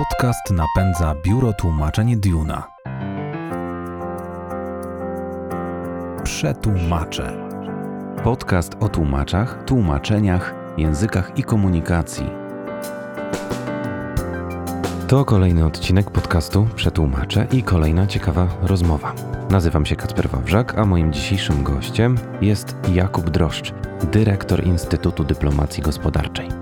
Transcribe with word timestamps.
Podcast 0.00 0.50
napędza 0.50 1.14
Biuro 1.24 1.52
Tłumaczeń 1.52 2.16
Duna. 2.16 2.70
Przetłumacze. 6.24 7.36
Podcast 8.24 8.72
o 8.80 8.88
tłumaczach, 8.88 9.64
tłumaczeniach, 9.64 10.54
językach 10.76 11.38
i 11.38 11.42
komunikacji. 11.42 12.26
To 15.08 15.24
kolejny 15.24 15.64
odcinek 15.64 16.10
podcastu 16.10 16.68
Przetłumaczę 16.74 17.46
i 17.52 17.62
kolejna 17.62 18.06
ciekawa 18.06 18.48
rozmowa. 18.62 19.14
Nazywam 19.50 19.86
się 19.86 19.96
Kacper 19.96 20.28
Wawrzak, 20.28 20.78
a 20.78 20.84
moim 20.84 21.12
dzisiejszym 21.12 21.62
gościem 21.62 22.18
jest 22.40 22.76
Jakub 22.92 23.30
Droszcz, 23.30 23.72
dyrektor 24.12 24.64
Instytutu 24.64 25.24
Dyplomacji 25.24 25.82
Gospodarczej. 25.82 26.59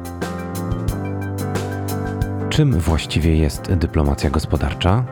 Czym 2.59 2.81
właściwie 2.81 3.37
jest 3.37 3.75
dyplomacja 3.75 4.31
gospodarcza? 4.31 5.05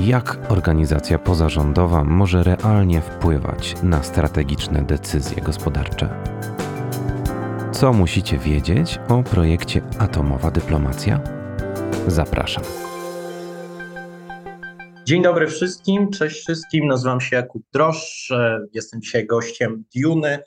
Jak 0.00 0.38
organizacja 0.48 1.18
pozarządowa 1.18 2.04
może 2.04 2.42
realnie 2.42 3.00
wpływać 3.00 3.74
na 3.82 4.02
strategiczne 4.02 4.82
decyzje 4.82 5.42
gospodarcze? 5.42 6.08
Co 7.72 7.92
musicie 7.92 8.38
wiedzieć 8.38 8.98
o 9.08 9.22
projekcie 9.22 9.82
Atomowa 9.98 10.50
Dyplomacja? 10.50 11.20
Zapraszam. 12.06 12.64
Dzień 15.04 15.22
dobry 15.22 15.46
wszystkim, 15.46 16.10
cześć 16.10 16.40
wszystkim, 16.40 16.86
nazywam 16.86 17.20
się 17.20 17.36
Jakub 17.36 17.62
Droszcz, 17.72 18.32
jestem 18.72 19.02
dzisiaj 19.02 19.26
gościem 19.26 19.84
Duny, 19.96 20.38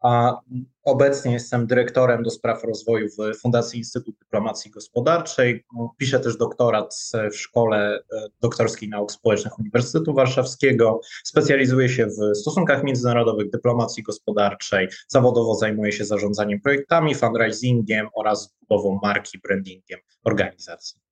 a 0.00 0.40
obecnie 0.84 1.32
jestem 1.32 1.66
dyrektorem 1.66 2.22
do 2.22 2.30
spraw 2.30 2.64
rozwoju 2.64 3.08
w 3.08 3.40
Fundacji 3.40 3.78
Instytut 3.78 4.18
Dyplomacji 4.18 4.70
Gospodarczej. 4.70 5.64
Piszę 5.96 6.20
też 6.20 6.36
doktorat 6.36 6.94
w 7.32 7.36
Szkole 7.36 8.02
Doktorskiej 8.40 8.88
Nauk 8.88 9.12
Społecznych 9.12 9.58
Uniwersytetu 9.58 10.14
Warszawskiego. 10.14 11.00
Specjalizuję 11.24 11.88
się 11.88 12.06
w 12.06 12.36
stosunkach 12.36 12.84
międzynarodowych, 12.84 13.50
dyplomacji 13.50 14.02
gospodarczej. 14.02 14.88
Zawodowo 15.08 15.54
zajmuję 15.54 15.92
się 15.92 16.04
zarządzaniem 16.04 16.60
projektami, 16.60 17.14
fundraisingiem 17.14 18.08
oraz 18.14 18.56
budową 18.60 19.00
marki, 19.02 19.38
brandingiem 19.38 20.00
organizacji. 20.24 21.07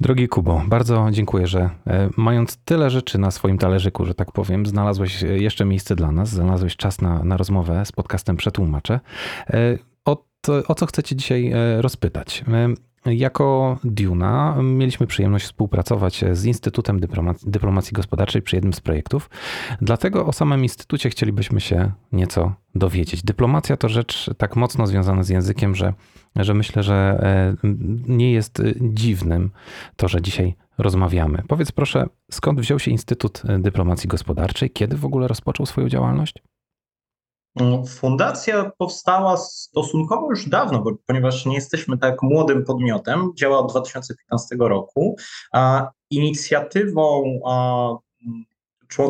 Drogi 0.00 0.28
Kubo, 0.28 0.62
bardzo 0.66 1.06
dziękuję, 1.10 1.46
że 1.46 1.70
e, 1.86 2.10
mając 2.16 2.56
tyle 2.56 2.90
rzeczy 2.90 3.18
na 3.18 3.30
swoim 3.30 3.58
talerzyku, 3.58 4.04
że 4.04 4.14
tak 4.14 4.32
powiem, 4.32 4.66
znalazłeś 4.66 5.22
e, 5.22 5.26
jeszcze 5.26 5.64
miejsce 5.64 5.96
dla 5.96 6.12
nas, 6.12 6.28
znalazłeś 6.28 6.76
czas 6.76 7.00
na, 7.00 7.24
na 7.24 7.36
rozmowę 7.36 7.84
z 7.84 7.92
podcastem 7.92 8.36
Przetłumaczę. 8.36 9.00
E, 9.50 9.78
o, 10.04 10.24
to, 10.40 10.62
o 10.68 10.74
co 10.74 10.86
chcecie 10.86 11.16
dzisiaj 11.16 11.52
rozpytać? 11.78 12.44
Jako 13.06 13.78
Duna 13.84 14.56
mieliśmy 14.62 15.06
przyjemność 15.06 15.44
współpracować 15.44 16.24
z 16.32 16.44
Instytutem 16.44 17.00
Dyplomacji, 17.46 17.92
Gospodarczej 17.92 18.42
przy 18.42 18.56
jednym 18.56 18.72
z 18.72 18.80
projektów. 18.80 19.30
Dlatego 19.80 20.26
o 20.26 20.32
samym 20.32 20.62
Instytucie 20.62 21.10
chcielibyśmy 21.10 21.60
się 21.60 21.92
nieco 22.12 22.52
dowiedzieć. 22.74 23.22
Dyplomacja 23.22 23.76
to 23.76 23.88
rzecz 23.88 24.30
tak 24.38 24.56
mocno 24.56 24.86
związana 24.86 25.22
z 25.22 25.28
językiem, 25.28 25.74
że, 25.74 25.92
że 26.36 26.54
myślę, 26.54 26.82
że 26.82 26.94
e, 27.22 27.68
nie 28.08 28.32
jest 28.32 28.62
dziwnym 28.80 29.50
to, 29.96 30.08
że 30.08 30.22
dzisiaj 30.22 30.54
rozmawiamy. 30.78 31.42
Powiedz 31.48 31.72
proszę, 31.72 32.06
skąd 32.30 32.60
wziął 32.60 32.78
się 32.78 32.90
Instytut 32.90 33.42
Dyplomacji 33.58 34.08
Gospodarczej? 34.08 34.70
Kiedy 34.70 34.96
w 34.96 35.04
ogóle 35.04 35.28
rozpoczął 35.28 35.66
swoją 35.66 35.88
działalność? 35.88 36.34
Mm, 37.60 37.86
fundacja 37.86 38.70
powstała 38.78 39.36
stosunkowo 39.36 40.30
już 40.30 40.48
dawno, 40.48 40.82
bo, 40.82 40.90
ponieważ 41.06 41.46
nie 41.46 41.54
jesteśmy 41.54 41.98
tak 41.98 42.22
młodym 42.22 42.64
podmiotem, 42.64 43.32
działa 43.34 43.58
od 43.58 43.70
2015 43.70 44.56
roku. 44.58 45.16
A 45.52 45.90
inicjatywą 46.10 47.40
a, 47.46 47.88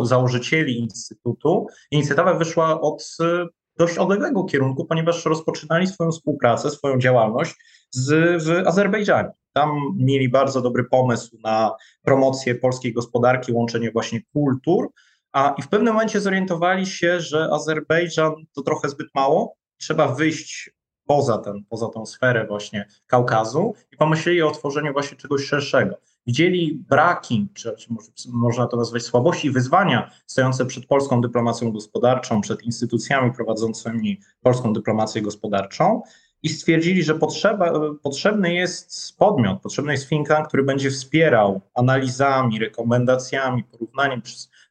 założycieli 0.02 0.78
Instytutu, 0.78 1.66
inicjatywa 1.90 2.34
wyszła 2.34 2.80
od 2.80 3.16
e, 3.20 3.46
dość 3.76 3.98
odległego 3.98 4.44
kierunku, 4.44 4.84
ponieważ 4.84 5.24
rozpoczynali 5.24 5.86
swoją 5.86 6.10
współpracę, 6.10 6.70
swoją 6.70 6.98
działalność 6.98 7.54
z, 7.90 8.42
w 8.44 8.66
Azerbejdżanie. 8.66 9.30
Tam 9.52 9.70
mieli 9.96 10.28
bardzo 10.28 10.60
dobry 10.60 10.84
pomysł 10.84 11.36
na 11.44 11.72
promocję 12.02 12.54
polskiej 12.54 12.92
gospodarki, 12.92 13.52
łączenie 13.52 13.90
właśnie 13.92 14.20
kultur, 14.32 14.88
a 15.34 15.54
i 15.58 15.62
w 15.62 15.68
pewnym 15.68 15.94
momencie 15.94 16.20
zorientowali 16.20 16.86
się, 16.86 17.20
że 17.20 17.48
Azerbejdżan 17.52 18.32
to 18.52 18.62
trochę 18.62 18.88
zbyt 18.88 19.08
mało, 19.14 19.56
trzeba 19.76 20.08
wyjść 20.08 20.70
poza, 21.06 21.38
ten, 21.38 21.64
poza 21.68 21.88
tą 21.88 22.06
sferę 22.06 22.46
właśnie 22.46 22.88
Kaukazu 23.06 23.74
i 23.92 23.96
pomyśleli 23.96 24.42
o 24.42 24.50
tworzeniu 24.50 24.92
właśnie 24.92 25.16
czegoś 25.18 25.44
szerszego. 25.44 25.96
Widzieli 26.26 26.84
braki, 26.88 27.48
czy, 27.54 27.76
czy 27.76 27.88
można 28.32 28.66
to 28.66 28.76
nazwać 28.76 29.02
słabości, 29.02 29.50
wyzwania 29.50 30.10
stojące 30.26 30.66
przed 30.66 30.86
polską 30.86 31.20
dyplomacją 31.20 31.72
gospodarczą, 31.72 32.40
przed 32.40 32.62
instytucjami 32.62 33.32
prowadzącymi 33.32 34.20
polską 34.42 34.72
dyplomację 34.72 35.22
gospodarczą 35.22 36.02
i 36.42 36.48
stwierdzili, 36.48 37.02
że 37.02 37.14
potrzeba, 37.14 37.72
potrzebny 38.02 38.54
jest 38.54 39.16
podmiot, 39.18 39.62
potrzebny 39.62 39.92
jest 39.92 40.08
think 40.08 40.28
tank, 40.28 40.48
który 40.48 40.62
będzie 40.62 40.90
wspierał 40.90 41.60
analizami, 41.74 42.58
rekomendacjami, 42.58 43.64
porównaniem 43.64 44.22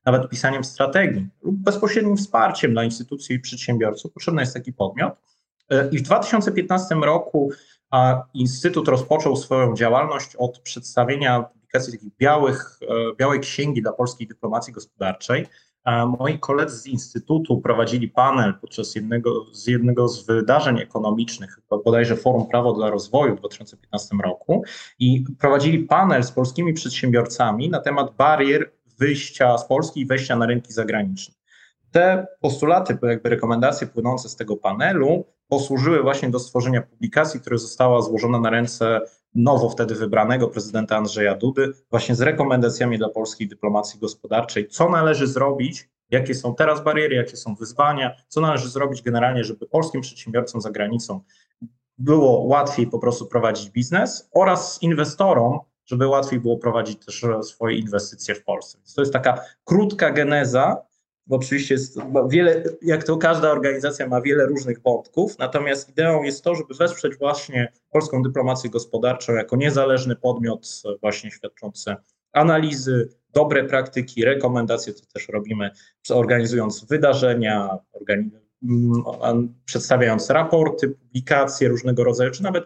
nawet 0.06 0.30
pisaniem 0.30 0.64
strategii 0.64 1.28
lub 1.42 1.56
bezpośrednim 1.56 2.18
wsparciem 2.18 2.72
dla 2.72 2.84
instytucji 2.84 3.36
i 3.36 3.40
przedsiębiorców, 3.40 4.14
potrzebny 4.14 4.42
jest 4.42 4.54
taki 4.54 4.74
podmiot. 4.74 5.14
E, 5.70 5.90
I 5.90 5.98
w 6.00 6.02
2015 6.02 6.96
roku 6.96 7.52
Instytut 8.34 8.88
rozpoczął 8.88 9.36
swoją 9.36 9.76
działalność 9.76 10.36
od 10.36 10.60
przedstawienia 10.60 11.44
publikacji 11.44 11.94
takich 11.94 12.18
białych, 12.18 12.80
e, 12.82 13.16
białej 13.16 13.40
księgi 13.40 13.82
dla 13.82 13.94
polskiej 13.94 14.28
dyplomacji 14.28 14.74
gospodarczej. 14.74 15.48
Moi 16.20 16.40
koledzy 16.40 16.78
z 16.78 16.88
Instytutu 16.88 17.62
prowadzili 17.62 18.10
panel 18.10 18.54
podczas 18.62 18.96
jednego 18.96 19.46
z, 19.52 19.68
jednego 19.68 20.08
z 20.08 20.26
wydarzeń 20.26 20.80
ekonomicznych, 20.80 21.60
bodajże 21.86 22.16
Forum 22.16 22.48
Prawo 22.48 22.74
dla 22.74 22.90
Rozwoju 22.90 23.36
w 23.36 23.40
2015 23.40 24.16
roku, 24.24 24.64
i 25.00 25.26
prowadzili 25.40 25.80
panel 25.80 26.24
z 26.24 26.32
polskimi 26.32 26.74
przedsiębiorcami 26.74 27.70
na 27.70 27.80
temat 27.80 28.16
barier 28.16 28.72
wyjścia 29.00 29.58
z 29.58 29.68
Polski 29.68 30.02
i 30.02 30.06
wejścia 30.06 30.36
na 30.36 30.46
rynki 30.46 30.74
zagraniczne. 30.74 31.34
Te 31.92 32.28
postulaty, 32.40 32.98
jakby 33.04 33.30
rekomendacje 33.30 33.88
płynące 33.88 34.30
z 34.30 34.36
tego 34.36 34.58
panelu 34.58 35.26
posłużyły 35.48 36.04
właśnie 36.04 36.30
do 36.30 36.40
stworzenia 36.40 36.82
publikacji, 36.82 37.40
która 37.40 37.58
została 37.58 38.02
złożona 38.02 38.40
na 38.40 38.50
ręce 38.50 39.02
nowo 39.36 39.70
wtedy 39.70 39.96
wybranego 39.96 40.48
prezydenta 40.48 40.98
Andrzeja 40.98 41.36
Dudy, 41.36 41.74
właśnie 41.90 42.16
z 42.16 42.22
rekomendacjami 42.22 42.98
dla 42.98 43.10
polskiej 43.10 43.48
dyplomacji 43.48 44.00
gospodarczej, 44.00 44.68
co 44.68 44.90
należy 44.90 45.28
zrobić, 45.28 45.90
jakie 46.10 46.36
są 46.36 46.56
teraz 46.56 46.84
bariery, 46.84 47.16
jakie 47.16 47.38
są 47.38 47.56
wyzwania, 47.56 48.16
co 48.28 48.42
należy 48.42 48.70
zrobić 48.70 49.02
generalnie, 49.02 49.44
żeby 49.44 49.68
polskim 49.68 50.02
przedsiębiorcom 50.02 50.62
za 50.62 50.72
granicą 50.72 51.22
było 51.98 52.44
łatwiej 52.44 52.88
po 52.88 53.00
prostu 53.00 53.26
prowadzić 53.26 53.70
biznes? 53.70 54.30
Oraz 54.34 54.82
inwestorom 54.82 55.60
żeby 55.86 56.08
łatwiej 56.08 56.40
było 56.40 56.58
prowadzić 56.58 57.06
też 57.06 57.26
swoje 57.42 57.78
inwestycje 57.78 58.36
w 58.36 58.44
Polsce. 58.44 58.78
Więc 58.78 58.94
to 58.94 59.02
jest 59.02 59.14
taka 59.14 59.42
krótka 59.64 60.12
geneza, 60.12 60.82
bo 61.28 61.36
oczywiście 61.36 61.74
jest 61.74 62.00
wiele, 62.30 62.64
jak 62.82 63.04
to 63.04 63.18
każda 63.18 63.52
organizacja 63.52 64.08
ma 64.08 64.22
wiele 64.22 64.46
różnych 64.46 64.82
wątków, 64.82 65.40
natomiast 65.40 65.90
ideą 65.90 66.24
jest 66.24 66.44
to, 66.44 66.56
żeby 66.56 66.74
wesprzeć 66.74 67.18
właśnie 67.18 67.72
polską 67.92 68.22
dyplomację 68.22 68.70
gospodarczą 68.70 69.34
jako 69.34 69.56
niezależny 69.56 70.16
podmiot 70.16 70.68
właśnie 71.02 71.32
świadczący 71.32 71.96
analizy, 72.32 73.10
dobre 73.34 73.64
praktyki, 73.64 74.26
rekomendacje, 74.26 74.94
to 74.94 75.02
też 75.14 75.30
robimy, 75.30 75.70
organizując 76.10 76.86
wydarzenia, 76.86 77.78
organizując 77.94 78.44
Mm, 78.53 78.53
przedstawiając 79.66 80.30
raporty, 80.30 80.90
publikacje 80.90 81.68
różnego 81.68 82.04
rodzaju, 82.04 82.32
czy 82.32 82.44
nawet 82.44 82.64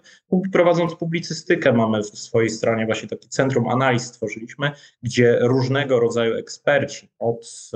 prowadząc 0.52 0.96
publicystykę, 0.96 1.74
mamy 1.74 2.04
w 2.04 2.20
swojej 2.20 2.50
stronie 2.50 2.86
właśnie 2.86 3.10
taki 3.10 3.30
centrum 3.30 3.68
analiz 3.68 4.04
stworzyliśmy, 4.04 4.72
gdzie 5.04 5.40
różnego 5.42 6.00
rodzaju 6.00 6.36
eksperci 6.36 7.10
od 7.20 7.72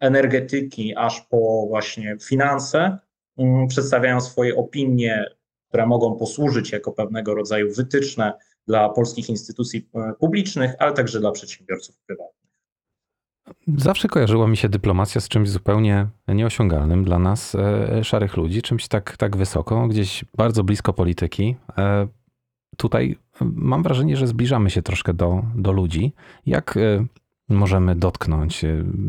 energetyki 0.00 0.94
aż 0.96 1.20
po 1.20 1.66
właśnie 1.68 2.16
finanse 2.22 2.98
mm, 3.38 3.66
przedstawiają 3.68 4.20
swoje 4.20 4.56
opinie, 4.56 5.24
które 5.68 5.86
mogą 5.86 6.16
posłużyć 6.16 6.72
jako 6.72 6.92
pewnego 6.92 7.34
rodzaju 7.34 7.74
wytyczne 7.74 8.32
dla 8.66 8.88
polskich 8.88 9.28
instytucji 9.28 9.88
e, 9.94 10.12
publicznych, 10.20 10.74
ale 10.78 10.92
także 10.92 11.20
dla 11.20 11.32
przedsiębiorców 11.32 11.98
prywatnych. 12.06 12.45
Zawsze 13.76 14.08
kojarzyła 14.08 14.48
mi 14.48 14.56
się 14.56 14.68
dyplomacja 14.68 15.20
z 15.20 15.28
czymś 15.28 15.50
zupełnie 15.50 16.06
nieosiągalnym 16.28 17.04
dla 17.04 17.18
nas, 17.18 17.54
e, 17.54 18.04
szarych 18.04 18.36
ludzi, 18.36 18.62
czymś 18.62 18.88
tak, 18.88 19.16
tak 19.16 19.36
wysoko, 19.36 19.88
gdzieś 19.88 20.24
bardzo 20.36 20.64
blisko 20.64 20.92
polityki. 20.92 21.56
E, 21.78 22.08
tutaj 22.76 23.18
mam 23.40 23.82
wrażenie, 23.82 24.16
że 24.16 24.26
zbliżamy 24.26 24.70
się 24.70 24.82
troszkę 24.82 25.14
do, 25.14 25.42
do 25.54 25.72
ludzi. 25.72 26.12
Jak 26.46 26.76
e, 26.76 27.06
możemy 27.48 27.94
dotknąć 27.94 28.64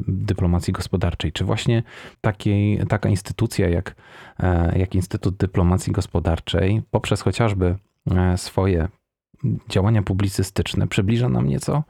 dyplomacji 0.07 0.74
gospodarczej? 0.74 1.31
Czy 1.31 1.45
właśnie 1.45 1.84
takiej, 2.22 2.80
taka 2.89 3.10
instytucja 3.10 3.69
jak, 3.69 3.95
jak 4.75 4.95
Instytut 4.95 5.38
Dyplomacji 5.38 5.94
Gospodarczej, 5.94 6.81
poprzez 6.92 7.22
chociażby 7.22 7.75
swoje 8.36 8.88
działania 9.69 10.01
publicystyczne 10.01 10.88
przybliża 10.88 11.30
nam 11.30 11.48
nieco 11.48 11.84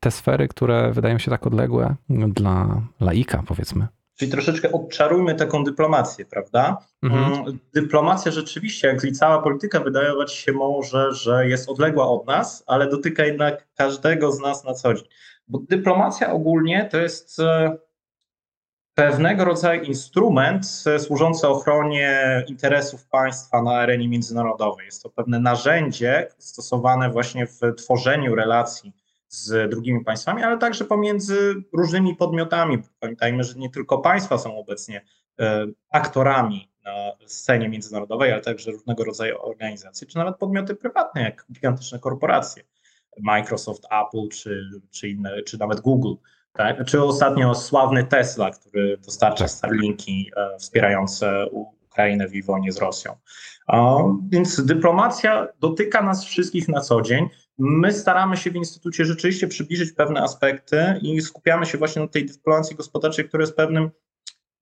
te 0.00 0.10
sfery, 0.10 0.48
które 0.48 0.92
wydają 0.92 1.18
się 1.18 1.30
tak 1.30 1.46
odległe 1.46 1.94
dla 2.08 2.82
laika, 3.00 3.42
powiedzmy. 3.46 3.88
Czyli 4.18 4.30
troszeczkę 4.30 4.72
odczarujmy 4.72 5.34
taką 5.34 5.64
dyplomację, 5.64 6.24
prawda? 6.24 6.78
Mhm. 7.02 7.32
Mm, 7.32 7.58
dyplomacja 7.74 8.32
rzeczywiście, 8.32 8.88
jak 8.88 9.04
i 9.04 9.12
cała 9.12 9.42
polityka, 9.42 9.80
wydawać 9.80 10.32
się 10.32 10.52
może, 10.52 11.12
że 11.12 11.48
jest 11.48 11.68
odległa 11.68 12.08
od 12.08 12.26
nas, 12.26 12.64
ale 12.66 12.88
dotyka 12.88 13.24
jednak 13.24 13.66
każdego 13.74 14.32
z 14.32 14.40
nas 14.40 14.64
na 14.64 14.74
co 14.74 14.94
dzień. 14.94 15.04
Bo 15.48 15.58
dyplomacja 15.58 16.32
ogólnie 16.32 16.88
to 16.90 16.98
jest 16.98 17.40
e, 17.40 17.76
pewnego 18.94 19.44
rodzaju 19.44 19.82
instrument 19.82 20.66
e, 20.86 20.98
służący 20.98 21.48
ochronie 21.48 22.44
interesów 22.48 23.06
państwa 23.08 23.62
na 23.62 23.72
arenie 23.72 24.08
międzynarodowej. 24.08 24.86
Jest 24.86 25.02
to 25.02 25.10
pewne 25.10 25.40
narzędzie 25.40 26.28
stosowane 26.38 27.10
właśnie 27.10 27.46
w 27.46 27.60
tworzeniu 27.76 28.34
relacji 28.34 28.92
z 29.32 29.70
drugimi 29.70 30.04
państwami, 30.04 30.42
ale 30.42 30.58
także 30.58 30.84
pomiędzy 30.84 31.54
różnymi 31.72 32.16
podmiotami. 32.16 32.78
Pamiętajmy, 33.00 33.44
że 33.44 33.54
nie 33.58 33.70
tylko 33.70 33.98
państwa 33.98 34.38
są 34.38 34.58
obecnie 34.58 35.04
e, 35.40 35.66
aktorami 35.90 36.72
na 36.84 37.12
scenie 37.26 37.68
międzynarodowej, 37.68 38.32
ale 38.32 38.40
także 38.40 38.70
różnego 38.70 39.04
rodzaju 39.04 39.36
organizacje, 39.42 40.06
czy 40.06 40.18
nawet 40.18 40.36
podmioty 40.36 40.74
prywatne, 40.74 41.22
jak 41.22 41.46
gigantyczne 41.52 41.98
korporacje, 41.98 42.62
Microsoft, 43.20 43.84
Apple, 43.84 44.28
czy, 44.28 44.64
czy, 44.90 45.08
inne, 45.08 45.42
czy 45.42 45.58
nawet 45.58 45.80
Google. 45.80 46.14
Tak? 46.52 46.84
Czy 46.84 47.02
ostatnio 47.02 47.54
sławny 47.54 48.04
Tesla, 48.04 48.50
który 48.50 48.98
dostarcza 48.98 49.44
tak. 49.44 49.50
Starlinki 49.50 50.30
e, 50.36 50.58
wspierające 50.58 51.46
Ukrainę 51.90 52.28
w 52.28 52.46
wojnie 52.46 52.72
z 52.72 52.78
Rosją. 52.78 53.16
Więc 54.28 54.64
dyplomacja 54.64 55.48
dotyka 55.60 56.02
nas 56.02 56.24
wszystkich 56.24 56.68
na 56.68 56.80
co 56.80 57.02
dzień. 57.02 57.28
My 57.58 57.92
staramy 57.92 58.36
się 58.36 58.50
w 58.50 58.56
Instytucie 58.56 59.04
rzeczywiście 59.04 59.48
przybliżyć 59.48 59.92
pewne 59.92 60.22
aspekty 60.22 60.98
i 61.02 61.20
skupiamy 61.20 61.66
się 61.66 61.78
właśnie 61.78 62.02
na 62.02 62.08
tej 62.08 62.26
dyplomacji 62.26 62.76
gospodarczej, 62.76 63.28
która 63.28 63.40
jest 63.40 63.56
pewnym 63.56 63.90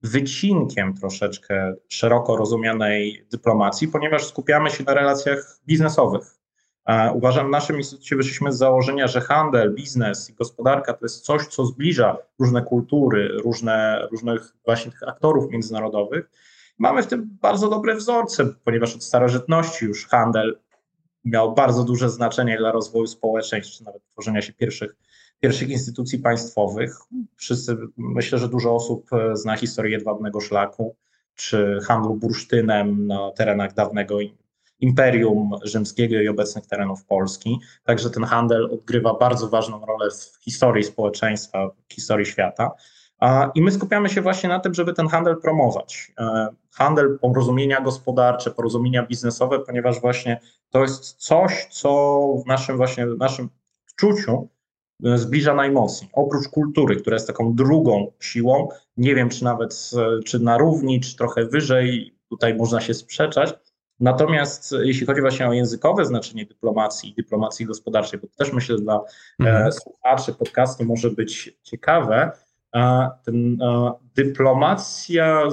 wycinkiem 0.03 0.95
troszeczkę 0.95 1.75
szeroko 1.89 2.37
rozumianej 2.37 3.27
dyplomacji, 3.31 3.89
ponieważ 3.89 4.27
skupiamy 4.27 4.71
się 4.71 4.85
na 4.85 4.95
relacjach 4.95 5.59
biznesowych. 5.67 6.23
Uważam, 7.15 7.47
w 7.47 7.51
naszym 7.51 7.77
instytucie 7.77 8.17
wyszliśmy 8.17 8.53
z 8.53 8.59
założenia, 8.59 9.07
że 9.07 9.21
handel, 9.21 9.75
biznes 9.75 10.31
i 10.31 10.35
gospodarka 10.35 10.93
to 10.93 11.05
jest 11.05 11.25
coś, 11.25 11.47
co 11.47 11.67
zbliża 11.67 12.17
różne 12.39 12.63
kultury, 12.63 13.29
różne, 13.29 14.09
różnych 14.11 14.53
właśnie 14.65 14.91
tych 14.91 15.09
aktorów 15.09 15.51
międzynarodowych. 15.51 16.31
Mamy 16.79 17.03
w 17.03 17.07
tym 17.07 17.39
bardzo 17.43 17.69
dobre 17.69 17.95
wzorce, 17.95 18.45
ponieważ 18.65 18.95
od 18.95 19.05
starożytności 19.05 19.85
już 19.85 20.07
handel 20.07 20.59
miał 21.25 21.55
bardzo 21.55 21.85
duże 21.85 22.11
znaczenie 22.11 22.59
dla 22.59 22.73
rozwoju 22.73 23.07
społeczeństw, 23.07 23.73
czy 23.73 23.85
nawet 23.85 24.03
tworzenia 24.09 24.43
się 24.43 24.53
pierwszych, 24.53 24.97
pierwszych 25.41 25.69
instytucji 25.71 26.19
państwowych. 26.19 26.97
Wszyscy, 27.37 27.77
myślę, 27.97 28.39
że 28.39 28.49
dużo 28.49 28.75
osób 28.75 29.13
e, 29.13 29.37
zna 29.37 29.57
historię 29.57 29.93
Jedwabnego 29.93 30.41
Szlaku, 30.41 30.97
czy 31.35 31.79
handlu 31.87 32.15
bursztynem 32.15 33.07
na 33.07 33.31
terenach 33.31 33.75
dawnego 33.75 34.19
Imperium 34.81 35.51
Rzymskiego 35.63 36.21
i 36.21 36.29
obecnych 36.29 36.67
terenów 36.67 37.05
Polski. 37.05 37.59
Także 37.85 38.11
ten 38.11 38.25
handel 38.25 38.65
odgrywa 38.65 39.15
bardzo 39.15 39.49
ważną 39.49 39.87
rolę 39.87 40.11
w 40.11 40.45
historii 40.45 40.85
społeczeństwa, 40.85 41.71
w 41.89 41.95
historii 41.95 42.27
świata. 42.27 42.71
I 43.55 43.63
my 43.63 43.71
skupiamy 43.71 44.09
się 44.09 44.23
właśnie 44.23 44.49
na 44.49 44.61
tym, 44.61 44.75
żeby 44.75 44.93
ten 44.93 45.09
handel 45.09 45.37
promować. 45.41 46.13
E, 46.19 46.49
handel, 46.71 47.19
porozumienia 47.19 47.81
gospodarcze, 47.81 48.51
porozumienia 48.51 49.07
biznesowe, 49.07 49.59
ponieważ 49.59 50.01
właśnie 50.01 50.41
to 50.71 50.83
jest 50.83 51.15
coś, 51.15 51.67
co 51.71 52.21
w 52.45 52.47
naszym 52.47 52.77
właśnie 52.77 53.07
w 53.07 53.19
naszym 53.19 53.49
wczuciu 53.87 54.49
e, 55.05 55.19
zbliża 55.19 55.55
najmocniej. 55.55 56.11
Oprócz 56.13 56.49
kultury, 56.49 56.97
która 56.97 57.17
jest 57.17 57.27
taką 57.27 57.55
drugą 57.55 58.13
siłą, 58.21 58.69
nie 58.97 59.15
wiem 59.15 59.29
czy 59.29 59.45
nawet 59.45 59.91
e, 59.97 60.23
czy 60.23 60.39
na 60.39 60.59
równi, 60.59 61.01
czy 61.01 61.17
trochę 61.17 61.45
wyżej, 61.45 62.15
tutaj 62.29 62.55
można 62.55 62.81
się 62.81 62.95
sprzeczać. 62.95 63.55
Natomiast 64.01 64.75
jeśli 64.83 65.07
chodzi 65.07 65.21
właśnie 65.21 65.49
o 65.49 65.53
językowe 65.53 66.05
znaczenie 66.05 66.47
dyplomacji 66.47 67.11
i 67.11 67.15
dyplomacji 67.15 67.67
gospodarczej, 67.67 68.21
bo 68.21 68.27
to 68.27 68.37
też 68.37 68.53
myślę 68.53 68.77
dla 68.77 69.01
mhm. 69.41 69.73
słuchaczy 69.73 70.33
podcastu 70.35 70.85
może 70.85 71.11
być 71.11 71.57
ciekawe, 71.63 72.33
ten, 73.25 73.59
dyplomacja 74.15 75.49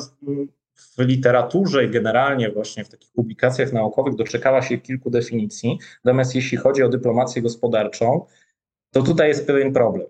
w 0.78 1.02
literaturze 1.02 1.86
i 1.86 1.90
generalnie 1.90 2.52
właśnie 2.52 2.84
w 2.84 2.90
takich 2.90 3.12
publikacjach 3.12 3.74
naukowych 3.74 4.16
doczekała 4.16 4.62
się 4.62 4.78
kilku 4.78 5.10
definicji. 5.10 5.80
Natomiast 6.04 6.36
jeśli 6.36 6.58
chodzi 6.58 6.84
o 6.84 6.90
dyplomację 6.90 7.42
gospodarczą, 7.42 8.26
to 8.92 9.02
tutaj 9.02 9.28
jest 9.28 9.48
pewien 9.48 9.74
problem, 9.74 10.08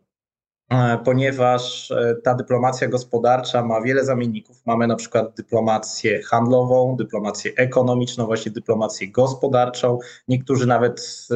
e, 0.69 0.97
ponieważ 1.05 1.91
e, 1.91 2.15
ta 2.23 2.35
dyplomacja 2.35 2.87
gospodarcza 2.87 3.63
ma 3.63 3.81
wiele 3.81 4.05
zamienników. 4.05 4.65
Mamy 4.65 4.87
na 4.87 4.95
przykład 4.95 5.35
dyplomację 5.37 6.21
handlową, 6.23 6.95
dyplomację 6.95 7.51
ekonomiczną, 7.55 8.25
właśnie 8.25 8.51
dyplomację 8.51 9.11
gospodarczą. 9.11 9.99
Niektórzy 10.27 10.67
nawet, 10.67 11.27
e, 11.31 11.35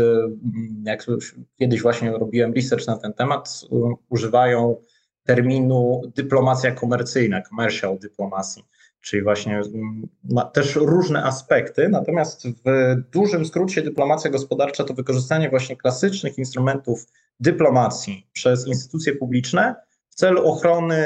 jak 0.84 1.06
kiedyś 1.60 1.82
właśnie 1.82 2.12
robiłem 2.12 2.54
research 2.54 2.88
na 2.88 2.98
ten 2.98 3.14
temat, 3.14 3.62
używają 4.10 4.76
terminu 5.24 6.02
dyplomacja 6.16 6.72
komercyjna, 6.72 7.42
commercial 7.42 8.00
diplomacy, 8.00 8.62
czyli 9.02 9.24
właśnie 9.24 9.58
mm, 9.58 10.08
ma 10.32 10.46
też 10.46 10.76
różne 10.76 11.24
aspekty, 11.24 11.90
natomiast 11.90 12.48
w 12.48 12.96
dużym 13.12 13.46
skrócie 13.46 13.82
dyplomacja 13.82 14.32
gospodarcza 14.32 14.84
to 14.84 14.94
wykorzystanie 14.94 15.50
właśnie 15.50 15.78
klasycznych 15.78 16.38
instrumentów 16.38 17.06
dyplomacji 17.40 18.28
przez 18.34 18.68
instytucje 18.68 19.16
publiczne 19.16 19.76
w 20.10 20.16
celu 20.16 20.48
ochrony 20.48 21.04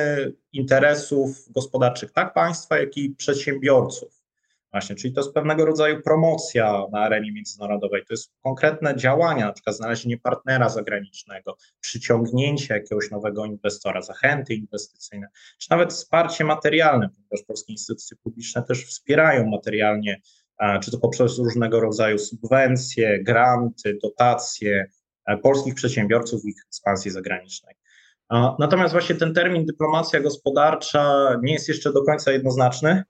interesów 0.54 1.52
gospodarczych 1.52 2.12
tak 2.12 2.34
państwa, 2.34 2.78
jak 2.78 2.98
i 2.98 3.10
przedsiębiorców. 3.10 4.15
Właśnie, 4.76 4.96
czyli 4.96 5.14
to 5.14 5.22
jest 5.22 5.34
pewnego 5.34 5.66
rodzaju 5.66 6.02
promocja 6.02 6.84
na 6.92 7.00
arenie 7.00 7.32
międzynarodowej, 7.32 8.02
to 8.02 8.14
jest 8.14 8.32
konkretne 8.44 8.96
działania, 8.96 9.46
na 9.46 9.54
przykład 9.54 9.76
znalezienie 9.76 10.18
partnera 10.18 10.70
zagranicznego, 10.70 11.58
przyciągnięcie 11.80 12.74
jakiegoś 12.74 13.12
nowego 13.12 13.46
inwestora, 13.46 14.02
zachęty 14.02 14.54
inwestycyjne, 14.54 15.28
czy 15.58 15.68
nawet 15.72 15.94
wsparcie 15.94 16.44
materialne, 16.44 17.10
ponieważ 17.10 17.48
polskie 17.48 17.74
instytucje 17.74 18.18
publiczne 18.24 18.64
też 18.64 18.86
wspierają 18.86 19.46
materialnie, 19.50 20.22
czy 20.82 20.92
to 20.92 20.98
poprzez 20.98 21.40
różnego 21.40 21.80
rodzaju 21.80 22.20
subwencje, 22.20 23.24
granty, 23.24 23.98
dotacje 24.04 24.86
polskich 25.44 25.76
przedsiębiorców 25.76 26.42
w 26.42 26.46
ich 26.46 26.64
ekspansji 26.68 27.12
zagranicznej. 27.12 27.76
Natomiast 28.60 28.94
właśnie 28.94 29.16
ten 29.16 29.34
termin 29.34 29.66
dyplomacja 29.66 30.20
gospodarcza 30.20 31.36
nie 31.44 31.54
jest 31.54 31.68
jeszcze 31.68 31.94
do 31.94 32.04
końca 32.04 32.32
jednoznaczny. 32.32 33.04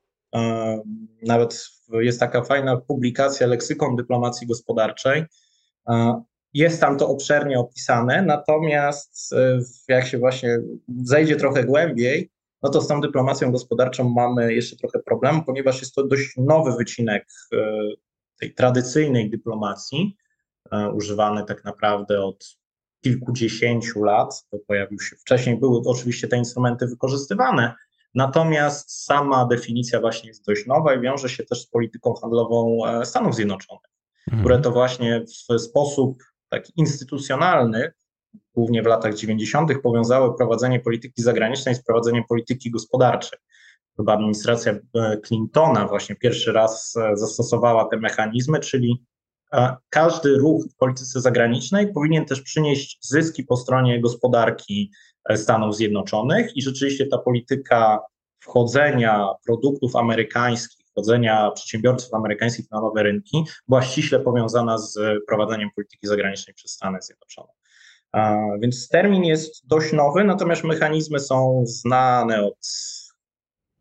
Nawet 1.23 1.69
jest 1.91 2.19
taka 2.19 2.43
fajna 2.43 2.77
publikacja 2.77 3.47
Leksykon 3.47 3.95
Dyplomacji 3.95 4.47
Gospodarczej. 4.47 5.25
Jest 6.55 6.81
tam 6.81 6.97
to 6.97 7.09
obszernie 7.09 7.59
opisane, 7.59 8.21
natomiast 8.21 9.33
e, 9.33 9.59
jak 9.87 10.07
się 10.07 10.17
właśnie 10.17 10.59
zejdzie 11.03 11.35
trochę 11.35 11.63
głębiej, 11.63 12.31
no 12.63 12.69
to 12.69 12.81
z 12.81 12.87
tą 12.87 13.01
dyplomacją 13.01 13.51
gospodarczą 13.51 14.09
mamy 14.09 14.53
jeszcze 14.53 14.75
trochę 14.75 14.99
problemu, 14.99 15.43
ponieważ 15.43 15.81
jest 15.81 15.95
to 15.95 16.07
dość 16.07 16.33
nowy 16.37 16.77
wycinek 16.77 17.27
e, 17.53 17.57
tej 18.39 18.53
tradycyjnej 18.53 19.29
dyplomacji, 19.29 20.17
e, 20.71 20.91
używany 20.91 21.43
tak 21.45 21.63
naprawdę 21.63 22.23
od 22.23 22.57
kilkudziesięciu 23.03 24.03
lat, 24.03 24.45
bo 24.51 24.59
pojawił 24.67 24.99
się 24.99 25.15
wcześniej, 25.15 25.59
były 25.59 25.81
oczywiście 25.85 26.27
te 26.27 26.37
instrumenty 26.37 26.87
wykorzystywane, 26.87 27.73
Natomiast 28.15 29.03
sama 29.03 29.45
definicja 29.45 29.99
właśnie 29.99 30.27
jest 30.29 30.45
dość 30.45 30.65
nowa 30.65 30.93
i 30.93 31.01
wiąże 31.01 31.29
się 31.29 31.43
też 31.43 31.61
z 31.61 31.67
polityką 31.67 32.13
handlową 32.13 32.85
e, 32.85 33.05
Stanów 33.05 33.35
Zjednoczonych, 33.35 33.91
mhm. 34.27 34.43
które 34.43 34.59
to 34.59 34.71
właśnie 34.71 35.25
w 35.51 35.59
sposób 35.61 36.23
taki 36.49 36.73
instytucjonalny, 36.77 37.91
głównie 38.53 38.83
w 38.83 38.85
latach 38.85 39.15
90., 39.15 39.81
powiązały 39.83 40.37
prowadzenie 40.37 40.79
polityki 40.79 41.21
zagranicznej 41.21 41.75
z 41.75 41.83
prowadzeniem 41.83 42.23
polityki 42.29 42.71
gospodarczej. 42.71 43.39
Chyba 43.97 44.13
administracja 44.13 44.71
e, 44.71 45.17
Clintona 45.27 45.87
właśnie 45.87 46.15
pierwszy 46.15 46.51
raz 46.51 46.95
e, 46.97 47.17
zastosowała 47.17 47.85
te 47.85 47.97
mechanizmy, 47.97 48.59
czyli 48.59 49.05
każdy 49.89 50.37
ruch 50.37 50.63
w 50.71 50.75
polityce 50.75 51.21
zagranicznej 51.21 51.93
powinien 51.93 52.25
też 52.25 52.41
przynieść 52.41 52.97
zyski 53.01 53.43
po 53.43 53.57
stronie 53.57 54.01
gospodarki 54.01 54.91
Stanów 55.35 55.75
Zjednoczonych 55.75 56.57
i 56.57 56.61
rzeczywiście 56.61 57.07
ta 57.07 57.17
polityka 57.17 57.99
wchodzenia 58.39 59.29
produktów 59.45 59.95
amerykańskich, 59.95 60.85
wchodzenia 60.91 61.51
przedsiębiorców 61.51 62.13
amerykańskich 62.13 62.71
na 62.71 62.81
nowe 62.81 63.03
rynki 63.03 63.43
była 63.67 63.81
ściśle 63.81 64.19
powiązana 64.19 64.77
z 64.77 64.99
prowadzeniem 65.27 65.69
polityki 65.75 66.07
zagranicznej 66.07 66.53
przez 66.53 66.71
Stany 66.71 67.01
Zjednoczone. 67.01 67.47
Więc 68.59 68.87
termin 68.87 69.23
jest 69.23 69.67
dość 69.67 69.93
nowy, 69.93 70.23
natomiast 70.23 70.63
mechanizmy 70.63 71.19
są 71.19 71.63
znane 71.65 72.45
od 72.45 72.57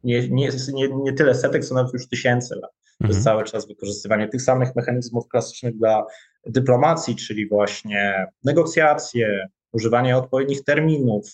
nie, 0.04 0.28
nie, 0.28 0.50
nie, 0.72 0.88
nie 0.88 1.12
tyle 1.12 1.34
setek, 1.34 1.64
co 1.64 1.74
nawet 1.74 1.92
już 1.92 2.08
tysięcy 2.08 2.54
lat. 2.54 2.70
To 3.00 3.06
jest 3.06 3.18
mhm. 3.18 3.24
cały 3.24 3.44
czas 3.44 3.68
wykorzystywanie 3.68 4.28
tych 4.28 4.42
samych 4.42 4.76
mechanizmów 4.76 5.28
klasycznych 5.28 5.76
dla 5.76 6.04
dyplomacji, 6.46 7.16
czyli 7.16 7.48
właśnie 7.48 8.26
negocjacje, 8.44 9.48
używanie 9.74 10.16
odpowiednich 10.16 10.64
terminów, 10.64 11.26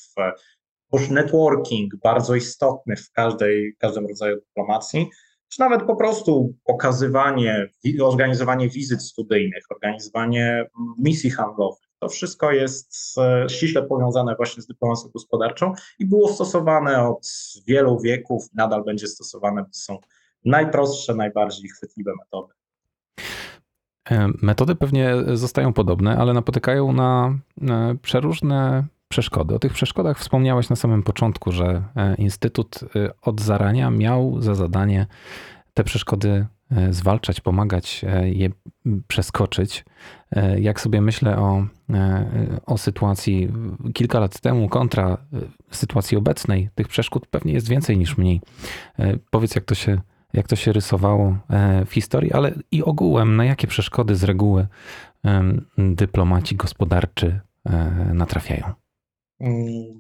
networking 1.11 1.97
bardzo 1.97 2.35
istotny 2.35 2.97
w 2.97 3.13
każdej, 3.13 3.77
każdym 3.79 4.07
rodzaju 4.07 4.37
dyplomacji, 4.37 5.09
czy 5.49 5.61
nawet 5.61 5.83
po 5.83 5.97
prostu 5.97 6.55
pokazywanie, 6.65 7.69
organizowanie 8.03 8.69
wizyt 8.69 9.03
studyjnych, 9.03 9.65
organizowanie 9.71 10.67
misji 10.99 11.31
handlowych. 11.31 11.91
To 11.99 12.09
wszystko 12.09 12.53
jest 12.53 12.95
e, 13.19 13.49
ściśle 13.49 13.83
powiązane 13.83 14.37
właśnie 14.37 14.63
z 14.63 14.67
dyplomacją 14.67 15.11
gospodarczą 15.15 15.73
i 15.99 16.07
było 16.07 16.33
stosowane 16.33 17.09
od 17.09 17.29
wielu 17.67 18.01
wieków, 18.01 18.49
nadal 18.55 18.85
będzie 18.85 19.07
stosowane, 19.07 19.63
bo 19.63 19.69
są 19.73 19.99
najprostsze, 20.45 21.15
najbardziej 21.15 21.69
chwytliwe 21.69 22.13
metody. 22.19 22.60
E, 24.11 24.29
metody 24.43 24.75
pewnie 24.75 25.15
zostają 25.35 25.73
podobne, 25.73 26.19
ale 26.19 26.33
napotykają 26.33 26.93
na 26.93 27.39
przeróżne 28.03 28.85
przeszkody. 29.09 29.55
O 29.55 29.59
tych 29.59 29.73
przeszkodach 29.73 30.19
wspomniałeś 30.19 30.71
na 30.71 30.77
samym 30.77 31.03
początku, 31.03 31.53
że 31.53 31.83
e, 31.97 32.15
Instytut 32.15 32.81
od 33.23 33.41
zarania 33.41 33.91
miał 33.91 34.43
za 34.43 34.55
zadanie 34.55 35.07
te 35.75 35.85
przeszkody 35.85 36.47
E, 36.77 36.93
zwalczać, 36.93 37.41
pomagać 37.41 38.05
e, 38.09 38.31
je 38.31 38.51
przeskoczyć. 39.09 39.85
E, 40.31 40.61
jak 40.61 40.81
sobie 40.81 41.01
myślę 41.01 41.39
o, 41.39 41.67
o 42.67 42.79
sytuacji 42.79 43.49
kilka 43.95 44.21
lat 44.21 44.41
temu 44.41 44.69
kontra 44.69 45.17
sytuacji 45.71 46.17
obecnej, 46.17 46.69
tych 46.75 46.89
przeszkód 46.89 47.27
pewnie 47.27 47.53
jest 47.53 47.69
więcej 47.69 47.99
niż 47.99 48.19
mniej. 48.19 48.41
Powiedz, 49.31 49.55
jak 49.55 49.65
to 49.65 49.75
się, 49.75 50.01
jak 50.33 50.49
to 50.49 50.57
się 50.57 50.73
rysowało 50.73 51.37
w 51.87 51.93
historii, 51.93 52.33
ale 52.33 52.53
i 52.71 52.83
ogółem, 52.83 53.37
na 53.37 53.45
jakie 53.45 53.67
przeszkody 53.67 54.17
z 54.17 54.25
reguły 54.25 54.67
dyplomaci 55.79 56.57
gospodarczy 56.57 57.41
natrafiają? 58.15 58.73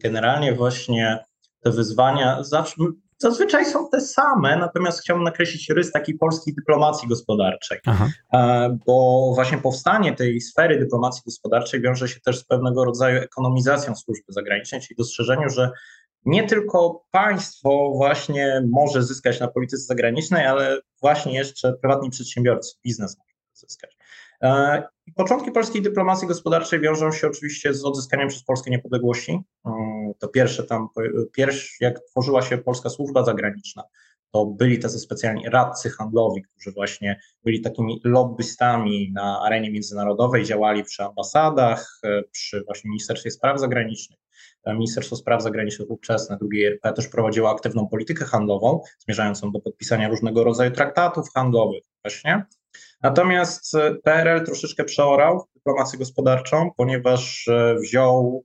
Generalnie 0.02 0.54
właśnie 0.54 1.24
te 1.60 1.70
wyzwania 1.70 2.42
zawsze 2.42 2.74
zazwyczaj 3.20 3.66
są 3.66 3.88
te 3.88 4.00
same, 4.00 4.56
natomiast 4.56 5.00
chciałbym 5.00 5.24
nakreślić 5.24 5.70
rys 5.70 5.92
takiej 5.92 6.18
polskiej 6.18 6.54
dyplomacji 6.54 7.08
gospodarczej, 7.08 7.78
Aha. 7.86 8.08
E, 8.32 8.78
bo 8.86 9.30
właśnie 9.34 9.58
powstanie 9.58 10.12
tej 10.12 10.40
sfery 10.40 10.78
dyplomacji 10.78 11.22
gospodarczej 11.26 11.80
wiąże 11.80 12.08
się 12.08 12.20
też 12.20 12.38
z 12.38 12.44
pewnego 12.44 12.84
rodzaju 12.84 13.20
ekonomizacją 13.20 13.96
służby 13.96 14.32
zagranicznej, 14.32 14.80
czyli 14.80 14.96
dostrzeżeniu, 14.96 15.48
że 15.48 15.70
nie 16.24 16.46
tylko 16.46 17.04
państwo 17.10 17.92
właśnie 17.96 18.62
może 18.70 19.02
zyskać 19.02 19.40
na 19.40 19.48
polityce 19.48 19.82
zagranicznej, 19.82 20.46
ale 20.46 20.80
właśnie 21.00 21.34
jeszcze 21.34 21.72
prywatni 21.72 22.10
przedsiębiorcy, 22.10 22.76
biznes 22.84 23.18
może 23.18 23.30
zyskać. 23.54 23.96
E, 24.42 24.82
początki 25.16 25.52
polskiej 25.52 25.82
dyplomacji 25.82 26.28
gospodarczej 26.28 26.80
wiążą 26.80 27.12
się 27.12 27.26
oczywiście 27.26 27.74
z 27.74 27.84
odzyskaniem 27.84 28.28
przez 28.28 28.44
Polskę 28.44 28.70
niepodległości. 28.70 29.40
Mm, 29.66 30.12
to 30.18 30.28
pierwsze 30.28 30.64
tam, 30.64 30.88
pierwszy, 31.32 31.84
jak 31.84 32.00
tworzyła 32.00 32.42
się 32.42 32.58
polska 32.58 32.90
służba 32.90 33.24
zagraniczna, 33.24 33.82
to 34.32 34.46
byli 34.46 34.78
tacy 34.78 34.98
specjalni 34.98 35.48
radcy 35.48 35.90
handlowi, 35.90 36.42
którzy 36.42 36.72
właśnie 36.72 37.20
byli 37.44 37.60
takimi 37.60 38.00
lobbystami 38.04 39.12
na 39.12 39.40
arenie 39.40 39.70
międzynarodowej, 39.70 40.44
działali 40.44 40.84
przy 40.84 41.02
ambasadach, 41.02 42.00
e, 42.04 42.22
przy 42.22 42.64
właśnie 42.64 42.90
Ministerstwie 42.90 43.30
Spraw 43.30 43.60
Zagranicznych. 43.60 44.18
E, 44.64 44.74
Ministerstwo 44.74 45.16
Spraw 45.16 45.42
Zagranicznych 45.42 45.90
ówczesne, 45.90 46.36
drugie 46.36 46.68
RP, 46.68 46.92
też 46.92 47.08
prowadziło 47.08 47.50
aktywną 47.50 47.88
politykę 47.88 48.24
handlową, 48.24 48.80
zmierzającą 48.98 49.52
do 49.52 49.60
podpisania 49.60 50.08
różnego 50.08 50.44
rodzaju 50.44 50.70
traktatów 50.70 51.32
handlowych 51.34 51.82
właśnie. 52.04 52.44
Natomiast 53.02 53.74
e, 53.74 53.94
PRL 53.94 54.44
troszeczkę 54.44 54.84
przeorał 54.84 55.44
dyplomację 55.54 55.98
gospodarczą, 55.98 56.70
ponieważ 56.76 57.48
e, 57.48 57.76
wziął 57.80 58.44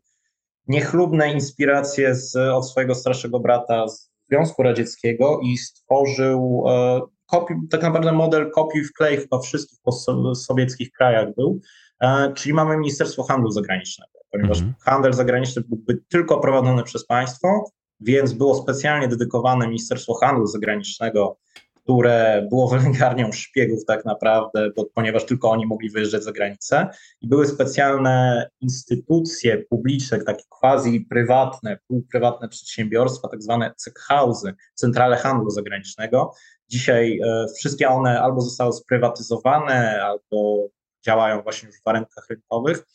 niechlubne 0.68 1.34
inspiracje 1.34 2.16
z, 2.16 2.36
od 2.36 2.70
swojego 2.70 2.96
starszego 2.96 3.40
brata 3.40 3.88
z 3.88 4.12
Związku 4.30 4.64
Radzieckiego 4.64 5.40
i 5.44 5.58
stworzył 5.58 6.64
kopi, 7.26 7.54
tak 7.72 7.82
naprawdę 7.82 8.12
model 8.12 8.52
kopiuj 8.52 8.84
wklej 8.84 9.18
chyba 9.18 9.40
wszystkich 9.40 9.80
posowieckich 9.84 10.92
krajach 10.92 11.36
był, 11.36 11.62
czyli 12.36 12.54
mamy 12.54 12.78
Ministerstwo 12.78 13.24
Handlu 13.24 13.52
Zagranicznego, 13.52 14.20
ponieważ 14.32 14.58
mhm. 14.58 14.76
handel 14.82 15.14
zagraniczny 15.14 15.64
byłby 15.70 16.02
tylko 16.10 16.40
prowadzony 16.40 16.84
przez 16.84 17.06
państwo, 17.06 17.72
więc 18.00 18.34
było 18.34 18.56
specjalnie 18.56 19.08
dedykowane 19.08 19.68
Ministerstwo 19.68 20.14
Handlu 20.14 20.48
Zagranicznego 20.48 21.38
które 21.86 22.48
było 22.50 22.68
wylęgarnią 22.68 23.32
szpiegów 23.32 23.86
tak 23.86 24.06
naprawdę, 24.06 24.70
bo, 24.76 24.86
ponieważ 24.94 25.26
tylko 25.26 25.50
oni 25.50 25.66
mogli 25.66 25.90
wyjeżdżać 25.90 26.24
za 26.24 26.32
granicę 26.32 26.88
i 27.22 27.28
były 27.28 27.48
specjalne 27.48 28.48
instytucje 28.62 29.58
publiczne, 29.58 30.24
takie 30.24 30.44
quasi 30.50 31.02
prywatne, 31.10 31.78
półprywatne 31.88 32.50
przedsiębiorstwa, 32.50 33.28
tak 33.28 33.44
zwane 33.44 33.74
cechhouse'y, 33.78 34.54
centrale 34.74 35.18
handlu 35.18 35.50
zagranicznego. 35.50 36.34
Dzisiaj 36.70 37.20
e, 37.20 37.46
wszystkie 37.58 37.90
one 37.90 38.22
albo 38.22 38.42
zostały 38.42 38.74
sprywatyzowane, 38.74 40.04
albo 40.04 40.68
działają 41.06 41.42
właśnie 41.42 41.68
już 41.68 41.80
w 41.80 41.84
warunkach 41.84 42.28
rynkowych. 42.30 42.86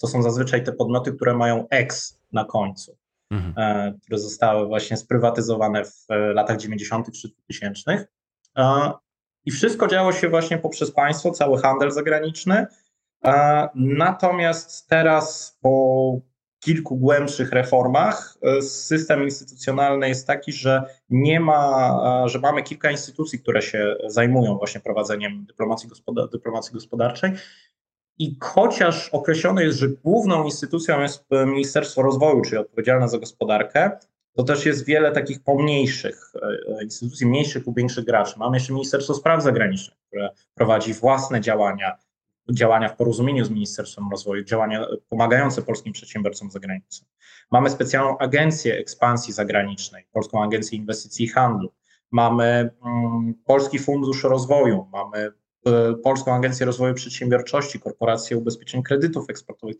To 0.00 0.06
są 0.06 0.22
zazwyczaj 0.22 0.64
te 0.64 0.72
podmioty, 0.72 1.12
które 1.12 1.34
mają 1.34 1.66
ex 1.70 2.18
na 2.32 2.44
końcu. 2.44 2.96
Mhm. 3.30 3.54
E, 3.56 3.94
które 4.02 4.18
zostały 4.18 4.66
właśnie 4.66 4.96
sprywatyzowane 4.96 5.84
w 5.84 6.06
e, 6.08 6.16
latach 6.16 6.56
90. 6.56 7.12
czy 7.12 7.28
2000. 7.28 8.06
I 9.44 9.50
wszystko 9.50 9.86
działo 9.86 10.12
się 10.12 10.28
właśnie 10.28 10.58
poprzez 10.58 10.90
państwo, 10.90 11.30
cały 11.30 11.58
handel 11.60 11.90
zagraniczny. 11.90 12.66
Natomiast 13.74 14.88
teraz 14.88 15.58
po 15.60 16.20
kilku 16.60 16.96
głębszych 16.96 17.52
reformach 17.52 18.38
e, 18.42 18.62
system 18.62 19.22
instytucjonalny 19.22 20.08
jest 20.08 20.26
taki, 20.26 20.52
że 20.52 20.82
nie 21.10 21.40
ma, 21.40 22.28
że 22.28 22.38
mamy 22.38 22.62
kilka 22.62 22.90
instytucji, 22.90 23.38
które 23.38 23.62
się 23.62 23.96
zajmują 24.06 24.58
właśnie 24.58 24.80
prowadzeniem 24.80 25.44
dyplomacji, 25.44 25.90
dyplomacji 26.32 26.72
gospodarczej. 26.72 27.32
I 28.18 28.36
chociaż 28.40 29.08
określone 29.08 29.64
jest, 29.64 29.78
że 29.78 29.88
główną 29.88 30.44
instytucją 30.44 31.00
jest 31.00 31.24
Ministerstwo 31.46 32.02
Rozwoju, 32.02 32.42
czyli 32.42 32.56
odpowiedzialne 32.56 33.08
za 33.08 33.18
gospodarkę, 33.18 33.90
to 34.36 34.42
też 34.42 34.66
jest 34.66 34.84
wiele 34.84 35.12
takich 35.12 35.42
pomniejszych 35.42 36.32
e, 36.78 36.84
instytucji, 36.84 37.26
mniejszych 37.26 37.66
lub 37.66 37.76
większych 37.76 38.04
graczy. 38.04 38.38
Mamy 38.38 38.56
jeszcze 38.56 38.72
Ministerstwo 38.72 39.14
Spraw 39.14 39.42
Zagranicznych, 39.42 39.98
które 40.08 40.30
prowadzi 40.54 40.94
własne 40.94 41.40
działania, 41.40 41.96
działania 42.52 42.88
w 42.88 42.96
porozumieniu 42.96 43.44
z 43.44 43.50
Ministerstwem 43.50 44.10
Rozwoju, 44.10 44.44
działania 44.44 44.86
pomagające 45.08 45.62
polskim 45.62 45.92
przedsiębiorcom 45.92 46.50
za 46.50 46.60
granicą. 46.60 47.04
Mamy 47.50 47.70
specjalną 47.70 48.18
agencję 48.18 48.78
ekspansji 48.78 49.32
zagranicznej, 49.32 50.06
Polską 50.12 50.42
Agencję 50.42 50.78
Inwestycji 50.78 51.24
i 51.24 51.28
Handlu. 51.28 51.72
Mamy 52.10 52.70
mm, 52.84 53.34
Polski 53.44 53.78
Fundusz 53.78 54.24
Rozwoju, 54.24 54.88
mamy 54.92 55.18
e, 55.66 55.94
Polską 56.04 56.34
Agencję 56.34 56.66
Rozwoju 56.66 56.94
Przedsiębiorczości, 56.94 57.80
Korporację 57.80 58.36
Ubezpieczeń 58.36 58.82
Kredytów 58.82 59.30
Eksportowych, 59.30 59.76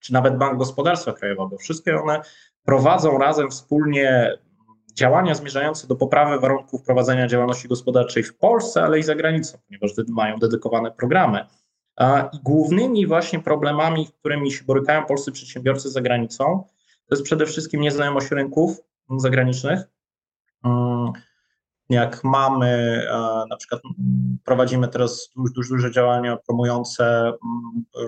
czy 0.00 0.12
nawet 0.12 0.38
Bank 0.38 0.58
Gospodarstwa 0.58 1.12
Krajowego. 1.12 1.58
Wszystkie 1.58 1.96
one 1.96 2.20
prowadzą 2.64 3.18
razem 3.18 3.50
wspólnie 3.50 4.38
działania 4.96 5.34
zmierzające 5.34 5.86
do 5.86 5.96
poprawy 5.96 6.40
warunków 6.40 6.82
prowadzenia 6.82 7.26
działalności 7.26 7.68
gospodarczej 7.68 8.22
w 8.22 8.36
Polsce, 8.36 8.82
ale 8.82 8.98
i 8.98 9.02
za 9.02 9.14
granicą, 9.14 9.58
ponieważ 9.66 9.90
mają 10.08 10.38
dedykowane 10.38 10.90
programy. 10.90 11.46
I 12.32 12.38
głównymi 12.42 13.06
właśnie 13.06 13.40
problemami, 13.40 14.08
którymi 14.20 14.52
się 14.52 14.64
borykają 14.64 15.06
polscy 15.06 15.32
przedsiębiorcy 15.32 15.90
za 15.90 16.00
granicą, 16.00 16.64
to 17.08 17.14
jest 17.14 17.22
przede 17.22 17.46
wszystkim 17.46 17.80
nieznajomość 17.80 18.30
rynków 18.30 18.76
zagranicznych. 19.18 19.80
Mm, 20.64 21.12
jak 21.88 22.24
mamy, 22.24 23.02
na 23.50 23.56
przykład 23.56 23.80
prowadzimy 24.44 24.88
teraz 24.88 25.30
duże, 25.36 25.52
duże, 25.54 25.68
duże 25.68 25.92
działania 25.92 26.36
promujące 26.46 27.04
mm, 27.06 27.36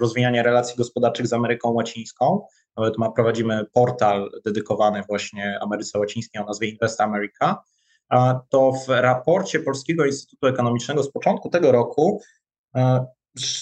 rozwijanie 0.01 0.43
relacji 0.43 0.77
gospodarczych 0.77 1.27
z 1.27 1.33
Ameryką 1.33 1.71
Łacińską, 1.71 2.47
nawet 2.77 2.99
ma, 2.99 3.11
prowadzimy 3.11 3.65
portal 3.73 4.31
dedykowany 4.45 5.03
właśnie 5.09 5.59
Ameryce 5.63 5.99
Łacińskiej 5.99 6.43
o 6.43 6.47
nazwie 6.47 6.69
Invest 6.69 7.01
America, 7.01 7.63
to 8.49 8.73
w 8.73 8.89
raporcie 8.89 9.61
Polskiego 9.61 10.05
Instytutu 10.05 10.47
Ekonomicznego 10.47 11.03
z 11.03 11.13
początku 11.13 11.51
tego 11.51 11.73
roku 11.73 12.21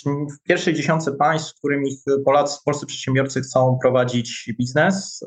w 0.06 0.42
pierwszej 0.42 0.74
dziesiątce 0.74 1.12
państw, 1.12 1.52
w 1.52 1.58
którymi 1.58 1.90
Polacy, 2.24 2.58
polscy 2.64 2.86
przedsiębiorcy 2.86 3.40
chcą 3.40 3.78
prowadzić 3.82 4.52
biznes, 4.58 5.24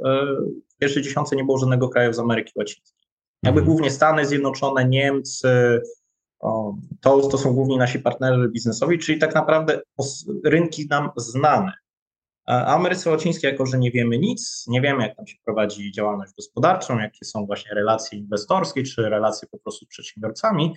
w 0.73 0.77
pierwszej 0.77 1.03
dziesiątce 1.03 1.35
nie 1.35 1.43
było 1.43 1.57
żadnego 1.57 1.89
kraju 1.89 2.13
z 2.13 2.19
Ameryki 2.19 2.53
Łacińskiej. 2.55 3.07
Jakby 3.43 3.59
mhm. 3.59 3.65
głównie 3.65 3.91
Stany 3.91 4.25
Zjednoczone, 4.25 4.85
Niemcy, 4.85 5.81
to, 7.01 7.21
to 7.31 7.37
są 7.37 7.53
głównie 7.53 7.77
nasi 7.77 7.99
partnerzy 7.99 8.49
biznesowi, 8.49 8.99
czyli 8.99 9.19
tak 9.19 9.35
naprawdę 9.35 9.81
rynki 10.45 10.87
nam 10.89 11.09
znane. 11.17 11.73
A 12.45 12.75
Ameryce 12.75 13.09
Łacińskiej, 13.09 13.51
jako 13.51 13.65
że 13.65 13.79
nie 13.79 13.91
wiemy 13.91 14.17
nic, 14.17 14.65
nie 14.67 14.81
wiemy, 14.81 15.03
jak 15.03 15.15
tam 15.15 15.27
się 15.27 15.37
prowadzi 15.45 15.91
działalność 15.91 16.33
gospodarczą, 16.37 16.99
jakie 16.99 17.25
są 17.25 17.45
właśnie 17.45 17.71
relacje 17.75 18.19
inwestorskie, 18.19 18.83
czy 18.83 19.09
relacje 19.09 19.47
po 19.51 19.59
prostu 19.59 19.85
z 19.85 19.87
przedsiębiorcami, 19.87 20.75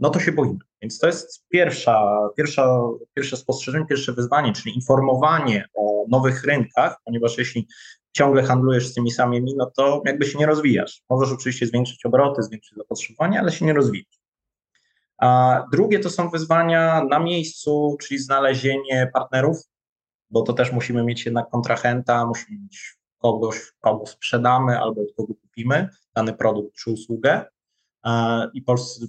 no 0.00 0.10
to 0.10 0.20
się 0.20 0.32
boimy. 0.32 0.58
Więc 0.82 0.98
to 0.98 1.06
jest 1.06 1.46
pierwsza, 1.48 2.28
pierwsza, 2.36 2.80
pierwsze 3.14 3.36
spostrzeżenie, 3.36 3.86
pierwsze 3.86 4.12
wyzwanie, 4.12 4.52
czyli 4.52 4.74
informowanie 4.74 5.64
o 5.74 6.04
nowych 6.08 6.44
rynkach, 6.44 6.96
ponieważ 7.04 7.38
jeśli 7.38 7.68
ciągle 8.12 8.42
handlujesz 8.42 8.86
z 8.86 8.94
tymi 8.94 9.10
samymi, 9.10 9.54
no 9.56 9.70
to 9.76 10.02
jakby 10.06 10.26
się 10.26 10.38
nie 10.38 10.46
rozwijasz. 10.46 11.02
Możesz 11.10 11.32
oczywiście 11.32 11.66
zwiększyć 11.66 12.06
obroty, 12.06 12.42
zwiększyć 12.42 12.78
zapotrzebowanie, 12.78 13.40
ale 13.40 13.52
się 13.52 13.64
nie 13.64 13.72
rozwijasz. 13.72 14.20
A 15.18 15.60
drugie 15.72 15.98
to 15.98 16.10
są 16.10 16.30
wyzwania 16.30 17.04
na 17.04 17.18
miejscu, 17.18 17.96
czyli 18.00 18.20
znalezienie 18.20 19.10
partnerów, 19.14 19.56
bo 20.30 20.42
to 20.42 20.52
też 20.52 20.72
musimy 20.72 21.04
mieć 21.04 21.24
jednak 21.24 21.50
kontrahenta, 21.50 22.26
musimy 22.26 22.60
mieć 22.60 22.96
kogoś, 23.18 23.72
kogo 23.80 24.06
sprzedamy 24.06 24.78
albo 24.78 25.00
od 25.00 25.14
kogo 25.16 25.34
kupimy 25.34 25.88
dany 26.14 26.32
produkt 26.32 26.76
czy 26.76 26.90
usługę. 26.90 27.44
I 28.54 28.62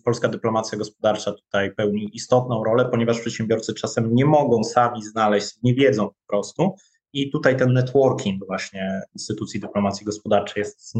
polska 0.03 0.27
dyplomacja 0.29 0.77
gospodarcza 0.77 1.31
tutaj 1.31 1.75
pełni 1.75 2.09
istotną 2.13 2.63
rolę, 2.63 2.85
ponieważ 2.85 3.19
przedsiębiorcy 3.19 3.73
czasem 3.73 4.15
nie 4.15 4.25
mogą 4.25 4.63
sami 4.63 5.03
znaleźć, 5.03 5.57
nie 5.63 5.73
wiedzą 5.73 6.07
po 6.07 6.27
prostu. 6.27 6.75
I 7.13 7.31
tutaj 7.31 7.57
ten 7.57 7.73
networking 7.73 8.45
właśnie 8.45 9.01
instytucji 9.13 9.59
dyplomacji 9.59 10.05
gospodarczej 10.05 10.61
jest 10.61 10.93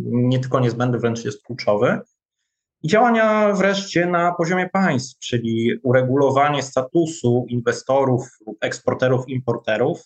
nie 0.00 0.38
tylko 0.38 0.60
niezbędny, 0.60 0.98
wręcz 0.98 1.24
jest 1.24 1.42
kluczowy. 1.42 2.00
I 2.82 2.88
działania 2.88 3.52
wreszcie 3.52 4.06
na 4.06 4.34
poziomie 4.34 4.68
państw, 4.72 5.18
czyli 5.18 5.70
uregulowanie 5.82 6.62
statusu 6.62 7.46
inwestorów 7.48 8.28
eksporterów, 8.60 9.28
importerów, 9.28 10.00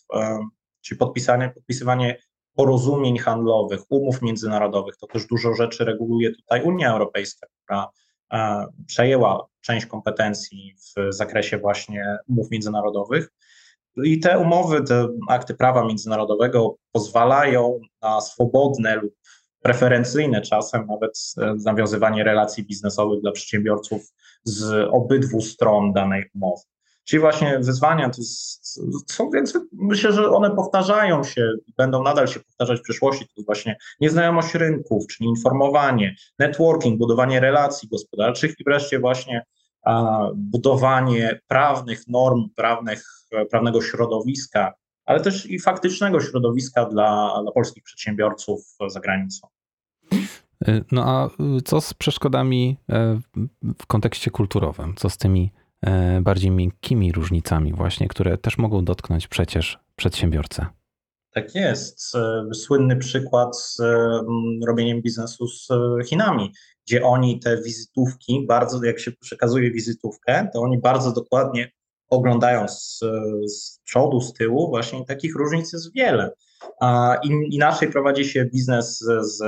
czyli 0.81 0.99
podpisanie, 0.99 1.50
podpisywanie 1.55 2.19
porozumień 2.56 3.18
handlowych, 3.18 3.80
umów 3.88 4.22
międzynarodowych. 4.22 4.96
To 4.96 5.06
też 5.06 5.26
dużo 5.26 5.54
rzeczy 5.54 5.84
reguluje 5.84 6.32
tutaj 6.32 6.62
Unia 6.62 6.92
Europejska, 6.92 7.46
która 7.46 7.88
e, 8.32 8.66
przejęła 8.86 9.46
część 9.60 9.86
kompetencji 9.86 10.75
w 10.75 11.14
zakresie 11.14 11.58
właśnie 11.58 12.16
umów 12.28 12.50
międzynarodowych. 12.50 13.32
I 14.04 14.20
te 14.20 14.38
umowy, 14.38 14.82
te 14.82 15.08
akty 15.28 15.54
prawa 15.54 15.84
międzynarodowego 15.84 16.76
pozwalają 16.92 17.80
na 18.02 18.20
swobodne 18.20 18.96
lub 18.96 19.14
preferencyjne 19.62 20.40
czasem 20.40 20.86
nawet 20.86 21.18
e, 21.38 21.54
nawiązywanie 21.64 22.25
relacji 22.25 22.64
biznesowych 22.64 23.20
dla 23.20 23.32
przedsiębiorców 23.32 24.02
z 24.44 24.88
obydwu 24.90 25.40
stron 25.40 25.92
danej 25.92 26.25
umowy. 26.34 26.62
Czyli 27.06 27.20
właśnie 27.20 27.58
wyzwania 27.58 28.10
to 28.10 28.22
są, 29.06 29.30
więc 29.30 29.58
myślę, 29.72 30.12
że 30.12 30.30
one 30.30 30.56
powtarzają 30.56 31.25
się, 31.25 31.52
będą 31.76 32.02
nadal 32.02 32.28
się 32.28 32.40
powtarzać 32.40 32.78
w 32.78 32.82
przyszłości. 32.82 33.25
To 33.26 33.32
jest 33.36 33.46
właśnie 33.46 33.76
nieznajomość 34.00 34.54
rynków, 34.54 35.06
czyli 35.06 35.28
informowanie, 35.28 36.16
networking, 36.38 36.98
budowanie 36.98 37.40
relacji 37.40 37.88
gospodarczych 37.88 38.54
i 38.60 38.64
wreszcie 38.64 38.98
właśnie 38.98 39.44
a, 39.82 40.26
budowanie 40.34 41.40
prawnych 41.48 42.08
norm, 42.08 42.48
prawnych, 42.56 43.04
prawnego 43.50 43.82
środowiska, 43.82 44.75
ale 45.04 45.20
też 45.20 45.46
i 45.46 45.60
faktycznego 45.60 46.20
środowiska 46.20 46.84
dla, 46.84 47.42
dla 47.42 47.52
polskich 47.52 47.82
przedsiębiorców 47.82 48.60
za 48.88 49.00
granicą. 49.00 49.48
No 50.92 51.04
a 51.04 51.30
co 51.64 51.80
z 51.80 51.94
przeszkodami 51.94 52.76
e, 52.90 53.20
w 53.78 53.86
kontekście 53.86 54.30
kulturowym? 54.30 54.94
Co 54.96 55.10
z 55.10 55.16
tymi 55.16 55.52
E, 55.52 55.65
bardziej 56.21 56.50
miękkimi 56.50 57.12
różnicami, 57.12 57.73
właśnie, 57.73 58.09
które 58.09 58.38
też 58.38 58.59
mogą 58.59 58.85
dotknąć 58.85 59.28
przecież 59.28 59.78
przedsiębiorcę. 59.97 60.66
Tak 61.37 61.54
jest. 61.54 62.14
E, 62.14 62.54
słynny 62.54 62.97
przykład 62.97 63.59
z 63.61 63.78
robieniem 64.66 65.02
biznesu 65.02 65.49
z 65.49 65.71
e, 65.71 66.04
Chinami, 66.04 66.52
gdzie 66.87 67.04
oni 67.04 67.40
te 67.40 67.62
wizytówki, 67.62 68.47
bardzo, 68.49 68.85
jak 68.85 69.00
się 69.00 69.12
przekazuje 69.12 69.71
wizytówkę, 69.71 70.49
to 70.52 70.61
oni 70.61 70.78
bardzo 70.78 71.12
dokładnie 71.12 71.71
oglądają 72.10 72.68
z, 72.68 73.00
przodu, 73.84 74.20
z 74.20 74.32
tyłu, 74.32 74.68
właśnie 74.68 75.04
takich 75.04 75.36
różnic 75.36 75.72
jest 75.72 75.94
wiele. 75.94 76.33
A 76.81 77.16
in, 77.22 77.42
inaczej 77.42 77.90
prowadzi 77.90 78.24
się 78.24 78.44
biznes 78.44 78.98
z, 78.98 79.26
z 79.37 79.42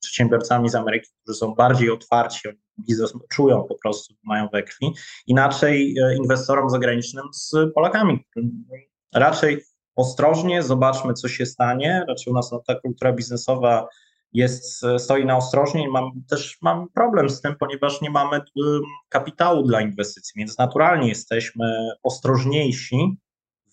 przedsiębiorcami 0.00 0.68
z 0.68 0.74
Ameryki, 0.74 1.10
którzy 1.22 1.38
są 1.38 1.54
bardziej 1.54 1.90
otwarci, 1.90 2.48
biznes 2.78 3.12
czują 3.30 3.62
po 3.62 3.74
prostu, 3.74 4.14
mają 4.24 4.48
we 4.52 4.62
krwi. 4.62 4.92
Inaczej 5.26 5.98
e, 5.98 6.16
inwestorom 6.16 6.70
zagranicznym 6.70 7.24
z 7.32 7.52
Polakami. 7.74 8.24
Raczej 9.14 9.64
ostrożnie, 9.96 10.62
zobaczmy, 10.62 11.14
co 11.14 11.28
się 11.28 11.46
stanie. 11.46 12.04
Raczej 12.08 12.30
u 12.32 12.36
nas 12.36 12.52
no, 12.52 12.62
ta 12.66 12.74
kultura 12.74 13.12
biznesowa 13.12 13.88
jest, 14.32 14.82
stoi 14.98 15.24
na 15.24 15.36
ostrożnie 15.36 15.84
i 15.84 15.88
mam, 15.88 16.10
też 16.28 16.58
mam 16.62 16.88
problem 16.94 17.30
z 17.30 17.40
tym, 17.40 17.54
ponieważ 17.60 18.00
nie 18.00 18.10
mamy 18.10 18.40
kapitału 19.08 19.62
dla 19.62 19.80
inwestycji, 19.80 20.32
więc 20.36 20.58
naturalnie 20.58 21.08
jesteśmy 21.08 21.90
ostrożniejsi 22.02 23.16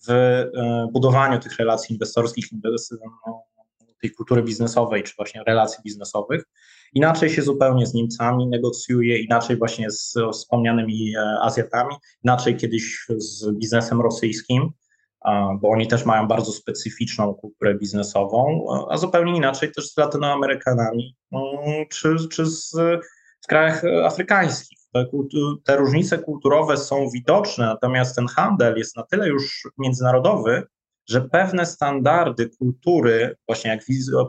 w 0.06 0.10
e, 0.10 0.50
budowaniu 0.92 1.38
tych 1.38 1.56
relacji 1.56 1.92
inwestorskich, 1.92 2.46
tej 4.02 4.10
kultury 4.10 4.42
biznesowej, 4.42 5.02
czy 5.02 5.14
właśnie 5.16 5.42
relacji 5.46 5.78
biznesowych. 5.84 6.44
Inaczej 6.92 7.30
się 7.30 7.42
zupełnie 7.42 7.86
z 7.86 7.94
Niemcami 7.94 8.46
negocjuje, 8.46 9.18
inaczej 9.18 9.56
właśnie 9.56 9.90
z 9.90 10.14
wspomnianymi 10.32 11.16
e, 11.16 11.20
Azjatami, 11.42 11.94
inaczej 12.24 12.56
kiedyś 12.56 13.06
z 13.16 13.50
biznesem 13.52 14.00
rosyjskim, 14.00 14.70
bo 15.60 15.68
oni 15.70 15.86
też 15.86 16.04
mają 16.04 16.28
bardzo 16.28 16.52
specyficzną 16.52 17.34
kulturę 17.34 17.74
biznesową, 17.74 18.66
a 18.90 18.96
zupełnie 18.96 19.36
inaczej 19.36 19.72
też 19.72 19.92
z 19.92 19.96
Latynoamerykanami 19.96 21.16
mm, 21.32 21.86
czy, 21.90 22.16
czy 22.28 22.46
z, 22.46 22.70
z 23.40 23.46
krajach 23.48 23.82
afrykańskich. 24.04 24.78
Te, 24.92 25.06
te 25.64 25.76
różnice 25.76 26.18
kulturowe 26.18 26.76
są 26.76 27.10
widoczne, 27.10 27.66
natomiast 27.66 28.16
ten 28.16 28.26
handel 28.26 28.76
jest 28.76 28.96
na 28.96 29.02
tyle 29.02 29.28
już 29.28 29.68
międzynarodowy, 29.78 30.62
że 31.08 31.20
pewne 31.20 31.66
standardy 31.66 32.50
kultury, 32.58 33.36
właśnie 33.46 33.70
jak 33.70 33.80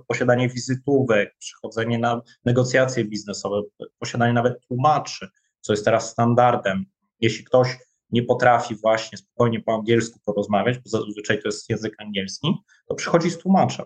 posiadanie 0.08 0.50
wizytówek, 0.50 1.36
przychodzenie 1.40 2.00
na 2.00 2.22
negocjacje 2.46 3.06
biznesowe, 3.06 3.62
posiadanie 4.00 4.34
nawet 4.34 4.62
tłumaczy, 4.68 5.28
co 5.62 5.74
jest 5.74 5.86
teraz 5.86 6.12
standardem. 6.12 6.86
Jeśli 7.22 7.46
ktoś 7.46 7.78
nie 8.12 8.24
potrafi 8.24 8.76
właśnie 8.76 9.18
spokojnie 9.18 9.60
po 9.60 9.74
angielsku 9.74 10.20
porozmawiać, 10.26 10.78
bo 10.78 10.90
zazwyczaj 10.90 11.42
to 11.42 11.48
jest 11.48 11.70
język 11.70 11.96
angielski, 11.98 12.54
to 12.88 12.96
przychodzi 12.96 13.30
z 13.30 13.38
tłumaczem. 13.38 13.86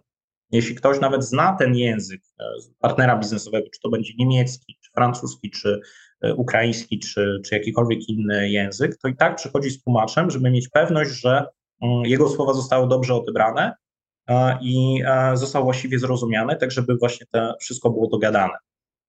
Jeśli 0.52 0.76
ktoś 0.76 1.00
nawet 1.00 1.24
zna 1.24 1.56
ten 1.60 1.76
język 1.76 2.22
e, 2.40 2.44
partnera 2.80 3.20
biznesowego, 3.20 3.68
czy 3.74 3.80
to 3.80 3.90
będzie 3.90 4.14
niemiecki, 4.18 4.78
czy 4.82 4.92
francuski, 4.92 5.52
czy 5.52 5.80
e, 6.22 6.36
ukraiński, 6.36 7.00
czy, 7.00 7.42
czy 7.46 7.56
jakikolwiek 7.56 8.10
inny 8.10 8.50
język, 8.50 8.98
to 8.98 9.08
i 9.08 9.16
tak 9.16 9.36
przychodzi 9.36 9.70
z 9.70 9.84
tłumaczem, 9.84 10.32
żeby 10.32 10.52
mieć 10.52 10.70
pewność, 10.70 11.12
że 11.12 11.46
Mm, 11.84 12.06
jego 12.06 12.30
słowa 12.30 12.54
zostały 12.54 12.88
dobrze 12.88 13.16
odebrane 13.16 13.76
i 14.62 15.04
został 15.34 15.64
właściwie 15.64 16.00
zrozumiany, 16.00 16.56
tak 16.56 16.72
żeby 16.72 16.96
właśnie 16.98 17.26
to 17.32 17.56
wszystko 17.60 17.90
było 17.90 18.08
dogadane. 18.08 18.54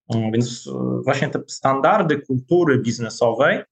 Mm, 0.09 0.31
więc 0.31 0.67
e, 0.67 1.01
właśnie 1.03 1.29
te 1.29 1.41
standardy 1.47 2.21
kultury 2.21 2.77
biznesowej 2.77 3.63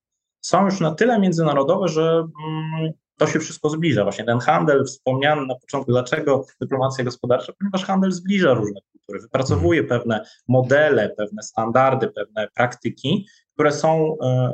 są 0.46 0.66
już 0.66 0.80
na 0.80 0.96
tyle 0.96 1.20
międzynarodowe, 1.20 1.88
że 1.88 2.28
mm, 2.48 2.92
to 3.18 3.28
się 3.28 3.40
wszystko 3.40 3.70
zbliża. 3.70 4.04
Właśnie 4.04 4.26
ten 4.26 4.40
handel 4.40 4.86
wspomniany 4.86 5.46
na 5.46 5.56
początku, 5.56 5.92
dlaczego 5.92 6.46
dyplomacja 6.62 7.04
gospodarcza? 7.04 7.54
Ponieważ 7.60 7.86
handel 7.86 8.12
zbliża 8.12 8.54
różne 8.54 8.82
kultury, 8.92 9.20
wypracowuje 9.20 9.82
mhm. 9.82 10.00
pewne 10.00 10.26
modele, 10.48 11.10
pewne 11.18 11.44
standardy, 11.44 12.08
pewne 12.08 12.48
praktyki, 12.56 13.28
które 13.54 13.72
są 13.72 14.18
e, 14.24 14.54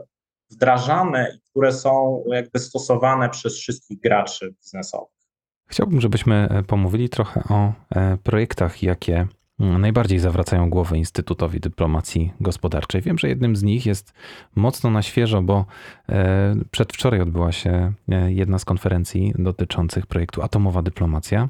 wdrażane 0.51 1.37
i 1.37 1.41
które 1.49 1.73
są 1.73 2.23
jakby 2.27 2.59
stosowane 2.59 3.29
przez 3.29 3.57
wszystkich 3.57 3.99
graczy 3.99 4.53
biznesowych. 4.63 5.19
Chciałbym, 5.67 6.01
żebyśmy 6.01 6.47
e, 6.51 6.63
pomówili 6.63 7.09
trochę 7.09 7.43
o 7.49 7.73
e, 7.95 8.17
projektach, 8.23 8.83
jakie 8.83 9.27
najbardziej 9.59 10.19
zawracają 10.19 10.69
głowę 10.69 10.97
Instytutowi 10.97 11.59
Dyplomacji 11.59 12.33
Gospodarczej. 12.41 13.01
Wiem, 13.01 13.17
że 13.17 13.29
jednym 13.29 13.55
z 13.55 13.63
nich 13.63 13.85
jest 13.85 14.13
mocno 14.55 14.89
na 14.89 15.01
świeżo, 15.01 15.41
bo 15.41 15.65
e, 16.09 16.55
przedwczoraj 16.71 17.21
odbyła 17.21 17.51
się 17.51 17.93
jedna 18.27 18.59
z 18.59 18.65
konferencji 18.65 19.33
dotyczących 19.37 20.07
projektu 20.07 20.41
Atomowa 20.41 20.81
Dyplomacja. 20.81 21.47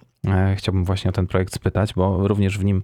Chciałbym 0.56 0.86
właśnie 0.86 1.10
o 1.10 1.14
ten 1.14 1.28
projekt 1.28 1.54
spytać, 1.54 1.94
bo 1.94 2.28
również 2.28 2.58
w 2.58 2.64
nim 2.64 2.84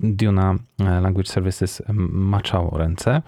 Duna 0.00 0.54
Language 0.78 1.30
Services 1.30 1.82
maczało 2.12 2.78
ręce. 2.78 3.22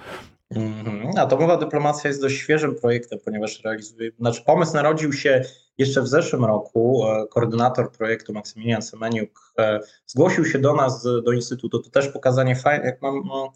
Mhm. 0.50 1.18
Atomowa 1.18 1.56
dyplomacja 1.56 2.08
jest 2.08 2.20
dość 2.20 2.36
świeżym 2.36 2.74
projektem, 2.74 3.18
ponieważ 3.24 3.64
realizuje, 3.64 4.10
znaczy 4.18 4.42
pomysł 4.44 4.74
narodził 4.74 5.12
się 5.12 5.42
jeszcze 5.78 6.02
w 6.02 6.08
zeszłym 6.08 6.44
roku. 6.44 7.06
E, 7.06 7.26
koordynator 7.26 7.92
projektu 7.92 8.32
Maksymilian 8.32 8.82
Semeniuk 8.82 9.52
e, 9.58 9.80
zgłosił 10.06 10.44
się 10.44 10.58
do 10.58 10.74
nas, 10.74 11.02
do 11.24 11.32
Instytutu. 11.32 11.78
To 11.78 11.90
też 11.90 12.08
pokazanie 12.08 12.56
fajne, 12.56 12.84
jak 12.84 13.02
mam, 13.02 13.22
no, 13.26 13.52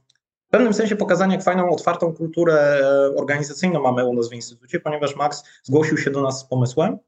w 0.48 0.50
pewnym 0.50 0.74
sensie 0.74 0.96
pokazanie, 0.96 1.34
jak 1.34 1.44
fajną, 1.44 1.70
otwartą 1.70 2.14
kulturę 2.14 2.80
e, 2.82 3.16
organizacyjną 3.16 3.82
mamy 3.82 4.04
u 4.04 4.14
nas 4.14 4.30
w 4.30 4.32
Instytucie, 4.32 4.80
ponieważ 4.80 5.16
Max 5.16 5.44
zgłosił 5.62 5.98
się 5.98 6.10
do 6.10 6.22
nas 6.22 6.40
z 6.40 6.44
pomysłem, 6.44 6.98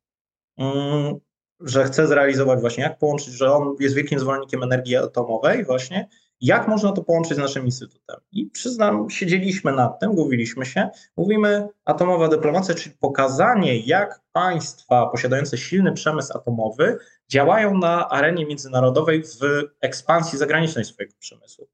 mm, 0.58 1.14
że 1.60 1.84
chce 1.84 2.06
zrealizować 2.06 2.60
właśnie, 2.60 2.84
jak 2.84 2.98
połączyć, 2.98 3.34
że 3.34 3.52
on 3.52 3.76
jest 3.80 3.94
wielkim 3.94 4.18
zwolennikiem 4.18 4.62
energii 4.62 4.96
atomowej 4.96 5.64
właśnie 5.64 6.08
Jak 6.40 6.68
można 6.68 6.92
to 6.92 7.04
połączyć 7.04 7.36
z 7.36 7.40
naszym 7.40 7.64
instytutem? 7.64 8.16
I 8.32 8.46
przyznam, 8.46 9.10
siedzieliśmy 9.10 9.72
nad 9.72 10.00
tym, 10.00 10.10
mówiliśmy 10.10 10.66
się, 10.66 10.88
mówimy 11.16 11.68
atomowa 11.84 12.28
dyplomacja, 12.28 12.74
czyli 12.74 12.96
pokazanie, 13.00 13.80
jak 13.80 14.20
państwa 14.32 15.06
posiadające 15.06 15.58
silny 15.58 15.92
przemysł 15.92 16.38
atomowy 16.38 16.98
działają 17.28 17.78
na 17.78 18.08
arenie 18.08 18.46
międzynarodowej 18.46 19.22
w 19.22 19.62
ekspansji 19.80 20.38
zagranicznej 20.38 20.84
swojego 20.84 21.14
przemysłu. 21.18 21.68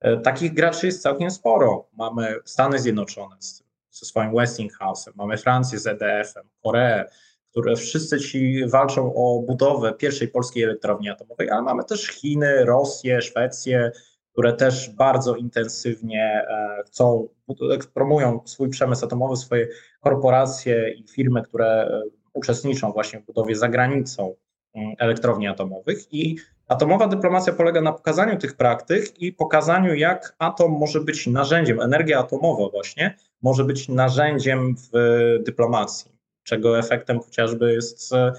E, 0.00 0.16
takich 0.16 0.54
graczy 0.54 0.86
jest 0.86 1.02
całkiem 1.02 1.30
sporo. 1.30 1.88
Mamy 1.92 2.36
Stany 2.44 2.78
Zjednoczone 2.78 3.36
ze 3.90 4.06
swoim 4.06 4.32
Westinghouse'em, 4.32 5.10
mamy 5.14 5.38
Francję 5.38 5.78
z 5.78 5.86
EDF-em, 5.86 6.48
Koreę, 6.62 7.10
które 7.54 7.76
wszyscy 7.76 8.20
ci 8.20 8.66
walczą 8.68 9.14
o 9.14 9.42
budowę 9.46 9.92
pierwszej 9.92 10.28
polskiej 10.28 10.62
elektrowni 10.62 11.08
atomowej, 11.08 11.50
ale 11.50 11.62
mamy 11.62 11.84
też 11.84 12.06
Chiny, 12.06 12.64
Rosję, 12.64 13.22
Szwecję, 13.22 13.90
które 14.32 14.52
też 14.52 14.90
bardzo 14.90 15.36
intensywnie 15.36 16.46
e, 16.48 16.82
chcą, 16.86 17.28
promują 17.94 18.40
swój 18.44 18.68
przemysł 18.68 19.04
atomowy, 19.04 19.36
swoje 19.36 19.68
korporacje 20.00 20.90
i 20.90 21.08
firmy, 21.08 21.42
które 21.42 21.66
e, 21.66 22.02
uczestniczą 22.32 22.92
właśnie 22.92 23.20
w 23.20 23.26
budowie 23.26 23.56
za 23.56 23.68
granicą 23.68 24.34
mm, 24.74 24.94
elektrowni 24.98 25.48
atomowych. 25.48 26.12
I 26.12 26.36
atomowa 26.68 27.08
dyplomacja 27.08 27.52
polega 27.52 27.80
na 27.80 27.92
pokazaniu 27.92 28.38
tych 28.38 28.56
praktyk 28.56 29.22
i 29.22 29.32
pokazaniu, 29.32 29.94
jak 29.94 30.34
atom 30.38 30.72
może 30.72 31.00
być 31.00 31.26
narzędziem, 31.26 31.80
energia 31.80 32.18
atomowa 32.18 32.68
właśnie 32.68 33.16
może 33.42 33.64
być 33.64 33.88
narzędziem 33.88 34.74
w 34.76 34.98
dyplomacji 35.44 36.13
czego 36.44 36.78
efektem 36.78 37.20
chociażby 37.20 37.72
jest 37.72 38.12
e, 38.12 38.32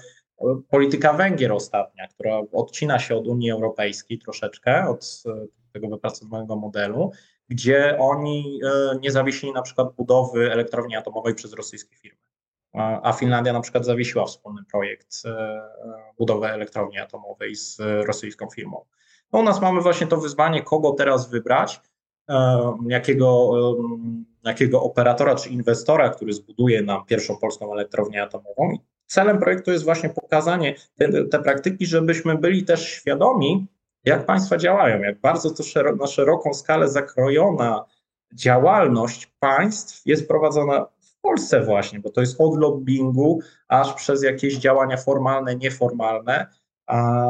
polityka 0.70 1.12
Węgier 1.12 1.52
ostatnia, 1.52 2.06
która 2.08 2.40
odcina 2.52 2.98
się 2.98 3.16
od 3.16 3.26
Unii 3.26 3.50
Europejskiej 3.50 4.18
troszeczkę, 4.18 4.88
od 4.88 5.22
e, 5.26 5.46
tego 5.72 5.88
wypracowanego 5.88 6.56
modelu, 6.56 7.12
gdzie 7.48 7.98
oni 7.98 8.60
e, 8.64 8.98
nie 9.00 9.10
zawiesili 9.10 9.52
na 9.52 9.62
przykład 9.62 9.94
budowy 9.96 10.52
elektrowni 10.52 10.96
atomowej 10.96 11.34
przez 11.34 11.52
rosyjskie 11.52 11.96
firmy. 11.96 12.18
A 13.02 13.12
Finlandia 13.12 13.52
na 13.52 13.60
przykład 13.60 13.84
zawiesiła 13.84 14.26
wspólny 14.26 14.64
projekt 14.70 15.22
budowy 16.18 16.46
elektrowni 16.46 16.98
atomowej 16.98 17.54
z 17.54 17.78
rosyjską 18.06 18.46
firmą. 18.50 18.84
No 19.32 19.38
u 19.38 19.42
nas 19.42 19.60
mamy 19.60 19.80
właśnie 19.80 20.06
to 20.06 20.16
wyzwanie, 20.16 20.62
kogo 20.62 20.92
teraz 20.92 21.30
wybrać, 21.30 21.80
jakiego 22.88 23.52
jakiego 24.46 24.82
operatora 24.82 25.34
czy 25.34 25.48
inwestora, 25.48 26.10
który 26.10 26.32
zbuduje 26.32 26.82
nam 26.82 27.04
pierwszą 27.06 27.36
polską 27.36 27.72
elektrownię 27.72 28.22
atomową. 28.22 28.78
Celem 29.06 29.38
projektu 29.38 29.72
jest 29.72 29.84
właśnie 29.84 30.08
pokazanie 30.08 30.74
te, 30.94 31.24
te 31.24 31.42
praktyki, 31.42 31.86
żebyśmy 31.86 32.38
byli 32.38 32.64
też 32.64 32.88
świadomi, 32.88 33.66
jak 34.04 34.26
państwa 34.26 34.56
działają, 34.56 35.00
jak 35.00 35.20
bardzo 35.20 35.50
to 35.50 35.62
na 35.96 36.06
szeroką 36.06 36.54
skalę 36.54 36.88
zakrojona 36.88 37.84
działalność 38.34 39.26
państw 39.40 40.06
jest 40.06 40.28
prowadzona 40.28 40.86
w 41.00 41.20
Polsce 41.20 41.64
właśnie, 41.64 42.00
bo 42.00 42.10
to 42.10 42.20
jest 42.20 42.40
od 42.40 42.58
lobbingu 42.58 43.40
aż 43.68 43.94
przez 43.94 44.22
jakieś 44.22 44.56
działania 44.56 44.96
formalne, 44.96 45.56
nieformalne, 45.56 46.46
a, 46.86 47.22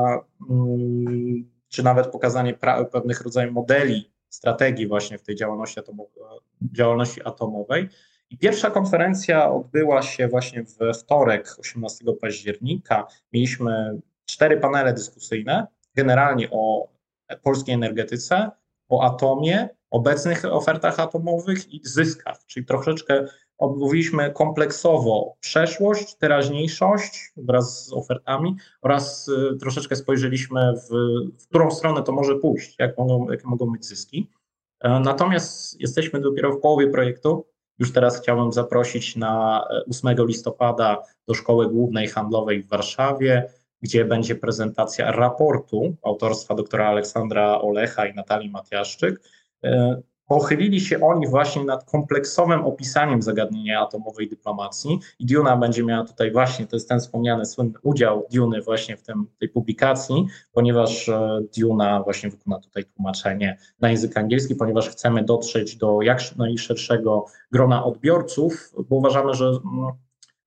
mm, 0.50 1.50
czy 1.68 1.82
nawet 1.82 2.06
pokazanie 2.06 2.54
pra- 2.54 2.84
pewnych 2.84 3.20
rodzajów 3.20 3.54
modeli 3.54 4.15
strategii 4.28 4.86
właśnie 4.86 5.18
w 5.18 5.22
tej 5.22 5.36
działalności, 5.36 5.80
atomowej, 5.80 6.12
działalności 6.72 7.20
atomowej. 7.24 7.88
I 8.30 8.38
pierwsza 8.38 8.70
konferencja 8.70 9.52
odbyła 9.52 10.02
się 10.02 10.28
właśnie 10.28 10.64
we 10.80 10.94
wtorek, 10.94 11.56
18 11.58 12.04
października. 12.20 13.06
Mieliśmy 13.32 14.00
cztery 14.24 14.60
panele 14.60 14.92
dyskusyjne, 14.92 15.66
generalnie 15.94 16.50
o 16.50 16.88
polskiej 17.42 17.74
energetyce, 17.74 18.50
o 18.88 19.04
atomie, 19.04 19.68
obecnych 19.90 20.44
ofertach 20.44 21.00
atomowych 21.00 21.74
i 21.74 21.80
zyskach, 21.84 22.38
czyli 22.46 22.66
troszeczkę 22.66 23.26
omówiliśmy 23.58 24.30
kompleksowo 24.30 25.36
przeszłość, 25.40 26.14
teraźniejszość 26.14 27.32
wraz 27.36 27.86
z 27.86 27.92
ofertami 27.92 28.56
oraz 28.82 29.28
y, 29.28 29.56
troszeczkę 29.60 29.96
spojrzeliśmy 29.96 30.72
w, 30.72 30.94
w 31.42 31.48
którą 31.48 31.70
stronę 31.70 32.02
to 32.02 32.12
może 32.12 32.36
pójść, 32.36 32.76
jak 32.78 32.98
mogą, 32.98 33.30
jakie 33.30 33.48
mogą 33.48 33.72
być 33.72 33.84
zyski. 33.84 34.30
E, 34.80 35.00
natomiast 35.00 35.80
jesteśmy 35.80 36.20
dopiero 36.20 36.52
w 36.52 36.60
połowie 36.60 36.86
projektu. 36.86 37.46
Już 37.78 37.92
teraz 37.92 38.20
chciałbym 38.20 38.52
zaprosić 38.52 39.16
na 39.16 39.64
8 39.90 40.10
e, 40.10 40.26
listopada 40.26 41.02
do 41.28 41.34
Szkoły 41.34 41.68
Głównej 41.68 42.08
Handlowej 42.08 42.62
w 42.62 42.68
Warszawie, 42.68 43.50
gdzie 43.82 44.04
będzie 44.04 44.34
prezentacja 44.34 45.12
raportu 45.12 45.96
autorstwa 46.02 46.54
doktora 46.54 46.88
Aleksandra 46.88 47.60
Olecha 47.60 48.06
i 48.06 48.14
Natalii 48.14 48.50
Matiaszczyk 48.50 49.20
e, 49.64 50.02
Pochylili 50.26 50.80
się 50.80 51.00
oni 51.00 51.28
właśnie 51.28 51.64
nad 51.64 51.84
kompleksowym 51.84 52.64
opisaniem 52.64 53.22
zagadnienia 53.22 53.80
atomowej 53.80 54.28
dyplomacji 54.28 54.98
i 55.18 55.26
Duna 55.26 55.56
będzie 55.56 55.84
miała 55.84 56.04
tutaj 56.04 56.32
właśnie, 56.32 56.66
to 56.66 56.76
jest 56.76 56.88
ten 56.88 57.00
wspomniany 57.00 57.46
słynny 57.46 57.72
udział 57.82 58.26
Duny 58.32 58.62
właśnie 58.62 58.96
w 58.96 59.02
tym, 59.02 59.26
tej 59.38 59.48
publikacji, 59.48 60.26
ponieważ 60.52 61.08
e, 61.08 61.40
Duna 61.58 62.02
właśnie 62.02 62.30
wykona 62.30 62.60
tutaj 62.60 62.84
tłumaczenie 62.84 63.58
na 63.80 63.90
język 63.90 64.16
angielski, 64.16 64.54
ponieważ 64.54 64.88
chcemy 64.88 65.24
dotrzeć 65.24 65.76
do 65.76 66.02
jak 66.02 66.36
najszerszego 66.36 67.26
grona 67.52 67.84
odbiorców, 67.84 68.72
bo 68.88 68.96
uważamy, 68.96 69.34
że 69.34 69.46
mm, 69.46 69.92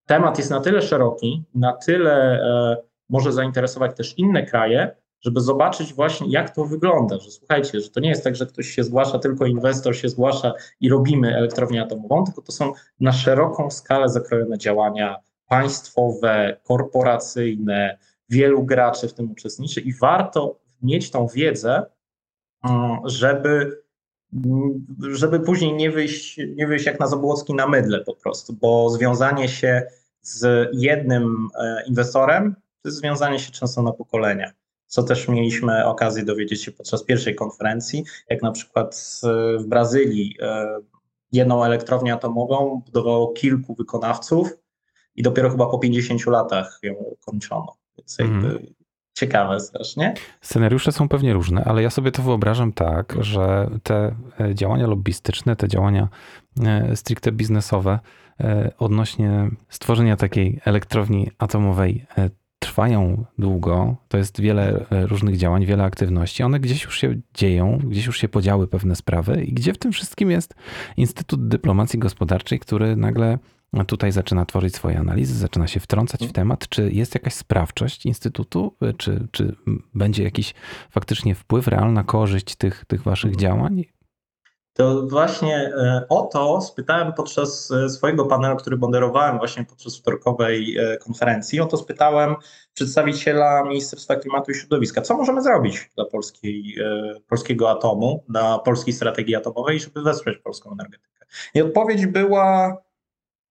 temat 0.05 0.37
jest 0.37 0.49
na 0.49 0.59
tyle 0.59 0.81
szeroki, 0.81 1.43
na 1.55 1.73
tyle 1.73 2.41
e, 2.41 2.77
może 3.09 3.31
zainteresować 3.31 3.97
też 3.97 4.17
inne 4.17 4.45
kraje, 4.45 4.95
żeby 5.21 5.41
zobaczyć 5.41 5.93
właśnie, 5.93 6.27
jak 6.29 6.55
to 6.55 6.65
wygląda, 6.65 7.19
że 7.19 7.31
słuchajcie, 7.31 7.81
że 7.81 7.89
to 7.89 7.99
nie 7.99 8.09
jest 8.09 8.23
tak, 8.23 8.35
że 8.35 8.45
ktoś 8.45 8.67
się 8.67 8.83
zgłasza, 8.83 9.19
tylko 9.19 9.45
inwestor 9.45 9.95
się 9.95 10.09
zgłasza 10.09 10.53
i 10.79 10.89
robimy 10.89 11.37
elektrownię 11.37 11.83
atomową, 11.83 12.23
tylko 12.23 12.41
to 12.41 12.51
są 12.51 12.73
na 12.99 13.11
szeroką 13.11 13.71
skalę 13.71 14.09
zakrojone 14.09 14.57
działania 14.57 15.15
państwowe, 15.47 16.57
korporacyjne, 16.63 17.97
wielu 18.29 18.63
graczy 18.63 19.07
w 19.07 19.13
tym 19.13 19.31
uczestniczy 19.31 19.81
i 19.81 19.93
warto 19.93 20.59
mieć 20.81 21.11
tą 21.11 21.27
wiedzę, 21.27 21.85
mm, 22.63 22.97
żeby, 23.05 23.81
mm, 24.33 24.85
żeby 24.99 25.39
później 25.39 25.73
nie 25.73 25.91
wyjść, 25.91 26.39
nie 26.55 26.67
wyjść 26.67 26.85
jak 26.85 26.99
na 26.99 27.07
Zabłocki 27.07 27.53
na 27.53 27.67
mydle 27.67 28.03
po 28.03 28.15
prostu, 28.15 28.53
bo 28.53 28.89
związanie 28.89 29.49
się 29.49 29.83
z 30.21 30.69
jednym 30.73 31.47
e, 31.59 31.83
inwestorem 31.87 32.55
to 32.81 32.89
jest 32.89 32.97
związanie 32.97 33.39
się 33.39 33.51
często 33.51 33.81
na 33.81 33.91
pokolenia 33.91 34.51
co 34.89 35.03
też 35.03 35.27
mieliśmy 35.27 35.85
okazję 35.85 36.25
dowiedzieć 36.25 36.63
się 36.63 36.71
podczas 36.71 37.03
pierwszej 37.03 37.35
konferencji, 37.35 38.03
jak 38.29 38.41
na 38.41 38.51
przykład 38.51 39.21
w 39.59 39.65
Brazylii 39.67 40.35
e, 40.41 40.79
jedną 41.31 41.63
elektrownię 41.63 42.13
atomową 42.13 42.81
budowało 42.85 43.33
kilku 43.33 43.75
wykonawców 43.75 44.57
i 45.15 45.23
dopiero 45.23 45.49
chyba 45.49 45.65
po 45.65 45.79
50 45.79 46.25
latach 46.25 46.79
ją 46.83 47.15
kończono. 47.25 47.75
Więc 47.97 48.17
jakby 48.19 48.47
mm. 48.47 48.73
ciekawe 49.13 49.59
strasznie. 49.59 50.13
Scenariusze 50.41 50.91
są 50.91 51.09
pewnie 51.09 51.33
różne, 51.33 51.63
ale 51.63 51.83
ja 51.83 51.89
sobie 51.89 52.11
to 52.11 52.21
wyobrażam 52.21 52.73
tak, 52.73 53.15
że 53.19 53.69
te 53.83 54.15
e, 54.39 54.55
działania 54.55 54.87
lobbystyczne, 54.87 55.55
te 55.55 55.67
działania 55.67 56.07
e, 56.65 56.95
stricte 56.95 57.31
biznesowe 57.31 57.99
odnośnie 58.77 59.49
stworzenia 59.69 60.17
takiej 60.17 60.61
elektrowni 60.65 61.31
atomowej 61.37 62.05
trwają 62.59 63.25
długo, 63.37 63.95
to 64.07 64.17
jest 64.17 64.41
wiele 64.41 64.85
e, 64.89 65.07
różnych 65.07 65.37
działań, 65.37 65.65
wiele 65.65 65.83
aktywności. 65.83 66.43
One 66.43 66.59
gdzieś 66.59 66.83
już 66.83 66.99
się 66.99 67.15
dzieją, 67.33 67.79
gdzieś 67.83 68.05
już 68.05 68.17
się 68.17 68.29
podziały 68.29 68.67
pewne 68.67 68.95
sprawy 68.95 69.43
i 69.43 69.53
gdzie 69.53 69.73
w 69.73 69.77
tym 69.77 69.91
wszystkim 69.91 70.31
jest 70.31 70.55
Instytut 70.97 71.47
Dyplomacji 71.47 71.99
Gospodarczej, 71.99 72.59
który 72.59 72.95
nagle 72.95 73.37
tutaj 73.87 74.11
zaczyna 74.11 74.45
tworzyć 74.45 74.75
swoje 74.75 74.99
analizy, 74.99 75.33
zaczyna 75.33 75.67
się 75.67 75.79
wtrącać 75.79 76.27
w 76.27 76.31
temat. 76.31 76.69
Czy 76.69 76.91
jest 76.91 77.13
jakaś 77.15 77.33
sprawczość 77.33 78.05
Instytutu, 78.05 78.75
czy, 78.97 79.27
czy 79.31 79.55
będzie 79.93 80.23
jakiś 80.23 80.53
faktycznie 80.89 81.35
wpływ, 81.35 81.67
realna 81.67 82.03
korzyść 82.03 82.55
tych, 82.55 82.85
tych 82.85 83.03
waszych 83.03 83.31
mhm. 83.31 83.41
działań? 83.41 83.83
To 84.79 85.07
właśnie 85.07 85.57
e, 85.57 86.05
o 86.09 86.21
to 86.21 86.61
spytałem 86.61 87.13
podczas 87.13 87.71
e, 87.71 87.89
swojego 87.89 88.25
panelu, 88.25 88.55
który 88.55 88.77
moderowałem 88.77 89.37
właśnie 89.37 89.65
podczas 89.65 89.97
wtorkowej 89.97 90.77
e, 90.77 90.97
konferencji. 90.97 91.59
O 91.59 91.65
to 91.65 91.77
spytałem 91.77 92.35
przedstawiciela 92.73 93.63
Ministerstwa 93.63 94.15
Klimatu 94.15 94.51
i 94.51 94.55
Środowiska, 94.55 95.01
co 95.01 95.17
możemy 95.17 95.41
zrobić 95.41 95.89
dla 95.95 96.05
polskiej, 96.05 96.75
polskiego 97.27 97.69
atomu, 97.69 98.23
dla 98.29 98.59
polskiej 98.59 98.93
strategii 98.93 99.35
atomowej, 99.35 99.79
żeby 99.79 100.01
wesprzeć 100.01 100.37
polską 100.37 100.71
energetykę. 100.71 101.25
I 101.53 101.61
odpowiedź 101.61 102.05
była 102.05 102.77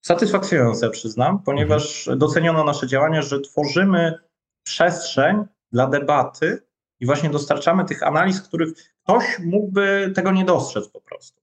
satysfakcjonująca, 0.00 0.90
przyznam, 0.90 1.42
ponieważ 1.42 1.98
mhm. 1.98 2.18
doceniono 2.18 2.64
nasze 2.64 2.86
działania, 2.86 3.22
że 3.22 3.40
tworzymy 3.40 4.18
przestrzeń 4.62 5.44
dla 5.72 5.86
debaty 5.86 6.62
i 7.00 7.06
właśnie 7.06 7.30
dostarczamy 7.30 7.84
tych 7.84 8.02
analiz, 8.02 8.40
których 8.40 8.68
ktoś 9.08 9.38
mógłby 9.38 10.12
tego 10.14 10.32
nie 10.32 10.44
dostrzec 10.44 10.88
po 10.88 11.00
prostu. 11.00 11.40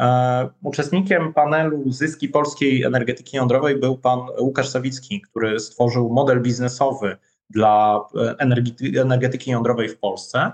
E, 0.00 0.50
uczestnikiem 0.62 1.32
panelu 1.32 1.92
Zyski 1.92 2.28
polskiej 2.28 2.82
energetyki 2.82 3.36
jądrowej 3.36 3.76
był 3.76 3.98
pan 3.98 4.18
Łukasz 4.38 4.68
Sawicki, 4.68 5.20
który 5.20 5.60
stworzył 5.60 6.12
model 6.12 6.42
biznesowy 6.42 7.16
dla 7.50 8.04
e, 8.14 8.34
energetyki 9.00 9.50
jądrowej 9.50 9.88
w 9.88 9.98
Polsce. 9.98 10.52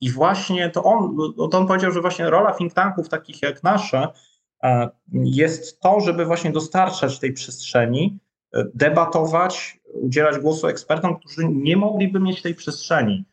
I 0.00 0.10
właśnie 0.10 0.70
to 0.70 0.84
on, 0.84 1.16
to 1.50 1.58
on 1.58 1.66
powiedział, 1.66 1.92
że 1.92 2.00
właśnie 2.00 2.30
rola 2.30 2.52
think 2.52 2.74
tanków 2.74 3.08
takich 3.08 3.42
jak 3.42 3.62
nasze 3.62 4.08
jest 5.12 5.80
to, 5.80 6.00
żeby 6.00 6.24
właśnie 6.24 6.52
dostarczać 6.52 7.18
tej 7.18 7.32
przestrzeni, 7.32 8.18
debatować, 8.74 9.80
udzielać 9.94 10.38
głosu 10.38 10.66
ekspertom, 10.66 11.16
którzy 11.16 11.48
nie 11.48 11.76
mogliby 11.76 12.20
mieć 12.20 12.42
tej 12.42 12.54
przestrzeni, 12.54 13.24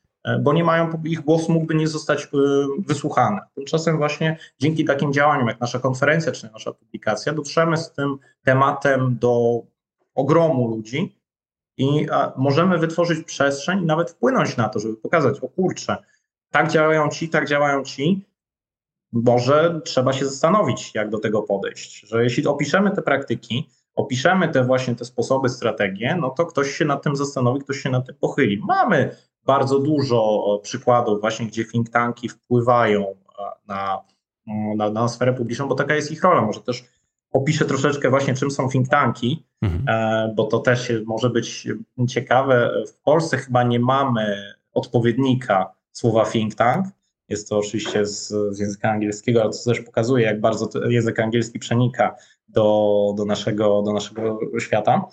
bo 0.41 0.53
nie 0.53 0.63
mają, 0.63 1.01
ich 1.05 1.21
głos 1.21 1.49
mógłby 1.49 1.75
nie 1.75 1.87
zostać 1.87 2.27
wysłuchany. 2.87 3.39
Tymczasem 3.55 3.97
właśnie 3.97 4.37
dzięki 4.59 4.85
takim 4.85 5.13
działaniom, 5.13 5.47
jak 5.47 5.59
nasza 5.59 5.79
konferencja 5.79 6.31
czy 6.31 6.49
nasza 6.53 6.73
publikacja, 6.73 7.33
dotrzemy 7.33 7.77
z 7.77 7.91
tym 7.91 8.17
tematem 8.43 9.17
do 9.19 9.61
ogromu 10.15 10.67
ludzi 10.67 11.15
i 11.77 12.07
możemy 12.37 12.77
wytworzyć 12.77 13.25
przestrzeń 13.25 13.83
i 13.83 13.85
nawet 13.85 14.11
wpłynąć 14.11 14.57
na 14.57 14.69
to, 14.69 14.79
żeby 14.79 14.97
pokazać, 14.97 15.39
o 15.39 15.47
kurczę, 15.47 15.97
tak 16.49 16.71
działają 16.71 17.09
ci, 17.09 17.29
tak 17.29 17.47
działają 17.47 17.83
ci, 17.83 18.25
może 19.11 19.81
trzeba 19.83 20.13
się 20.13 20.25
zastanowić, 20.25 20.95
jak 20.95 21.09
do 21.09 21.19
tego 21.19 21.41
podejść. 21.41 21.99
Że 22.07 22.23
jeśli 22.23 22.47
opiszemy 22.47 22.91
te 22.91 23.01
praktyki, 23.01 23.69
opiszemy 23.95 24.49
te 24.49 24.63
właśnie 24.63 24.95
te 24.95 25.05
sposoby, 25.05 25.49
strategie, 25.49 26.17
no 26.21 26.29
to 26.29 26.45
ktoś 26.45 26.71
się 26.71 26.85
nad 26.85 27.03
tym 27.03 27.15
zastanowi, 27.15 27.59
ktoś 27.59 27.77
się 27.77 27.89
nad 27.89 28.05
tym 28.05 28.15
pochyli. 28.15 28.61
Mamy 28.67 29.15
bardzo 29.45 29.79
dużo 29.79 30.59
przykładów 30.63 31.21
właśnie, 31.21 31.47
gdzie 31.47 31.65
think 31.65 31.89
tanki 31.89 32.29
wpływają 32.29 33.05
na, 33.67 34.01
na, 34.75 34.89
na 34.89 35.07
sferę 35.07 35.33
publiczną, 35.33 35.67
bo 35.67 35.75
taka 35.75 35.95
jest 35.95 36.11
ich 36.11 36.23
rola. 36.23 36.41
Może 36.41 36.61
też 36.61 36.83
opiszę 37.31 37.65
troszeczkę 37.65 38.09
właśnie, 38.09 38.33
czym 38.33 38.51
są 38.51 38.69
think 38.69 38.89
tanki, 38.89 39.45
mhm. 39.61 39.83
E, 39.87 40.33
bo 40.35 40.43
to 40.43 40.59
też 40.59 40.91
może 41.05 41.29
być 41.29 41.67
ciekawe. 42.07 42.83
W 42.87 43.03
Polsce 43.03 43.37
chyba 43.37 43.63
nie 43.63 43.79
mamy 43.79 44.53
odpowiednika 44.73 45.73
słowa 45.91 46.25
think 46.25 46.55
tank. 46.55 46.85
Jest 47.29 47.49
to 47.49 47.57
oczywiście 47.57 48.05
z, 48.05 48.27
z 48.27 48.59
języka 48.59 48.89
angielskiego, 48.89 49.41
ale 49.41 49.51
to 49.51 49.57
też 49.65 49.79
pokazuje, 49.81 50.25
jak 50.25 50.41
bardzo 50.41 50.69
język 50.89 51.19
angielski 51.19 51.59
przenika 51.59 52.15
do, 52.47 53.13
do, 53.17 53.25
naszego, 53.25 53.81
do 53.81 53.93
naszego 53.93 54.39
świata. 54.59 55.05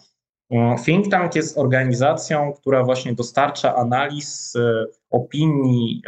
E, 0.50 0.76
think 0.84 1.10
tank 1.10 1.34
jest 1.34 1.58
organizacją, 1.58 2.52
która 2.52 2.84
właśnie 2.84 3.14
dostarcza 3.14 3.76
analiz, 3.76 4.56
e, 4.56 4.86
opinii, 5.10 6.02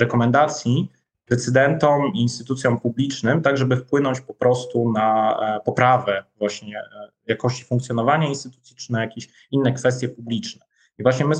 rekomendacji 0.00 0.88
decydentom 1.28 2.12
i 2.14 2.20
instytucjom 2.20 2.80
publicznym, 2.80 3.42
tak 3.42 3.58
żeby 3.58 3.76
wpłynąć 3.76 4.20
po 4.20 4.34
prostu 4.34 4.92
na 4.92 5.38
e, 5.56 5.60
poprawę 5.64 6.24
właśnie 6.38 6.82
jakości 7.26 7.64
funkcjonowania 7.64 8.28
instytucji, 8.28 8.76
czy 8.76 8.92
na 8.92 9.00
jakieś 9.00 9.28
inne 9.50 9.72
kwestie 9.72 10.08
publiczne. 10.08 10.66
I 10.98 11.02
właśnie 11.02 11.26
my 11.26 11.34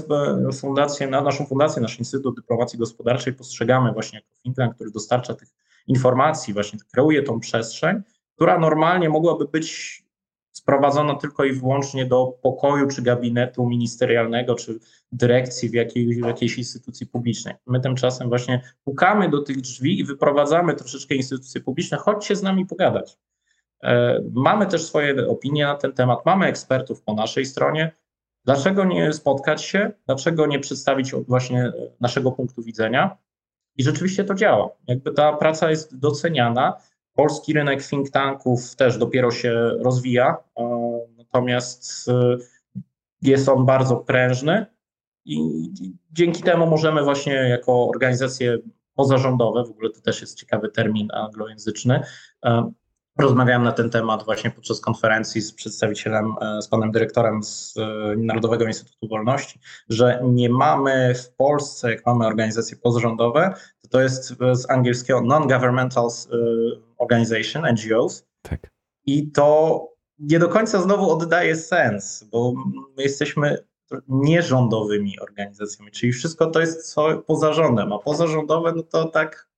fundację, 0.53 1.07
na 1.07 1.21
naszą 1.21 1.47
fundację, 1.47 1.83
nasz 1.83 1.99
Instytut 1.99 2.37
Dyplomacji 2.37 2.79
Gospodarczej 2.79 3.33
postrzegamy 3.33 3.93
właśnie 3.93 4.19
jako 4.19 4.29
think 4.43 4.57
tank, 4.57 4.75
który 4.75 4.91
dostarcza 4.91 5.35
tych 5.35 5.49
informacji, 5.87 6.55
właśnie 6.55 6.79
kreuje 6.93 7.23
tą 7.23 7.41
przestrzeń, 7.41 8.03
która 8.35 8.59
normalnie 8.59 9.09
mogłaby 9.09 9.45
być 9.45 10.03
sprowadzona 10.69 11.15
tylko 11.15 11.45
i 11.45 11.53
wyłącznie 11.53 12.07
do 12.07 12.27
pokoju 12.43 12.89
czy 12.89 13.03
gabinetu 13.03 13.67
ministerialnego, 13.67 14.55
czy 14.55 14.79
dyrekcji 15.13 15.69
w, 15.69 15.75
jakiej, 15.75 16.23
w 16.23 16.27
jakiejś 16.27 16.59
instytucji 16.59 17.07
publicznej. 17.07 17.55
My 17.67 17.81
tymczasem 17.81 18.29
właśnie 18.29 18.63
pukamy 18.85 19.29
do 19.29 19.43
tych 19.43 19.61
drzwi 19.61 20.01
i 20.01 20.05
wyprowadzamy 20.05 20.75
troszeczkę 20.75 21.15
instytucje 21.15 21.61
publiczne, 21.61 21.99
chodźcie 21.99 22.37
z 22.37 22.43
nami 22.43 22.67
pogadać. 22.67 23.19
E, 23.83 24.21
mamy 24.33 24.67
też 24.67 24.83
swoje 24.83 25.29
opinie 25.29 25.65
na 25.65 25.75
ten 25.75 25.93
temat, 25.93 26.27
mamy 26.27 26.47
ekspertów 26.47 27.03
po 27.03 27.15
naszej 27.15 27.47
stronie, 27.47 27.93
Dlaczego 28.45 28.85
nie 28.85 29.13
spotkać 29.13 29.65
się? 29.65 29.91
Dlaczego 30.07 30.47
nie 30.47 30.61
przedstawić 30.61 31.13
właśnie 31.13 31.73
naszego 32.01 32.33
punktu 32.33 32.63
widzenia? 32.63 33.17
I 33.77 33.83
rzeczywiście 33.83 34.25
to 34.25 34.35
działa. 34.35 34.71
Jakby 34.87 35.13
ta 35.13 35.33
praca 35.33 35.71
jest 35.71 35.99
doceniana. 35.99 36.77
Polski 37.19 37.53
rynek 37.53 37.87
think 37.87 38.11
tanków 38.11 38.77
też 38.77 38.99
dopiero 38.99 39.31
się 39.31 39.53
rozwija, 39.81 40.37
e, 40.59 40.65
natomiast 41.17 42.09
e, 42.09 42.37
jest 43.23 43.49
on 43.49 43.67
bardzo 43.67 43.97
prężny 43.97 44.67
i 45.25 45.39
dzięki 46.13 46.43
temu 46.43 46.67
możemy 46.67 47.05
właśnie 47.05 47.35
jako 47.35 47.89
organizacje 47.89 48.59
pozarządowe, 48.95 49.65
w 49.65 49.71
ogóle 49.71 49.91
to 49.91 50.01
też 50.01 50.21
jest 50.21 50.39
ciekawy 50.39 50.69
termin 50.69 51.09
anglojęzyczny, 51.13 52.03
e, 52.45 52.73
Rozmawiałem 53.19 53.63
na 53.63 53.73
ten 53.73 53.91
temat 53.91 54.25
właśnie 54.25 54.51
podczas 54.51 54.81
konferencji 54.81 55.41
z 55.41 55.53
przedstawicielem, 55.53 56.35
z 56.61 56.69
panem 56.69 56.93
dyrektorem 56.93 57.43
z 57.43 57.75
Narodowego 58.17 58.67
Instytutu 58.67 59.09
Wolności, 59.09 59.61
że 59.89 60.21
nie 60.25 60.49
mamy 60.49 61.15
w 61.15 61.31
Polsce, 61.35 61.91
jak 61.91 62.07
mamy 62.07 62.27
organizacje 62.27 62.77
pozarządowe, 62.77 63.55
to 63.91 64.01
jest 64.01 64.35
z 64.53 64.71
angielskiego 64.71 65.21
non-governmental 65.21 66.07
e, 66.07 66.37
organization, 66.99 67.63
NGOs. 67.73 68.27
Tak. 68.43 68.71
I 69.07 69.31
to 69.31 69.89
nie 70.19 70.39
do 70.39 70.49
końca 70.49 70.83
znowu 70.83 71.11
oddaje 71.11 71.57
sens, 71.57 72.25
bo 72.25 72.53
my 72.97 73.03
jesteśmy 73.03 73.59
nierządowymi 74.09 75.21
organizacjami, 75.21 75.91
czyli 75.91 76.13
wszystko 76.13 76.47
to 76.47 76.61
jest 76.61 76.93
co 76.93 77.19
poza 77.19 77.53
rządem, 77.53 77.93
a 77.93 77.99
pozarządowe 77.99 78.73
no 78.77 78.83
to 78.83 79.05
tak 79.05 79.49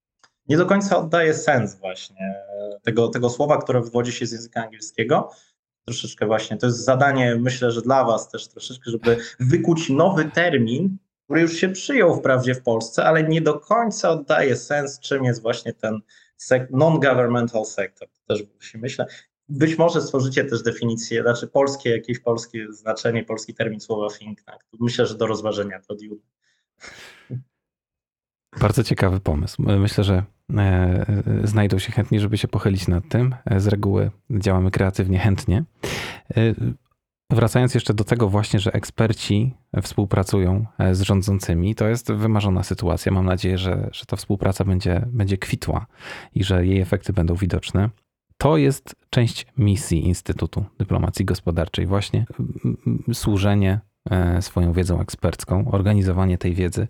nie 0.48 0.56
do 0.56 0.66
końca 0.66 0.98
oddaje 0.98 1.34
sens 1.34 1.74
właśnie 1.74 2.34
tego, 2.82 3.08
tego 3.08 3.30
słowa, 3.30 3.58
które 3.58 3.80
wywodzi 3.80 4.12
się 4.12 4.26
z 4.26 4.32
języka 4.32 4.64
angielskiego. 4.64 5.30
Troszeczkę 5.84 6.26
właśnie, 6.26 6.56
to 6.56 6.66
jest 6.66 6.84
zadanie, 6.84 7.36
myślę, 7.40 7.70
że 7.70 7.82
dla 7.82 8.04
Was 8.04 8.30
też 8.30 8.48
troszeczkę, 8.48 8.90
żeby 8.90 9.16
wykuć 9.40 9.90
nowy 9.90 10.24
termin, 10.24 10.98
który 11.30 11.42
już 11.42 11.52
się 11.52 11.68
przyjął 11.68 12.16
wprawdzie 12.16 12.54
w 12.54 12.62
Polsce, 12.62 13.04
ale 13.04 13.22
nie 13.22 13.40
do 13.40 13.60
końca 13.60 14.10
oddaje 14.10 14.56
sens, 14.56 15.00
czym 15.00 15.24
jest 15.24 15.42
właśnie 15.42 15.72
ten 15.72 16.00
non-governmental 16.70 17.64
sector. 17.64 18.08
To 18.08 18.34
też 18.34 18.44
się 18.60 18.78
myślę. 18.78 19.06
Być 19.48 19.78
może 19.78 20.02
stworzycie 20.02 20.44
też 20.44 20.62
definicję, 20.62 21.22
znaczy 21.22 21.48
polskie, 21.48 21.90
jakieś 21.90 22.18
polskie 22.18 22.66
znaczenie, 22.72 23.24
polski 23.24 23.54
termin 23.54 23.80
słowa 23.80 24.08
think 24.18 24.42
tank. 24.42 24.60
Myślę, 24.80 25.06
że 25.06 25.14
do 25.14 25.26
rozważenia 25.26 25.80
to 25.88 25.94
diu. 25.94 26.20
Bardzo 28.60 28.84
ciekawy 28.84 29.20
pomysł. 29.20 29.62
Myślę, 29.62 30.04
że 30.04 30.22
e, 30.58 31.06
znajdą 31.44 31.78
się 31.78 31.92
chętni, 31.92 32.20
żeby 32.20 32.38
się 32.38 32.48
pochylić 32.48 32.88
nad 32.88 33.08
tym. 33.08 33.34
Z 33.56 33.66
reguły 33.66 34.10
działamy 34.30 34.70
kreatywnie, 34.70 35.18
chętnie. 35.18 35.64
Wracając 37.30 37.74
jeszcze 37.74 37.94
do 37.94 38.04
tego 38.04 38.28
właśnie, 38.28 38.60
że 38.60 38.72
eksperci 38.72 39.54
współpracują 39.82 40.66
e, 40.78 40.94
z 40.94 41.00
rządzącymi, 41.00 41.74
to 41.74 41.88
jest 41.88 42.12
wymarzona 42.12 42.62
sytuacja. 42.62 43.12
Mam 43.12 43.26
nadzieję, 43.26 43.58
że, 43.58 43.88
że 43.92 44.06
ta 44.06 44.16
współpraca 44.16 44.64
będzie, 44.64 45.06
będzie 45.06 45.38
kwitła 45.38 45.86
i 46.34 46.44
że 46.44 46.66
jej 46.66 46.80
efekty 46.80 47.12
będą 47.12 47.34
widoczne. 47.34 47.90
To 48.36 48.56
jest 48.56 48.96
część 49.10 49.46
misji 49.58 50.06
Instytutu 50.06 50.64
Dyplomacji 50.78 51.24
Gospodarczej, 51.24 51.86
właśnie 51.86 52.26
służenie 53.12 53.80
E, 54.10 54.42
swoją 54.42 54.72
wiedzą 54.72 55.00
ekspercką, 55.00 55.70
organizowanie 55.70 56.38
tej 56.38 56.54
wiedzy 56.54 56.88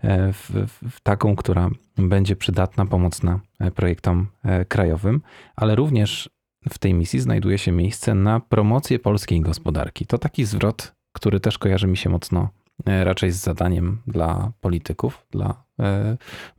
e, 0.00 0.32
w, 0.32 0.50
w, 0.90 1.00
taką, 1.00 1.36
która 1.36 1.70
będzie 1.96 2.36
przydatna, 2.36 2.86
pomocna 2.86 3.40
projektom 3.74 4.26
krajowym, 4.68 5.22
ale 5.56 5.74
również 5.74 6.30
w 6.68 6.78
tej 6.78 6.94
misji 6.94 7.20
znajduje 7.20 7.58
się 7.58 7.72
miejsce 7.72 8.14
na 8.14 8.40
promocję 8.40 8.98
polskiej 8.98 9.40
gospodarki. 9.40 10.06
To 10.06 10.18
taki 10.18 10.44
zwrot, 10.44 10.92
który 11.12 11.40
też 11.40 11.58
kojarzy 11.58 11.86
mi 11.86 11.96
się 11.96 12.10
mocno 12.10 12.48
raczej 12.86 13.32
z 13.32 13.36
zadaniem 13.36 14.02
dla 14.06 14.52
polityków, 14.60 15.26
dla 15.30 15.64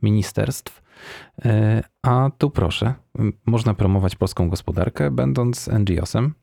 ministerstw. 0.02 0.82
A 2.02 2.30
tu 2.38 2.50
proszę, 2.50 2.94
można 3.46 3.74
promować 3.74 4.16
polską 4.16 4.48
gospodarkę, 4.48 5.10
będąc 5.10 5.68
NGO-sem. 5.68 6.34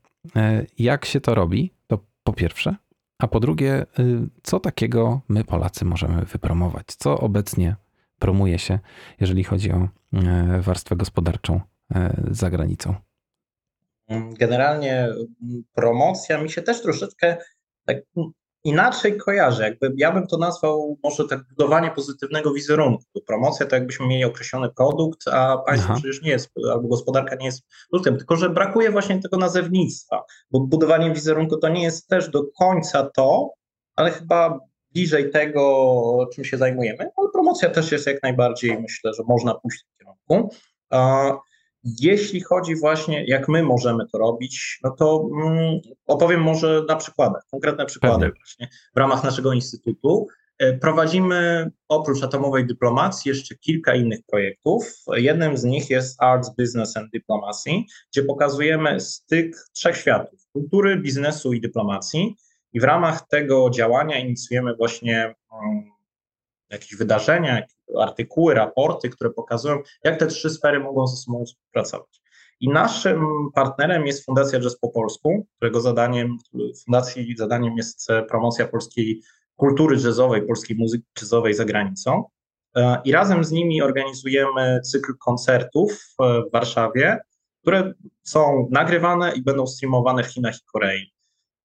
Jak 0.78 1.04
się 1.04 1.20
to 1.20 1.34
robi? 1.34 1.72
To 1.86 1.98
po 2.24 2.32
pierwsze, 2.32 2.76
a 3.20 3.28
po 3.28 3.40
drugie, 3.40 3.86
co 4.42 4.60
takiego 4.60 5.20
my 5.28 5.44
Polacy 5.44 5.84
możemy 5.84 6.24
wypromować? 6.24 6.86
Co 6.86 7.20
obecnie 7.20 7.76
promuje 8.18 8.58
się, 8.58 8.78
jeżeli 9.20 9.44
chodzi 9.44 9.72
o 9.72 9.88
e, 10.12 10.60
warstwę 10.60 10.96
gospodarczą 10.96 11.60
e, 11.94 12.22
za 12.30 12.50
granicą? 12.50 12.94
Generalnie 14.38 15.04
mm, 15.04 15.64
promocja 15.74 16.42
mi 16.42 16.50
się 16.50 16.62
też 16.62 16.82
troszeczkę 16.82 17.36
tak 17.86 17.96
inaczej 18.64 19.16
kojarzy. 19.16 19.62
Jakby 19.62 19.92
ja 19.96 20.12
bym 20.12 20.26
to 20.26 20.38
nazwał 20.38 20.98
może 21.02 21.28
tak 21.28 21.40
budowanie 21.48 21.90
pozytywnego 21.90 22.52
wizerunku. 22.52 23.04
Promocja 23.26 23.66
to 23.66 23.76
jakbyśmy 23.76 24.06
mieli 24.06 24.24
określony 24.24 24.68
produkt, 24.76 25.28
a 25.28 25.58
państwo 25.58 25.88
Aha. 25.90 26.00
przecież 26.00 26.22
nie 26.22 26.30
jest, 26.30 26.50
albo 26.72 26.88
gospodarka 26.88 27.34
nie 27.34 27.46
jest 27.46 27.62
produktem, 27.90 28.16
tylko 28.18 28.36
że 28.36 28.50
brakuje 28.50 28.90
właśnie 28.90 29.22
tego 29.22 29.36
nazewnictwa, 29.36 30.24
bo 30.50 30.60
budowanie 30.60 31.12
wizerunku 31.12 31.56
to 31.56 31.68
nie 31.68 31.82
jest 31.82 32.08
też 32.08 32.30
do 32.30 32.44
końca 32.58 33.10
to, 33.14 33.50
ale 33.96 34.10
chyba 34.10 34.58
bliżej 34.92 35.30
tego, 35.30 36.28
czym 36.34 36.44
się 36.44 36.58
zajmujemy. 36.58 37.10
Ale 37.16 37.28
promocja 37.32 37.70
też 37.70 37.92
jest 37.92 38.06
jak 38.06 38.22
najbardziej, 38.22 38.80
myślę, 38.80 39.14
że 39.14 39.22
można 39.28 39.54
pójść 39.54 39.78
w 39.78 39.82
tym 39.82 39.92
kierunku. 39.98 40.56
Jeśli 41.84 42.40
chodzi 42.40 42.76
właśnie, 42.76 43.24
jak 43.26 43.48
my 43.48 43.62
możemy 43.62 44.06
to 44.12 44.18
robić, 44.18 44.78
no 44.84 44.90
to 44.90 45.28
mm, 45.44 45.80
opowiem 46.06 46.42
może 46.42 46.84
na 46.88 46.96
przykładach, 46.96 47.42
konkretne 47.50 47.86
przykłady 47.86 48.26
Pewnie. 48.26 48.40
właśnie 48.40 48.68
w 48.94 48.98
ramach 48.98 49.24
naszego 49.24 49.52
instytutu. 49.52 50.26
Prowadzimy 50.80 51.70
oprócz 51.88 52.22
atomowej 52.22 52.66
dyplomacji 52.66 53.28
jeszcze 53.28 53.54
kilka 53.54 53.94
innych 53.94 54.20
projektów. 54.30 54.94
Jednym 55.14 55.56
z 55.56 55.64
nich 55.64 55.90
jest 55.90 56.22
Arts, 56.22 56.50
Business 56.58 56.96
and 56.96 57.10
Diplomacy, 57.12 57.70
gdzie 58.12 58.22
pokazujemy 58.22 59.00
styk 59.00 59.56
trzech 59.72 59.96
światów: 59.96 60.40
kultury, 60.52 60.96
biznesu 60.96 61.52
i 61.52 61.60
dyplomacji. 61.60 62.36
I 62.72 62.80
w 62.80 62.84
ramach 62.84 63.28
tego 63.28 63.70
działania 63.70 64.18
inicjujemy 64.18 64.76
właśnie 64.76 65.34
um, 65.52 65.90
jakieś 66.70 66.96
wydarzenia, 66.96 67.62
artykuły, 67.98 68.54
raporty, 68.54 69.08
które 69.08 69.30
pokazują, 69.30 69.78
jak 70.04 70.18
te 70.18 70.26
trzy 70.26 70.50
sfery 70.50 70.80
mogą 70.80 71.06
ze 71.06 71.16
sobą 71.16 71.44
współpracować. 71.44 72.20
I 72.60 72.68
naszym 72.68 73.26
partnerem 73.54 74.06
jest 74.06 74.24
Fundacja 74.24 74.60
Jazz 74.60 74.78
po 74.78 74.88
polsku, 74.88 75.46
którego 75.56 75.80
zadaniem, 75.80 76.36
fundacji 76.84 77.36
zadaniem 77.36 77.76
jest 77.76 78.08
promocja 78.28 78.68
polskiej 78.68 79.22
kultury 79.56 79.96
jazzowej, 80.04 80.46
polskiej 80.46 80.76
muzyki 80.76 81.06
jazzowej 81.20 81.54
za 81.54 81.64
granicą. 81.64 82.24
E, 82.76 83.00
I 83.04 83.12
razem 83.12 83.44
z 83.44 83.50
nimi 83.50 83.82
organizujemy 83.82 84.80
cykl 84.84 85.12
koncertów 85.18 85.92
e, 85.92 86.42
w 86.48 86.52
Warszawie, 86.52 87.18
które 87.62 87.92
są 88.22 88.68
nagrywane 88.70 89.32
i 89.32 89.42
będą 89.42 89.66
streamowane 89.66 90.24
w 90.24 90.26
Chinach 90.26 90.56
i 90.56 90.64
Korei. 90.72 91.12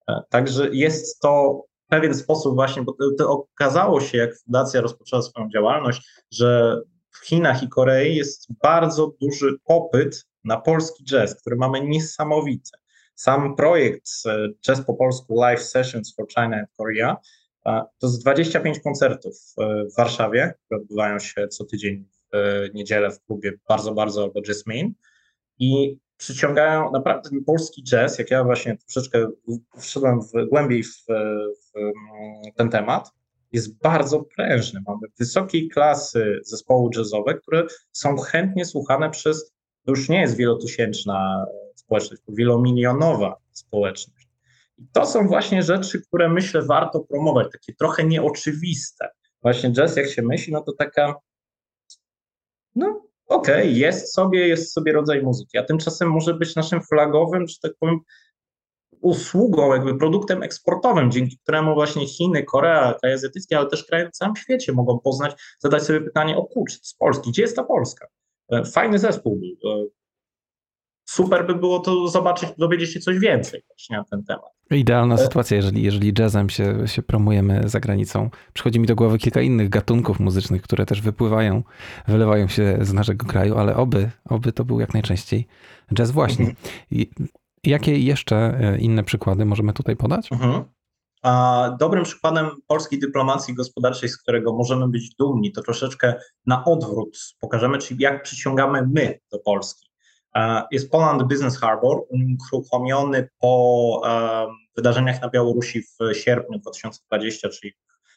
E, 0.09 0.21
także 0.29 0.69
jest 0.71 1.19
to 1.19 1.63
pewien 1.89 2.15
sposób 2.15 2.55
właśnie, 2.55 2.83
bo 2.83 2.93
to, 2.93 3.05
to 3.17 3.29
okazało 3.29 4.01
się, 4.01 4.17
jak 4.17 4.37
fundacja 4.37 4.81
rozpoczęła 4.81 5.21
swoją 5.21 5.49
działalność, 5.49 6.01
że 6.31 6.81
w 7.11 7.25
Chinach 7.25 7.63
i 7.63 7.69
Korei 7.69 8.15
jest 8.15 8.47
bardzo 8.63 9.11
duży 9.21 9.55
popyt 9.63 10.25
na 10.43 10.61
polski 10.61 11.03
jazz, 11.03 11.41
który 11.41 11.55
mamy 11.55 11.81
niesamowity. 11.81 12.69
Sam 13.15 13.55
projekt 13.55 14.09
Jazz 14.65 14.81
po 14.81 14.93
polsku 14.93 15.35
Live 15.39 15.63
Sessions 15.63 16.15
for 16.15 16.27
China 16.27 16.57
and 16.57 16.69
Korea 16.77 17.17
to 17.99 18.07
jest 18.07 18.21
25 18.21 18.79
koncertów 18.79 19.33
w 19.57 19.95
Warszawie, 19.97 20.53
które 20.65 20.81
odbywają 20.81 21.19
się 21.19 21.47
co 21.47 21.65
tydzień 21.65 22.05
w 22.33 22.69
niedzielę 22.73 23.11
w 23.11 23.25
klubie 23.25 23.53
bardzo, 23.69 23.93
bardzo 23.93 24.23
albo 24.23 24.41
Jasmine 24.47 24.91
i 25.59 25.97
przyciągają 26.17 26.91
naprawdę 26.91 27.29
polski 27.45 27.83
jazz, 27.83 28.19
jak 28.19 28.31
ja 28.31 28.43
właśnie 28.43 28.77
troszeczkę 28.77 29.27
wszedłem 29.77 30.21
w, 30.21 30.49
głębiej 30.49 30.83
w, 30.83 31.05
w 31.07 31.71
ten 32.55 32.69
temat, 32.69 33.11
jest 33.51 33.77
bardzo 33.77 34.23
prężny. 34.35 34.79
Mamy 34.87 35.07
wysokiej 35.19 35.69
klasy 35.69 36.39
zespoły 36.43 36.89
jazzowe, 36.95 37.33
które 37.33 37.63
są 37.91 38.17
chętnie 38.17 38.65
słuchane 38.65 39.09
przez, 39.09 39.53
to 39.85 39.91
już 39.91 40.09
nie 40.09 40.21
jest 40.21 40.37
wielotysięczna 40.37 41.45
społeczność, 41.75 42.21
to 42.25 42.33
wielomilionowa 42.33 43.35
społeczność. 43.51 44.29
I 44.77 44.87
to 44.93 45.05
są 45.05 45.27
właśnie 45.27 45.63
rzeczy, 45.63 46.01
które 46.01 46.29
myślę 46.29 46.61
warto 46.61 46.99
promować, 46.99 47.47
takie 47.51 47.73
trochę 47.73 48.03
nieoczywiste. 48.03 49.09
Właśnie 49.41 49.71
jazz, 49.71 49.95
jak 49.95 50.09
się 50.09 50.21
myśli, 50.21 50.53
no 50.53 50.61
to 50.61 50.73
taka, 50.73 51.15
okej, 53.27 53.55
okay, 53.55 53.71
jest 53.71 54.13
sobie, 54.13 54.47
jest 54.47 54.73
sobie 54.73 54.91
rodzaj 54.91 55.23
muzyki, 55.23 55.57
a 55.57 55.63
tymczasem 55.63 56.09
może 56.09 56.33
być 56.33 56.55
naszym 56.55 56.81
flagowym, 56.81 57.47
że 57.47 57.55
tak 57.61 57.71
powiem, 57.79 57.99
usługą, 59.01 59.73
jakby 59.73 59.97
produktem 59.97 60.43
eksportowym, 60.43 61.11
dzięki 61.11 61.37
któremu 61.37 61.73
właśnie 61.73 62.07
Chiny, 62.07 62.43
Korea, 62.43 62.93
kraje 62.93 63.15
azjatyckie, 63.15 63.57
ale 63.57 63.69
też 63.69 63.83
kraje 63.83 64.05
na 64.05 64.11
całym 64.11 64.35
świecie 64.35 64.73
mogą 64.73 64.99
poznać, 64.99 65.41
zadać 65.59 65.83
sobie 65.83 66.01
pytanie, 66.01 66.37
o 66.37 66.43
kurczę, 66.43 66.77
z 66.81 66.93
Polski, 66.93 67.31
gdzie 67.31 67.41
jest 67.41 67.55
ta 67.55 67.63
Polska? 67.63 68.07
E, 68.51 68.65
fajny 68.65 68.99
zespół 68.99 69.39
był. 69.39 69.71
E, 69.71 69.85
super 71.05 71.47
by 71.47 71.55
było 71.55 71.79
to 71.79 72.07
zobaczyć, 72.07 72.49
dowiedzieć 72.57 72.93
się 72.93 72.99
coś 72.99 73.19
więcej 73.19 73.63
właśnie 73.67 73.97
na 73.97 74.03
ten 74.03 74.23
temat. 74.23 74.54
Idealna 74.71 75.17
sytuacja, 75.17 75.57
jeżeli, 75.57 75.83
jeżeli 75.83 76.13
jazzem 76.19 76.49
się, 76.49 76.87
się 76.87 77.01
promujemy 77.01 77.69
za 77.69 77.79
granicą. 77.79 78.29
Przychodzi 78.53 78.79
mi 78.79 78.87
do 78.87 78.95
głowy 78.95 79.17
kilka 79.17 79.41
innych 79.41 79.69
gatunków 79.69 80.19
muzycznych, 80.19 80.61
które 80.61 80.85
też 80.85 81.01
wypływają, 81.01 81.63
wylewają 82.07 82.47
się 82.47 82.77
z 82.81 82.93
naszego 82.93 83.25
kraju, 83.25 83.57
ale 83.57 83.75
oby, 83.75 84.11
oby 84.29 84.51
to 84.51 84.65
był 84.65 84.79
jak 84.79 84.93
najczęściej 84.93 85.47
jazz 85.93 86.11
właśnie. 86.11 86.45
Mhm. 86.45 86.65
I 86.91 87.09
jakie 87.63 87.99
jeszcze 87.99 88.35
e, 88.59 88.77
inne 88.77 89.03
przykłady 89.03 89.45
możemy 89.45 89.73
tutaj 89.73 89.95
podać? 89.95 90.31
Mhm. 90.31 90.63
A 91.23 91.69
dobrym 91.79 92.03
przykładem 92.03 92.49
polskiej 92.67 92.99
dyplomacji 92.99 93.53
gospodarczej, 93.53 94.09
z 94.09 94.17
którego 94.17 94.53
możemy 94.53 94.87
być 94.87 95.15
dumni, 95.15 95.51
to 95.51 95.61
troszeczkę 95.61 96.13
na 96.45 96.65
odwrót 96.65 97.17
pokażemy, 97.39 97.77
czyli 97.77 98.03
jak 98.03 98.23
przyciągamy 98.23 98.87
my 98.93 99.19
do 99.31 99.39
Polski. 99.39 99.84
Jest 100.71 100.91
Poland 100.91 101.23
Business 101.23 101.57
Harbor, 101.57 102.05
uruchomiony 102.51 103.29
po 103.39 104.01
wydarzeniach 104.75 105.21
na 105.21 105.29
Białorusi 105.29 105.81
w 105.81 106.13
sierpniu 106.13 106.59
2020, 106.59 107.49
czyli 107.49 107.73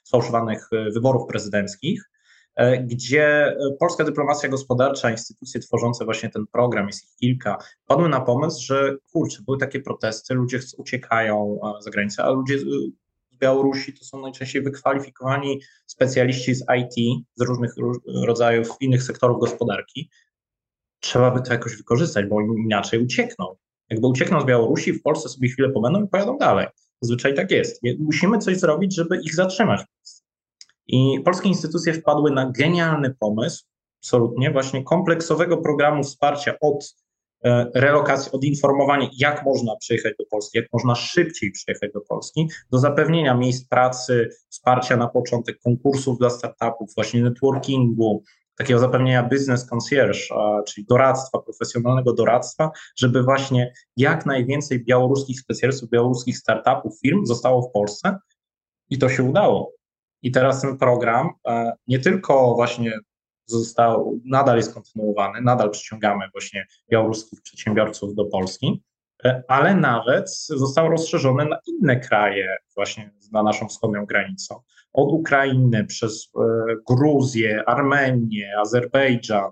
sfałszowanych 0.09 0.69
e, 0.73 0.91
wyborów 0.91 1.29
prezydenckich, 1.29 2.11
e, 2.55 2.79
gdzie 2.83 3.57
polska 3.81 4.05
dyplomacja 4.05 4.49
gospodarcza, 4.49 5.11
instytucje 5.11 5.61
tworzące 5.61 6.05
właśnie 6.05 6.31
ten 6.31 6.47
program, 6.47 6.87
jest 6.87 7.05
ich 7.05 7.17
kilka, 7.17 7.59
padły 7.87 8.09
na 8.09 8.21
pomysł, 8.21 8.63
że 8.63 8.97
kurczę, 9.13 9.43
były 9.47 9.59
takie 9.59 9.81
protesty, 9.81 10.35
ludzie 10.35 10.61
uciekają 10.77 11.61
za 11.81 11.91
granicę, 11.91 12.25
a 12.25 12.31
ludzie 12.31 12.59
z 12.59 12.65
Białorusi 13.33 13.99
to 13.99 14.05
są 14.05 14.21
najczęściej 14.21 14.63
wykwalifikowani 14.63 15.61
specjaliści 15.87 16.55
z 16.55 16.65
IT, 16.79 17.25
z 17.35 17.43
różnych 17.43 17.75
rodzajów 18.27 18.69
innych 18.81 19.03
sektorów 19.03 19.41
gospodarki, 19.41 20.11
trzeba 21.01 21.31
by 21.31 21.43
to 21.43 21.53
jakoś 21.53 21.77
wykorzystać, 21.77 22.27
bo 22.27 22.41
inaczej 22.41 23.05
uciekną. 23.05 23.57
Jakby 23.91 24.07
uciekną 24.07 24.41
z 24.41 24.45
Białorusi, 24.45 24.93
w 24.93 25.03
Polsce 25.03 25.29
sobie 25.29 25.49
chwilę 25.49 25.69
pobędą 25.71 26.05
i 26.05 26.09
pojadą 26.09 26.39
dalej. 26.39 26.67
Zazwyczaj 27.01 27.35
tak 27.35 27.51
jest. 27.51 27.81
Musimy 27.99 28.39
coś 28.39 28.57
zrobić, 28.57 28.95
żeby 28.95 29.21
ich 29.23 29.35
zatrzymać. 29.35 29.85
I 30.87 31.21
polskie 31.25 31.49
instytucje 31.49 31.95
wpadły 31.95 32.31
na 32.31 32.51
genialny 32.51 33.15
pomysł, 33.21 33.65
absolutnie, 34.03 34.51
właśnie 34.51 34.85
kompleksowego 34.85 35.57
programu 35.57 36.03
wsparcia 36.03 36.55
od 36.61 36.95
e, 37.45 37.71
relokacji, 37.75 38.33
od 38.33 38.45
informowania, 38.45 39.09
jak 39.19 39.45
można 39.45 39.77
przyjechać 39.77 40.13
do 40.19 40.25
Polski, 40.31 40.59
jak 40.59 40.67
można 40.73 40.95
szybciej 40.95 41.51
przyjechać 41.53 41.93
do 41.93 42.01
Polski, 42.01 42.49
do 42.71 42.79
zapewnienia 42.79 43.35
miejsc 43.35 43.69
pracy, 43.69 44.29
wsparcia 44.49 44.97
na 44.97 45.09
początek 45.09 45.59
konkursów 45.59 46.19
dla 46.19 46.31
startupów, 46.31 46.95
właśnie 46.95 47.23
networkingu, 47.23 48.23
takiego 48.59 48.81
zapewnienia 48.81 49.23
business 49.23 49.67
concierge, 49.67 50.19
czyli 50.67 50.87
doradztwa, 50.87 51.39
profesjonalnego 51.39 52.13
doradztwa, 52.13 52.71
żeby 52.97 53.23
właśnie 53.23 53.73
jak 53.97 54.27
najwięcej 54.27 54.85
białoruskich 54.85 55.41
specjalistów, 55.41 55.91
białoruskich 55.91 56.39
startupów, 56.39 57.01
firm 57.01 57.27
zostało 57.27 57.63
w 57.63 57.73
Polsce 57.73 58.19
i 58.91 58.99
to 58.99 59.09
się 59.09 59.23
udało. 59.23 59.73
I 60.23 60.31
teraz 60.31 60.63
ten 60.63 60.79
program 60.79 61.31
e, 61.47 61.73
nie 61.87 61.99
tylko 61.99 62.55
właśnie 62.55 62.99
został, 63.47 64.21
nadal 64.25 64.57
jest 64.57 64.75
kontynuowany, 64.75 65.41
nadal 65.41 65.71
przyciągamy 65.71 66.25
właśnie 66.33 66.67
białoruskich 66.91 67.43
przedsiębiorców 67.43 68.15
do 68.15 68.25
Polski, 68.25 68.83
ale 69.49 69.75
nawet 69.75 70.31
został 70.49 70.89
rozszerzony 70.89 71.45
na 71.45 71.59
inne 71.67 72.01
kraje 72.01 72.57
właśnie 72.75 73.11
na 73.33 73.43
naszą 73.43 73.69
wschodnią 73.69 74.07
granicą 74.07 74.61
od 74.93 75.13
Ukrainy 75.13 75.85
przez 75.85 76.31
e, 76.37 76.41
Gruzję, 76.89 77.63
Armenię, 77.67 78.53
Azerbejdżan, 78.61 79.51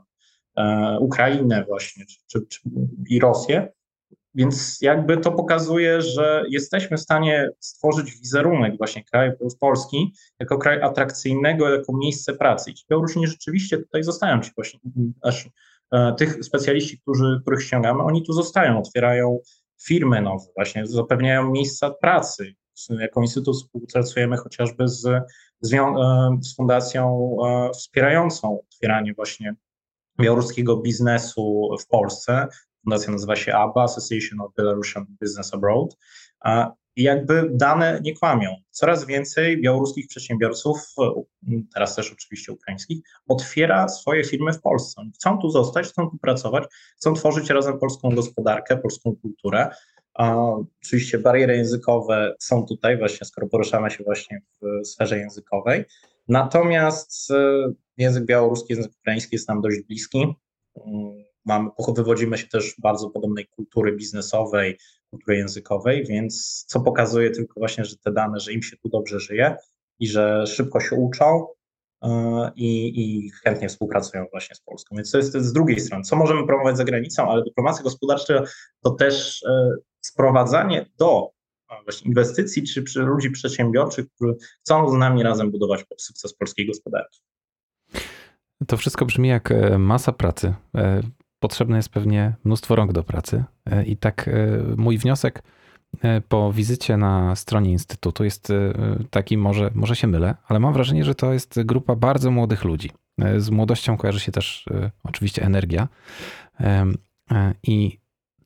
e, 0.56 0.96
Ukrainę 1.00 1.64
właśnie 1.64 2.04
czy, 2.26 2.46
czy, 2.46 2.60
i 3.08 3.20
Rosję. 3.20 3.72
Więc 4.34 4.78
jakby 4.82 5.16
to 5.16 5.32
pokazuje, 5.32 6.02
że 6.02 6.44
jesteśmy 6.48 6.96
w 6.96 7.00
stanie 7.00 7.50
stworzyć 7.60 8.12
wizerunek 8.20 8.78
właśnie 8.78 9.04
kraju 9.04 9.32
Polski 9.60 10.12
jako 10.40 10.58
kraj 10.58 10.82
atrakcyjnego, 10.82 11.70
jako 11.70 11.96
miejsce 11.96 12.34
pracy. 12.34 12.70
I 12.70 12.74
ci 12.74 12.84
Białorusini 12.90 13.26
rzeczywiście 13.26 13.78
tutaj 13.78 14.02
zostają, 14.02 14.40
ci 14.40 14.50
właśnie 14.56 14.80
e, 15.24 15.32
tych 16.18 16.44
specjaliści, 16.44 17.00
którzy, 17.00 17.38
których 17.42 17.62
ściągamy, 17.62 18.02
oni 18.02 18.22
tu 18.22 18.32
zostają, 18.32 18.78
otwierają 18.78 19.38
firmy 19.82 20.22
nowe, 20.22 20.44
właśnie 20.56 20.86
zapewniają 20.86 21.50
miejsca 21.50 21.90
pracy, 21.90 22.54
jako 22.88 23.20
Instytut 23.20 23.56
współpracujemy 23.56 24.36
chociażby 24.36 24.88
z, 24.88 25.00
z, 25.60 25.74
e, 25.74 25.84
fundacją 26.56 27.36
e, 27.46 27.70
wspierającą 27.70 28.60
otwieranie 28.70 29.14
właśnie 29.14 29.54
białoruskiego 30.20 30.76
biznesu 30.76 31.68
w 31.80 31.86
Polsce. 31.86 32.46
Fundacja 32.84 33.12
nazywa 33.12 33.36
się 33.36 33.54
ABA, 33.54 33.82
Association 33.82 34.40
of 34.40 34.54
Belarusian 34.56 35.06
Business 35.20 35.54
Abroad. 35.54 35.96
I 36.96 37.02
jakby 37.02 37.50
dane 37.52 38.00
nie 38.02 38.14
kłamią. 38.14 38.56
Coraz 38.70 39.06
więcej 39.06 39.60
białoruskich 39.60 40.08
przedsiębiorców, 40.08 40.94
teraz 41.74 41.96
też 41.96 42.12
oczywiście 42.12 42.52
ukraińskich, 42.52 42.98
otwiera 43.28 43.88
swoje 43.88 44.24
firmy 44.24 44.52
w 44.52 44.60
Polsce. 44.60 45.02
Chcą 45.14 45.38
tu 45.38 45.50
zostać, 45.50 45.86
chcą 45.86 46.10
tu 46.10 46.18
pracować, 46.18 46.64
chcą 46.96 47.14
tworzyć 47.14 47.50
razem 47.50 47.78
polską 47.78 48.10
gospodarkę, 48.10 48.76
polską 48.76 49.16
kulturę. 49.22 49.70
Oczywiście 50.82 51.18
bariery 51.18 51.56
językowe 51.56 52.34
są 52.38 52.66
tutaj, 52.66 52.98
właśnie 52.98 53.26
skoro 53.26 53.46
poruszamy 53.46 53.90
się 53.90 54.04
właśnie 54.04 54.42
w 54.60 54.86
sferze 54.86 55.18
językowej. 55.18 55.84
Natomiast 56.28 57.30
e, 57.30 57.72
język 57.96 58.24
białoruski, 58.24 58.72
język 58.72 58.92
ukraiński 59.00 59.36
jest 59.36 59.48
nam 59.48 59.60
dość 59.60 59.80
bliski. 59.80 60.34
Mm, 60.86 61.24
mamy, 61.44 61.70
wywodzimy 61.96 62.38
się 62.38 62.46
też 62.46 62.74
bardzo 62.78 63.10
podobnej 63.10 63.46
kultury 63.46 63.96
biznesowej, 63.96 64.78
kultury 65.10 65.36
językowej, 65.36 66.04
więc 66.04 66.64
co 66.68 66.80
pokazuje 66.80 67.30
tylko 67.30 67.60
właśnie, 67.60 67.84
że 67.84 67.96
te 67.96 68.12
dane, 68.12 68.40
że 68.40 68.52
im 68.52 68.62
się 68.62 68.76
tu 68.76 68.88
dobrze 68.88 69.20
żyje, 69.20 69.56
i 69.98 70.06
że 70.06 70.46
szybko 70.46 70.80
się 70.80 70.96
uczą 70.96 71.46
i, 72.56 73.00
i 73.00 73.30
chętnie 73.30 73.68
współpracują 73.68 74.26
właśnie 74.32 74.56
z 74.56 74.60
Polską. 74.60 74.96
Więc 74.96 75.10
to 75.10 75.18
jest 75.18 75.32
z 75.32 75.52
drugiej 75.52 75.80
strony, 75.80 76.04
co 76.04 76.16
możemy 76.16 76.46
promować 76.46 76.76
za 76.76 76.84
granicą, 76.84 77.30
ale 77.30 77.44
dyplomacja 77.44 77.82
gospodarcza 77.82 78.42
to 78.84 78.90
też 78.90 79.44
sprowadzanie 80.00 80.86
do 80.98 81.30
właśnie 81.84 82.08
inwestycji 82.08 82.62
czy 82.62 82.82
przy 82.82 83.00
ludzi 83.00 83.30
przedsiębiorczych, 83.30 84.06
którzy 84.14 84.34
chcą 84.60 84.90
z 84.90 84.94
nami 84.94 85.22
razem 85.22 85.50
budować 85.50 85.84
sukces 85.98 86.34
polskiej 86.34 86.66
gospodarki. 86.66 87.20
To 88.66 88.76
wszystko 88.76 89.06
brzmi 89.06 89.28
jak 89.28 89.50
e, 89.50 89.78
masa 89.78 90.12
pracy. 90.12 90.54
E, 91.36 91.40
potrzebne 91.40 91.76
jest 91.76 91.88
pewnie 91.88 92.34
mnóstwo 92.44 92.76
rąk 92.76 92.92
do 92.92 93.02
pracy. 93.02 93.44
E, 93.70 93.84
I 93.84 93.96
tak 93.96 94.30
mój 94.76 94.98
wniosek 94.98 95.42
po 96.28 96.52
wizycie 96.52 96.96
na 96.96 97.36
stronie 97.36 97.70
Instytutu 97.70 98.24
jest 98.24 98.52
taki, 99.10 99.38
może, 99.38 99.70
może 99.74 99.96
się 99.96 100.06
mylę, 100.06 100.34
ale 100.48 100.60
mam 100.60 100.72
wrażenie, 100.72 101.04
że 101.04 101.14
to 101.14 101.32
jest 101.32 101.62
grupa 101.62 101.96
bardzo 101.96 102.30
młodych 102.30 102.64
ludzi. 102.64 102.90
Z 103.38 103.50
młodością 103.50 103.96
kojarzy 103.96 104.20
się 104.20 104.32
też 104.32 104.66
oczywiście 105.04 105.42
energia. 105.42 105.88
I 107.62 107.98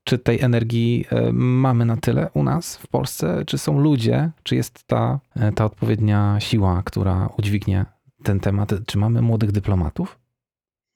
czy 0.04 0.18
tej 0.18 0.40
energii 0.40 1.04
e, 1.10 1.32
mamy 1.32 1.84
na 1.84 1.96
tyle 1.96 2.30
u 2.34 2.42
nas 2.42 2.76
w 2.76 2.88
Polsce? 2.88 3.44
Czy 3.46 3.58
są 3.58 3.78
ludzie? 3.78 4.30
Czy 4.42 4.56
jest 4.56 4.84
ta, 4.84 5.20
e, 5.36 5.52
ta 5.52 5.64
odpowiednia 5.64 6.36
siła, 6.40 6.82
która 6.82 7.28
udźwignie 7.38 7.84
ten 8.22 8.40
temat? 8.40 8.72
Czy 8.86 8.98
mamy 8.98 9.22
młodych 9.22 9.52
dyplomatów? 9.52 10.18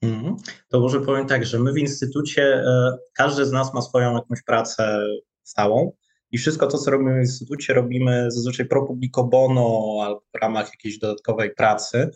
Mhm. 0.04 0.36
To 0.68 0.80
może 0.80 1.00
powiem 1.00 1.26
tak, 1.26 1.46
że 1.46 1.58
my 1.58 1.72
w 1.72 1.78
instytucie, 1.78 2.42
e, 2.42 2.96
każdy 3.14 3.44
z 3.46 3.52
nas 3.52 3.74
ma 3.74 3.82
swoją 3.82 4.14
jakąś 4.14 4.42
pracę 4.42 5.00
stałą 5.42 5.92
i 6.30 6.38
wszystko 6.38 6.66
to, 6.66 6.78
co 6.78 6.90
robimy 6.90 7.14
w 7.18 7.22
instytucie, 7.22 7.74
robimy 7.74 8.30
zazwyczaj 8.30 8.66
pro 8.66 8.86
publico 8.86 9.24
bono 9.24 9.98
albo 10.02 10.22
w 10.34 10.38
ramach 10.42 10.70
jakiejś 10.70 10.98
dodatkowej 10.98 11.54
pracy 11.54 12.10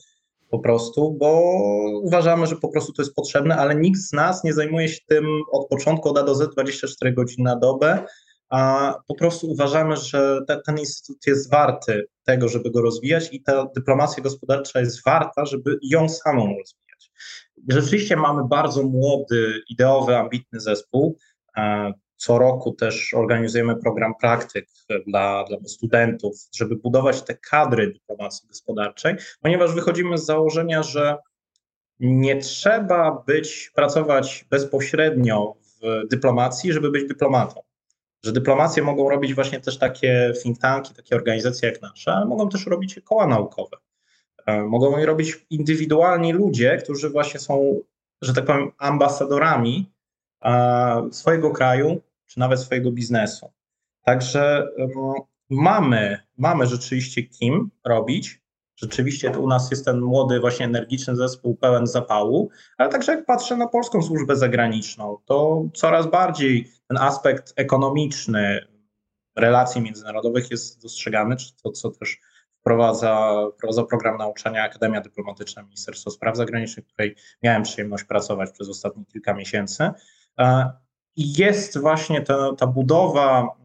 po 0.50 0.58
prostu, 0.58 1.16
bo 1.20 1.42
uważamy, 2.02 2.46
że 2.46 2.56
po 2.56 2.68
prostu 2.68 2.92
to 2.92 3.02
jest 3.02 3.14
potrzebne, 3.14 3.56
ale 3.56 3.76
nikt 3.76 4.00
z 4.00 4.12
nas 4.12 4.44
nie 4.44 4.52
zajmuje 4.52 4.88
się 4.88 5.00
tym 5.06 5.26
od 5.52 5.68
początku 5.68 6.08
od 6.08 6.18
A 6.18 6.22
do 6.22 6.34
Z 6.34 6.52
24 6.52 7.12
godziny 7.12 7.44
na 7.44 7.56
dobę, 7.56 8.04
a 8.48 8.94
po 9.06 9.14
prostu 9.14 9.50
uważamy, 9.50 9.96
że 9.96 10.40
te, 10.48 10.60
ten 10.66 10.78
instytut 10.78 11.26
jest 11.26 11.50
warty 11.50 12.06
tego, 12.24 12.48
żeby 12.48 12.70
go 12.70 12.82
rozwijać 12.82 13.28
i 13.32 13.42
ta 13.42 13.66
dyplomacja 13.76 14.22
gospodarcza 14.22 14.80
jest 14.80 15.04
warta, 15.04 15.44
żeby 15.44 15.78
ją 15.82 16.08
samą 16.08 16.40
rozwijać. 16.40 16.87
Rzeczywiście 17.68 18.16
mamy 18.16 18.42
bardzo 18.48 18.82
młody, 18.82 19.60
ideowy, 19.68 20.16
ambitny 20.16 20.60
zespół. 20.60 21.18
E, 21.56 21.92
co 22.16 22.38
roku 22.38 22.72
też 22.72 23.14
organizujemy 23.14 23.76
program 23.76 24.12
praktyk 24.20 24.68
dla, 25.06 25.44
dla 25.44 25.58
studentów, 25.66 26.36
żeby 26.54 26.76
budować 26.76 27.22
te 27.22 27.34
kadry 27.34 27.92
dyplomacji 27.92 28.48
gospodarczej, 28.48 29.14
ponieważ 29.40 29.74
wychodzimy 29.74 30.18
z 30.18 30.26
założenia, 30.26 30.82
że 30.82 31.16
nie 32.00 32.36
trzeba 32.36 33.24
być, 33.26 33.70
pracować 33.74 34.46
bezpośrednio 34.50 35.54
w 35.62 36.08
dyplomacji, 36.08 36.72
żeby 36.72 36.90
być 36.90 37.08
dyplomatą. 37.08 37.60
Że 38.24 38.32
dyplomację 38.32 38.82
mogą 38.82 39.08
robić 39.08 39.34
właśnie 39.34 39.60
też 39.60 39.78
takie 39.78 40.32
think 40.42 40.58
tanki, 40.58 40.94
takie 40.94 41.16
organizacje 41.16 41.68
jak 41.68 41.82
nasze, 41.82 42.12
ale 42.12 42.26
mogą 42.26 42.48
też 42.48 42.66
robić 42.66 43.00
koła 43.04 43.26
naukowe. 43.26 43.76
E, 44.48 44.62
mogą 44.62 44.98
je 44.98 45.06
robić 45.06 45.46
indywidualni 45.50 46.32
ludzie, 46.32 46.76
którzy 46.76 47.10
właśnie 47.10 47.40
są, 47.40 47.80
że 48.22 48.34
tak 48.34 48.44
powiem, 48.44 48.72
ambasadorami 48.78 49.92
e, 50.44 51.08
swojego 51.12 51.50
kraju, 51.50 52.00
czy 52.26 52.40
nawet 52.40 52.60
swojego 52.60 52.92
biznesu. 52.92 53.50
Także 54.04 54.68
mamy, 55.50 56.18
mamy 56.38 56.66
rzeczywiście 56.66 57.22
kim 57.22 57.70
robić. 57.84 58.40
Rzeczywiście 58.76 59.38
u 59.38 59.48
nas 59.48 59.70
jest 59.70 59.84
ten 59.84 60.00
młody, 60.00 60.40
właśnie 60.40 60.66
energiczny 60.66 61.16
zespół 61.16 61.56
pełen 61.56 61.86
zapału, 61.86 62.50
ale 62.78 62.88
także 62.88 63.12
jak 63.12 63.26
patrzę 63.26 63.56
na 63.56 63.68
polską 63.68 64.02
służbę 64.02 64.36
zagraniczną, 64.36 65.16
to 65.24 65.64
coraz 65.74 66.10
bardziej 66.10 66.70
ten 66.88 66.98
aspekt 66.98 67.52
ekonomiczny 67.56 68.66
relacji 69.36 69.80
międzynarodowych 69.80 70.50
jest 70.50 70.82
dostrzegany, 70.82 71.36
czy 71.36 71.56
to, 71.62 71.70
co 71.70 71.90
też 71.90 72.20
wprowadza, 72.60 73.34
wprowadza 73.56 73.84
program 73.84 74.18
nauczania 74.18 74.64
Akademia 74.64 75.00
Dyplomatyczna 75.00 75.62
Ministerstwa 75.62 76.10
Spraw 76.10 76.36
Zagranicznych, 76.36 76.86
w 76.86 76.88
której 76.88 77.16
miałem 77.42 77.62
przyjemność 77.62 78.04
pracować 78.04 78.50
przez 78.50 78.68
ostatnie 78.68 79.04
kilka 79.04 79.34
miesięcy. 79.34 79.90
E, 80.38 80.70
i 81.16 81.32
jest 81.32 81.78
właśnie 81.78 82.20
ta, 82.20 82.52
ta 82.58 82.66
budowa 82.66 83.56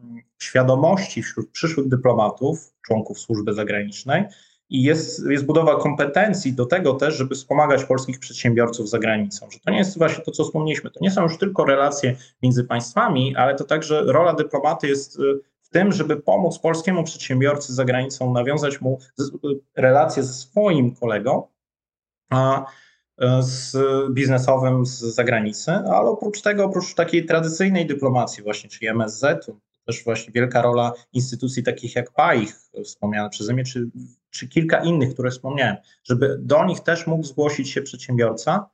świadomości 0.42 1.22
wśród 1.22 1.50
przyszłych 1.50 1.88
dyplomatów, 1.88 2.74
członków 2.82 3.18
służby 3.18 3.54
zagranicznej, 3.54 4.24
i 4.70 4.82
jest, 4.82 5.26
jest 5.26 5.46
budowa 5.46 5.76
kompetencji 5.76 6.52
do 6.52 6.66
tego 6.66 6.94
też, 6.94 7.16
żeby 7.16 7.34
wspomagać 7.34 7.84
polskich 7.84 8.18
przedsiębiorców 8.18 8.88
za 8.88 8.98
granicą. 8.98 9.50
Że 9.50 9.58
to 9.60 9.70
nie 9.70 9.78
jest 9.78 9.98
właśnie 9.98 10.24
to, 10.24 10.30
co 10.30 10.44
wspomnieliśmy, 10.44 10.90
to 10.90 11.00
nie 11.02 11.10
są 11.10 11.22
już 11.22 11.38
tylko 11.38 11.64
relacje 11.64 12.16
między 12.42 12.64
państwami, 12.64 13.36
ale 13.36 13.54
to 13.54 13.64
także 13.64 14.02
rola 14.06 14.34
dyplomaty 14.34 14.88
jest 14.88 15.18
y, 15.18 15.40
tym, 15.74 15.92
żeby 15.92 16.16
pomóc 16.16 16.58
polskiemu 16.58 17.04
przedsiębiorcy 17.04 17.74
za 17.74 17.84
granicą, 17.84 18.32
nawiązać 18.32 18.80
mu 18.80 18.98
relacje 19.76 20.22
ze 20.22 20.32
swoim 20.32 20.94
kolegą, 20.94 21.48
a 22.30 22.66
E, 23.18 23.42
z 23.42 23.76
biznesowym 24.12 24.86
z 24.86 24.98
zagranicy, 25.00 25.72
ale 25.72 26.10
oprócz 26.10 26.42
tego, 26.42 26.64
oprócz 26.64 26.94
takiej 26.94 27.26
tradycyjnej 27.26 27.86
dyplomacji 27.86 28.42
właśnie, 28.42 28.70
czyli 28.70 28.88
MSZ-u, 28.88 29.60
też 29.86 30.04
właśnie 30.04 30.32
wielka 30.32 30.62
rola 30.62 30.92
instytucji 31.12 31.62
takich 31.62 31.96
jak 31.96 32.12
PAIH, 32.12 32.54
wspomniane 32.84 33.30
przeze 33.30 33.54
mnie, 33.54 33.64
czy, 33.64 33.90
czy 34.30 34.48
kilka 34.48 34.84
innych, 34.84 35.14
które 35.14 35.30
wspomniałem, 35.30 35.76
żeby 36.04 36.36
do 36.40 36.64
nich 36.64 36.80
też 36.80 37.06
mógł 37.06 37.24
zgłosić 37.24 37.70
się 37.70 37.82
przedsiębiorca 37.82 38.70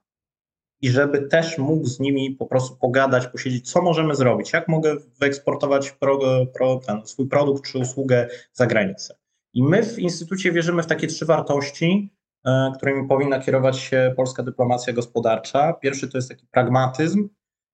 i 0.82 0.90
żeby 0.90 1.22
też 1.22 1.58
mógł 1.58 1.86
z 1.86 2.00
nimi 2.00 2.30
po 2.30 2.46
prostu 2.46 2.76
pogadać, 2.76 3.26
posiedzieć, 3.26 3.70
co 3.70 3.82
możemy 3.82 4.14
zrobić, 4.14 4.52
jak 4.52 4.68
mogę 4.68 4.96
wyeksportować 5.20 5.90
pro, 5.90 6.18
pro, 6.54 6.76
ten, 6.76 7.06
swój 7.06 7.28
produkt 7.28 7.64
czy 7.64 7.78
usługę 7.78 8.28
za 8.52 8.66
granicę. 8.66 9.16
I 9.54 9.62
my 9.62 9.82
w 9.82 9.98
Instytucie 9.98 10.52
wierzymy 10.52 10.82
w 10.82 10.86
takie 10.86 11.06
trzy 11.06 11.26
wartości, 11.26 12.10
E, 12.46 12.72
którymi 12.76 13.08
powinna 13.08 13.38
kierować 13.38 13.78
się 13.78 14.14
polska 14.16 14.42
dyplomacja 14.42 14.92
gospodarcza. 14.92 15.72
Pierwszy 15.72 16.08
to 16.08 16.18
jest 16.18 16.28
taki 16.28 16.46
pragmatyzm, 16.46 17.28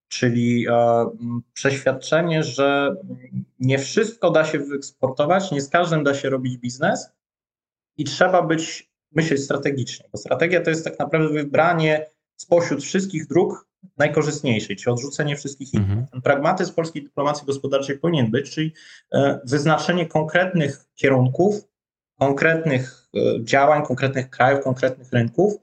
czyli 0.09 0.67
e, 0.69 1.07
przeświadczenie, 1.53 2.43
że 2.43 2.97
nie 3.59 3.79
wszystko 3.79 4.31
da 4.31 4.45
się 4.45 4.59
wyeksportować, 4.59 5.51
nie 5.51 5.61
z 5.61 5.69
każdym 5.69 6.05
da 6.05 6.15
się 6.15 6.31
robić 6.31 6.59
biznes 6.59 7.11
i 7.97 8.05
trzeba 8.05 8.43
być, 8.43 8.91
myśleć 9.13 9.41
strategicznie, 9.41 10.09
bo 10.13 10.19
strategia 10.19 10.61
to 10.61 10.71
jest 10.71 10.85
tak 10.85 10.99
naprawdę 10.99 11.29
wybranie 11.29 12.11
spośród 12.37 12.83
wszystkich 12.83 13.27
dróg 13.27 13.67
najkorzystniejszej, 13.97 14.77
czy 14.77 14.91
odrzucenie 14.91 15.37
wszystkich 15.37 15.75
innych. 15.75 15.91
Mhm. 15.91 16.07
Ten 16.07 16.23
pragmatyzm 16.23 16.75
polskiej 16.75 17.03
dyplomacji 17.03 17.47
gospodarczej 17.47 17.99
powinien 17.99 18.31
być, 18.31 18.51
czyli 18.51 18.73
e, 19.13 19.41
wyznaczenie 19.45 20.07
konkretnych 20.07 20.85
kierunków, 20.95 21.69
konkretnych 22.19 23.09
e, 23.15 23.45
działań, 23.45 23.83
konkretnych 23.83 24.31
krajów, 24.31 24.65
konkretnych 24.65 25.13
rynków 25.13 25.55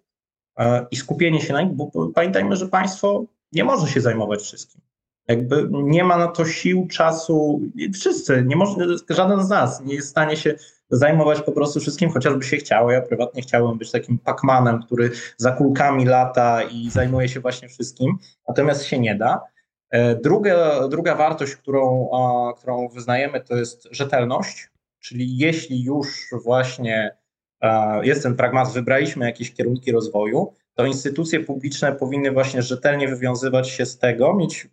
e, 0.59 0.85
i 0.91 0.95
skupienie 0.95 1.41
się 1.41 1.53
na 1.53 1.61
nich, 1.61 1.73
bo 1.73 2.11
pamiętajmy, 2.15 2.55
że 2.55 2.67
państwo 2.67 3.25
nie 3.51 3.63
może 3.63 3.87
się 3.87 4.01
zajmować 4.01 4.41
wszystkim. 4.41 4.81
Jakby 5.27 5.67
nie 5.71 6.03
ma 6.03 6.17
na 6.17 6.27
to 6.27 6.45
sił, 6.45 6.87
czasu, 6.91 7.61
wszyscy, 7.93 8.43
nie 8.47 8.55
może, 8.55 8.75
żaden 9.09 9.43
z 9.43 9.49
nas 9.49 9.81
nie 9.85 9.95
jest 9.95 10.07
w 10.07 10.11
stanie 10.11 10.37
się 10.37 10.55
zajmować 10.89 11.41
po 11.41 11.51
prostu 11.51 11.79
wszystkim, 11.79 12.09
chociażby 12.09 12.43
się 12.43 12.57
chciało. 12.57 12.91
Ja 12.91 13.01
prywatnie 13.01 13.41
chciałem 13.41 13.77
być 13.77 13.91
takim 13.91 14.19
pakmanem, 14.19 14.83
który 14.83 15.11
za 15.37 15.51
kulkami 15.51 16.05
lata 16.05 16.63
i 16.63 16.89
zajmuje 16.89 17.29
się 17.29 17.39
właśnie 17.39 17.69
wszystkim, 17.69 18.17
natomiast 18.47 18.83
się 18.83 18.99
nie 18.99 19.15
da. 19.15 19.41
E, 19.89 20.15
druga, 20.15 20.87
druga 20.87 21.15
wartość, 21.15 21.55
którą, 21.55 22.09
którą 22.57 22.87
wyznajemy, 22.87 23.41
to 23.41 23.55
jest 23.55 23.87
rzetelność. 23.91 24.69
Czyli 24.99 25.37
jeśli 25.37 25.83
już 25.83 26.07
właśnie 26.43 27.17
e, 27.61 28.05
jest 28.05 28.23
ten 28.23 28.35
pragmat, 28.35 28.73
wybraliśmy 28.73 29.25
jakieś 29.25 29.53
kierunki 29.53 29.91
rozwoju, 29.91 30.53
to 30.75 30.85
instytucje 30.85 31.39
publiczne 31.39 31.91
powinny 31.91 32.31
właśnie 32.31 32.61
rzetelnie 32.61 33.07
wywiązywać 33.07 33.69
się 33.69 33.85
z 33.85 33.97
tego, 33.97 34.33
mieć, 34.33 34.67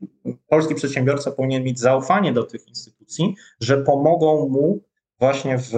polski 0.49 0.75
przedsiębiorca 0.75 1.31
powinien 1.31 1.63
mieć 1.63 1.79
zaufanie 1.79 2.33
do 2.33 2.43
tych 2.43 2.69
instytucji, 2.69 3.35
że 3.61 3.79
pomogą 3.79 4.49
mu 4.49 4.81
właśnie 5.19 5.59
w, 5.59 5.71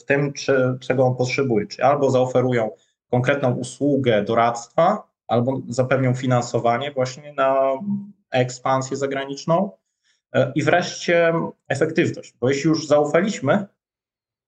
w 0.00 0.04
tym, 0.04 0.32
czy, 0.32 0.78
czego 0.80 1.04
on 1.04 1.16
potrzebuje. 1.16 1.66
Czy 1.66 1.84
albo 1.84 2.10
zaoferują 2.10 2.70
konkretną 3.10 3.54
usługę 3.54 4.24
doradztwa, 4.24 5.08
albo 5.26 5.62
zapewnią 5.68 6.14
finansowanie 6.14 6.92
właśnie 6.92 7.32
na 7.32 7.72
ekspansję 8.30 8.96
zagraniczną. 8.96 9.70
E, 10.32 10.52
I 10.54 10.62
wreszcie 10.62 11.32
efektywność, 11.68 12.34
bo 12.40 12.48
jeśli 12.48 12.68
już 12.68 12.86
zaufaliśmy, 12.86 13.66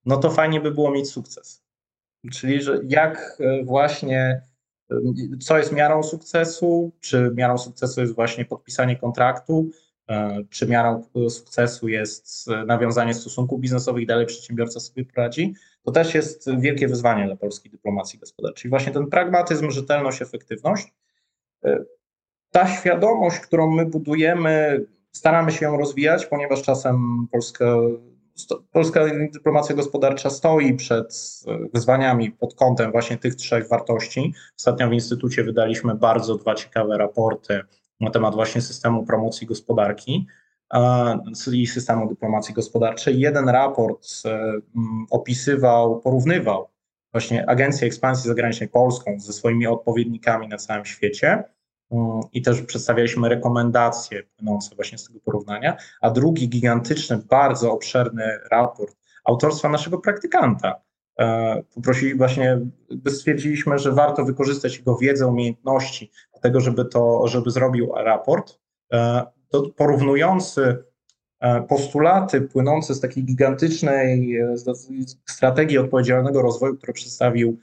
no 0.04 0.16
to 0.16 0.30
fajnie 0.30 0.60
by 0.60 0.70
było 0.70 0.90
mieć 0.90 1.10
sukces. 1.10 1.64
Czyli, 2.32 2.62
że 2.62 2.80
jak 2.88 3.36
e, 3.40 3.64
właśnie, 3.64 4.42
co 5.40 5.58
jest 5.58 5.72
miarą 5.72 6.02
sukcesu, 6.02 6.92
czy 7.00 7.32
miarą 7.34 7.58
sukcesu 7.58 8.00
jest 8.00 8.14
właśnie 8.14 8.44
podpisanie 8.44 8.96
kontraktu, 8.96 9.70
czy 10.50 10.66
miarą 10.66 11.04
sukcesu 11.28 11.88
jest 11.88 12.46
nawiązanie 12.66 13.14
stosunków 13.14 13.60
biznesowych 13.60 14.02
i 14.02 14.06
dalej 14.06 14.26
przedsiębiorca 14.26 14.80
sobie 14.80 15.04
poradzi, 15.04 15.54
to 15.82 15.92
też 15.92 16.14
jest 16.14 16.50
wielkie 16.58 16.88
wyzwanie 16.88 17.26
dla 17.26 17.36
polskiej 17.36 17.72
dyplomacji 17.72 18.18
gospodarczej. 18.18 18.70
Właśnie 18.70 18.92
ten 18.92 19.06
pragmatyzm, 19.06 19.70
rzetelność, 19.70 20.22
efektywność, 20.22 20.94
ta 22.50 22.68
świadomość, 22.68 23.40
którą 23.40 23.70
my 23.70 23.86
budujemy, 23.86 24.84
staramy 25.12 25.52
się 25.52 25.66
ją 25.66 25.76
rozwijać, 25.76 26.26
ponieważ 26.26 26.62
czasem 26.62 27.26
Polska, 27.32 27.76
polska 28.72 29.04
dyplomacja 29.32 29.74
gospodarcza 29.74 30.30
stoi 30.30 30.74
przed 30.74 31.40
wyzwaniami 31.74 32.30
pod 32.30 32.54
kątem 32.54 32.92
właśnie 32.92 33.16
tych 33.16 33.34
trzech 33.34 33.68
wartości. 33.68 34.34
Ostatnio 34.58 34.88
w 34.88 34.92
Instytucie 34.92 35.44
wydaliśmy 35.44 35.94
bardzo 35.94 36.34
dwa 36.34 36.54
ciekawe 36.54 36.98
raporty 36.98 37.60
na 38.00 38.10
temat 38.10 38.34
właśnie 38.34 38.60
systemu 38.60 39.06
promocji 39.06 39.46
gospodarki 39.46 40.26
i 41.52 41.66
systemu 41.66 42.08
dyplomacji 42.08 42.54
gospodarczej. 42.54 43.20
Jeden 43.20 43.48
raport 43.48 44.08
opisywał, 45.10 46.00
porównywał 46.00 46.68
właśnie 47.12 47.50
Agencję 47.50 47.86
Ekspansji 47.86 48.28
Zagranicznej 48.28 48.68
Polską 48.68 49.20
ze 49.20 49.32
swoimi 49.32 49.66
odpowiednikami 49.66 50.48
na 50.48 50.56
całym 50.56 50.84
świecie 50.84 51.44
i 52.32 52.42
też 52.42 52.62
przedstawialiśmy 52.62 53.28
rekomendacje 53.28 54.22
płynące 54.22 54.74
właśnie 54.74 54.98
z 54.98 55.04
tego 55.04 55.20
porównania, 55.20 55.76
a 56.00 56.10
drugi 56.10 56.48
gigantyczny, 56.48 57.18
bardzo 57.30 57.72
obszerny 57.72 58.24
raport 58.50 58.96
autorstwa 59.24 59.68
naszego 59.68 59.98
praktykanta. 59.98 60.80
E, 61.18 61.62
poprosili 61.74 62.14
właśnie, 62.14 62.60
stwierdziliśmy, 63.08 63.78
że 63.78 63.92
warto 63.92 64.24
wykorzystać 64.24 64.78
jego 64.78 64.96
wiedzę, 64.96 65.26
umiejętności 65.26 66.10
do 66.34 66.40
tego, 66.40 66.60
żeby 66.60 66.84
to, 66.84 67.28
żeby 67.28 67.50
zrobił 67.50 67.92
raport 67.94 68.58
e, 68.92 69.22
porównujący 69.76 70.84
e, 71.40 71.62
postulaty 71.62 72.40
płynące 72.40 72.94
z 72.94 73.00
takiej 73.00 73.24
gigantycznej 73.24 74.38
strategii 75.28 75.78
odpowiedzialnego 75.78 76.42
rozwoju, 76.42 76.76
którą 76.76 76.92
przedstawił 76.92 77.58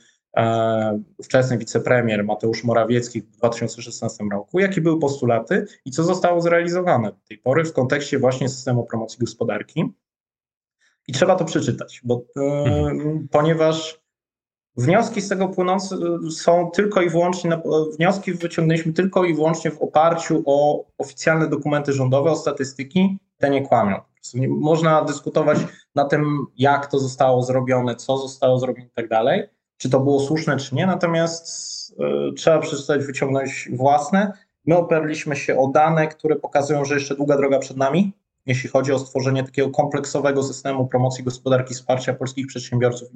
ówczesny 1.18 1.58
wicepremier 1.58 2.26
Mateusz 2.26 2.64
Morawiecki 2.64 3.22
w 3.22 3.30
2016 3.30 4.24
roku, 4.32 4.60
jakie 4.60 4.82
były 4.82 5.00
postulaty 5.00 5.66
i 5.86 5.92
co 5.92 6.04
zostało 6.04 6.42
zrealizowane 6.42 7.12
do 7.12 7.18
tej 7.28 7.38
pory 7.38 7.66
w 7.66 7.74
kontekście 7.74 8.20
właśnie 8.20 8.50
systemu 8.50 8.84
promocji 8.84 9.20
gospodarki. 9.20 9.94
I 11.08 11.14
trzeba 11.14 11.36
to 11.36 11.46
przeczytać, 11.46 12.02
bo, 12.04 12.22
e, 12.38 12.42
mhm. 12.42 13.28
ponieważ 13.32 14.02
wnioski 14.78 15.22
z 15.22 15.30
tego 15.30 15.48
płynące 15.48 15.98
są 16.32 16.72
tylko 16.74 17.02
i 17.02 17.10
wyłącznie, 17.10 17.62
wnioski 17.96 18.34
wyciągnęliśmy 18.34 18.94
tylko 18.94 19.26
i 19.26 19.36
wyłącznie 19.36 19.72
w 19.72 19.82
oparciu 19.82 20.44
o 20.46 20.86
oficjalne 20.98 21.48
dokumenty 21.48 21.94
rządowe, 21.94 22.32
o 22.32 22.36
statystyki, 22.36 23.18
te 23.38 23.50
nie 23.50 23.62
kłamią. 23.68 24.02
Można 24.50 25.02
dyskutować 25.02 25.58
na 25.96 26.06
tym, 26.06 26.46
jak 26.58 26.88
to 26.88 27.00
zostało 27.00 27.44
zrobione, 27.44 27.96
co 27.96 28.18
zostało 28.18 28.60
zrobione 28.60 28.88
i 28.88 28.92
tak 28.92 29.08
dalej, 29.08 29.44
czy 29.78 29.90
to 29.90 30.00
było 30.00 30.20
słuszne, 30.20 30.58
czy 30.58 30.76
nie. 30.76 30.88
Natomiast 30.88 31.48
y, 32.30 32.34
trzeba 32.34 32.60
przeczytać, 32.60 33.06
wyciągnąć 33.06 33.70
własne. 33.74 34.34
My 34.66 34.78
oparliśmy 34.78 35.36
się 35.36 35.58
o 35.60 35.68
dane, 35.68 36.08
które 36.08 36.36
pokazują, 36.36 36.86
że 36.86 36.94
jeszcze 36.94 37.16
długa 37.16 37.38
droga 37.38 37.60
przed 37.60 37.78
nami, 37.78 38.14
jeśli 38.46 38.70
chodzi 38.70 38.92
o 38.92 39.00
stworzenie 39.00 39.44
takiego 39.44 39.70
kompleksowego 39.70 40.44
systemu 40.44 40.88
promocji 40.88 41.24
gospodarki, 41.24 41.74
wsparcia 41.74 42.14
polskich 42.14 42.48
przedsiębiorców 42.48 43.10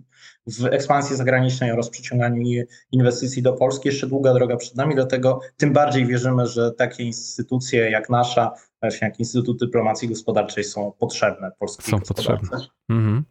w 0.48 0.66
ekspansji 0.66 1.16
zagranicznej 1.16 1.72
oraz 1.72 1.90
przyciąganiu 1.90 2.64
inwestycji 2.92 3.42
do 3.42 3.54
Polski. 3.54 3.90
Jeszcze 3.90 4.08
długa 4.08 4.34
droga 4.34 4.58
przed 4.58 4.76
nami, 4.76 4.96
dlatego 4.96 5.40
tym 5.58 5.74
bardziej 5.74 6.06
wierzymy, 6.06 6.48
że 6.48 6.72
takie 6.72 7.04
instytucje 7.04 7.92
jak 7.92 8.10
nasza, 8.10 8.52
właśnie 8.82 9.08
jak 9.08 9.20
Instytut 9.20 9.60
Dyplomacji 9.60 10.10
Gospodarczej 10.10 10.64
są 10.64 10.92
potrzebne 11.00 11.52
polskiej 11.60 11.92
Są 11.92 12.02
potrzebne. 12.02 12.58
Mhm. 12.90 13.24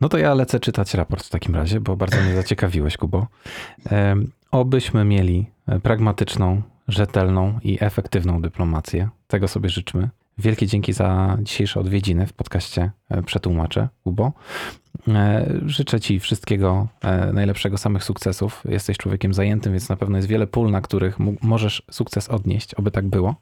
No 0.00 0.08
to 0.08 0.18
ja 0.18 0.34
lecę 0.34 0.60
czytać 0.60 0.94
raport 0.94 1.24
w 1.24 1.30
takim 1.30 1.54
razie, 1.54 1.80
bo 1.80 1.96
bardzo 1.96 2.20
mnie 2.20 2.34
zaciekawiłeś, 2.34 2.96
Kubo. 2.96 3.26
Obyśmy 4.50 5.04
mieli 5.04 5.46
e, 5.66 5.80
pragmatyczną, 5.80 6.62
rzetelną 6.88 7.58
i 7.62 7.78
efektywną 7.80 8.42
dyplomację. 8.42 9.08
Tego 9.26 9.48
sobie 9.48 9.68
życzmy. 9.68 10.08
Wielkie 10.38 10.66
dzięki 10.66 10.92
za 10.92 11.38
dzisiejsze 11.42 11.80
odwiedziny 11.80 12.26
w 12.26 12.32
podcaście 12.32 12.90
e, 13.10 13.22
Przetłumaczę, 13.22 13.88
Kubo. 14.04 14.32
E, 15.08 15.46
życzę 15.66 16.00
Ci 16.00 16.20
wszystkiego 16.20 16.88
najlepszego, 17.32 17.78
samych 17.78 18.04
sukcesów. 18.04 18.62
Jesteś 18.68 18.96
człowiekiem 18.96 19.34
zajętym, 19.34 19.72
więc 19.72 19.88
na 19.88 19.96
pewno 19.96 20.16
jest 20.16 20.28
wiele 20.28 20.46
pól, 20.46 20.70
na 20.70 20.80
których 20.80 21.18
możesz 21.42 21.82
sukces 21.90 22.28
odnieść, 22.28 22.74
oby 22.74 22.90
tak 22.90 23.08
było. 23.08 23.34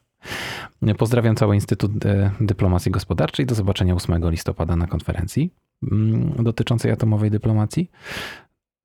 Pozdrawiam 0.98 1.36
cały 1.36 1.54
Instytut 1.54 1.92
Dyplomacji 2.40 2.92
Gospodarczej. 2.92 3.46
Do 3.46 3.54
zobaczenia 3.54 3.94
8 3.94 4.30
listopada 4.30 4.76
na 4.76 4.86
konferencji. 4.86 5.50
Mm, 5.82 6.44
dotyczącej 6.44 6.90
atomowej 6.90 7.30
dyplomacji. 7.30 7.90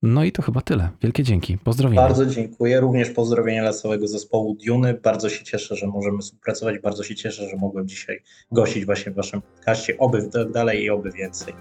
No 0.04 0.24
i 0.24 0.32
to 0.32 0.42
chyba 0.42 0.62
tyle. 0.62 0.89
Wielkie 1.02 1.24
dzięki. 1.24 1.58
Pozdrowienia. 1.58 2.02
Bardzo 2.02 2.26
dziękuję. 2.26 2.80
Również 2.80 3.10
pozdrowienia 3.10 3.62
dla 3.62 3.74
całego 3.74 4.08
zespołu 4.08 4.58
Duny. 4.68 4.94
Bardzo 4.94 5.30
się 5.30 5.44
cieszę, 5.44 5.76
że 5.76 5.88
możemy 5.88 6.18
współpracować. 6.18 6.80
Bardzo 6.80 7.04
się 7.04 7.16
cieszę, 7.16 7.50
że 7.50 7.58
mogłem 7.58 7.88
dzisiaj 7.88 8.22
gościć 8.52 8.86
właśnie 8.86 9.12
w 9.12 9.16
waszym 9.16 9.42
podcaście. 9.42 9.98
Oby 9.98 10.30
dalej 10.54 10.84
i 10.84 10.89
oby 10.89 11.12
więcej. 11.12 11.54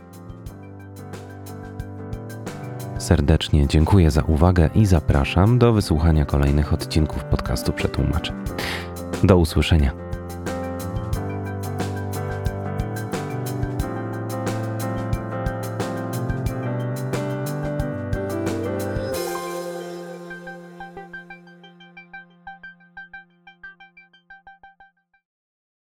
Serdecznie 2.99 3.67
dziękuję 3.67 4.11
za 4.11 4.23
uwagę 4.23 4.71
i 4.75 4.87
zapraszam 4.87 5.59
do 5.59 5.73
wysłuchania 5.73 6.25
kolejnych 6.25 6.73
odcinków 6.73 7.25
podcastu 7.25 7.73
Przetłumaczę. 7.73 8.33
Do 9.25 9.39
usłyszenia. 9.39 10.10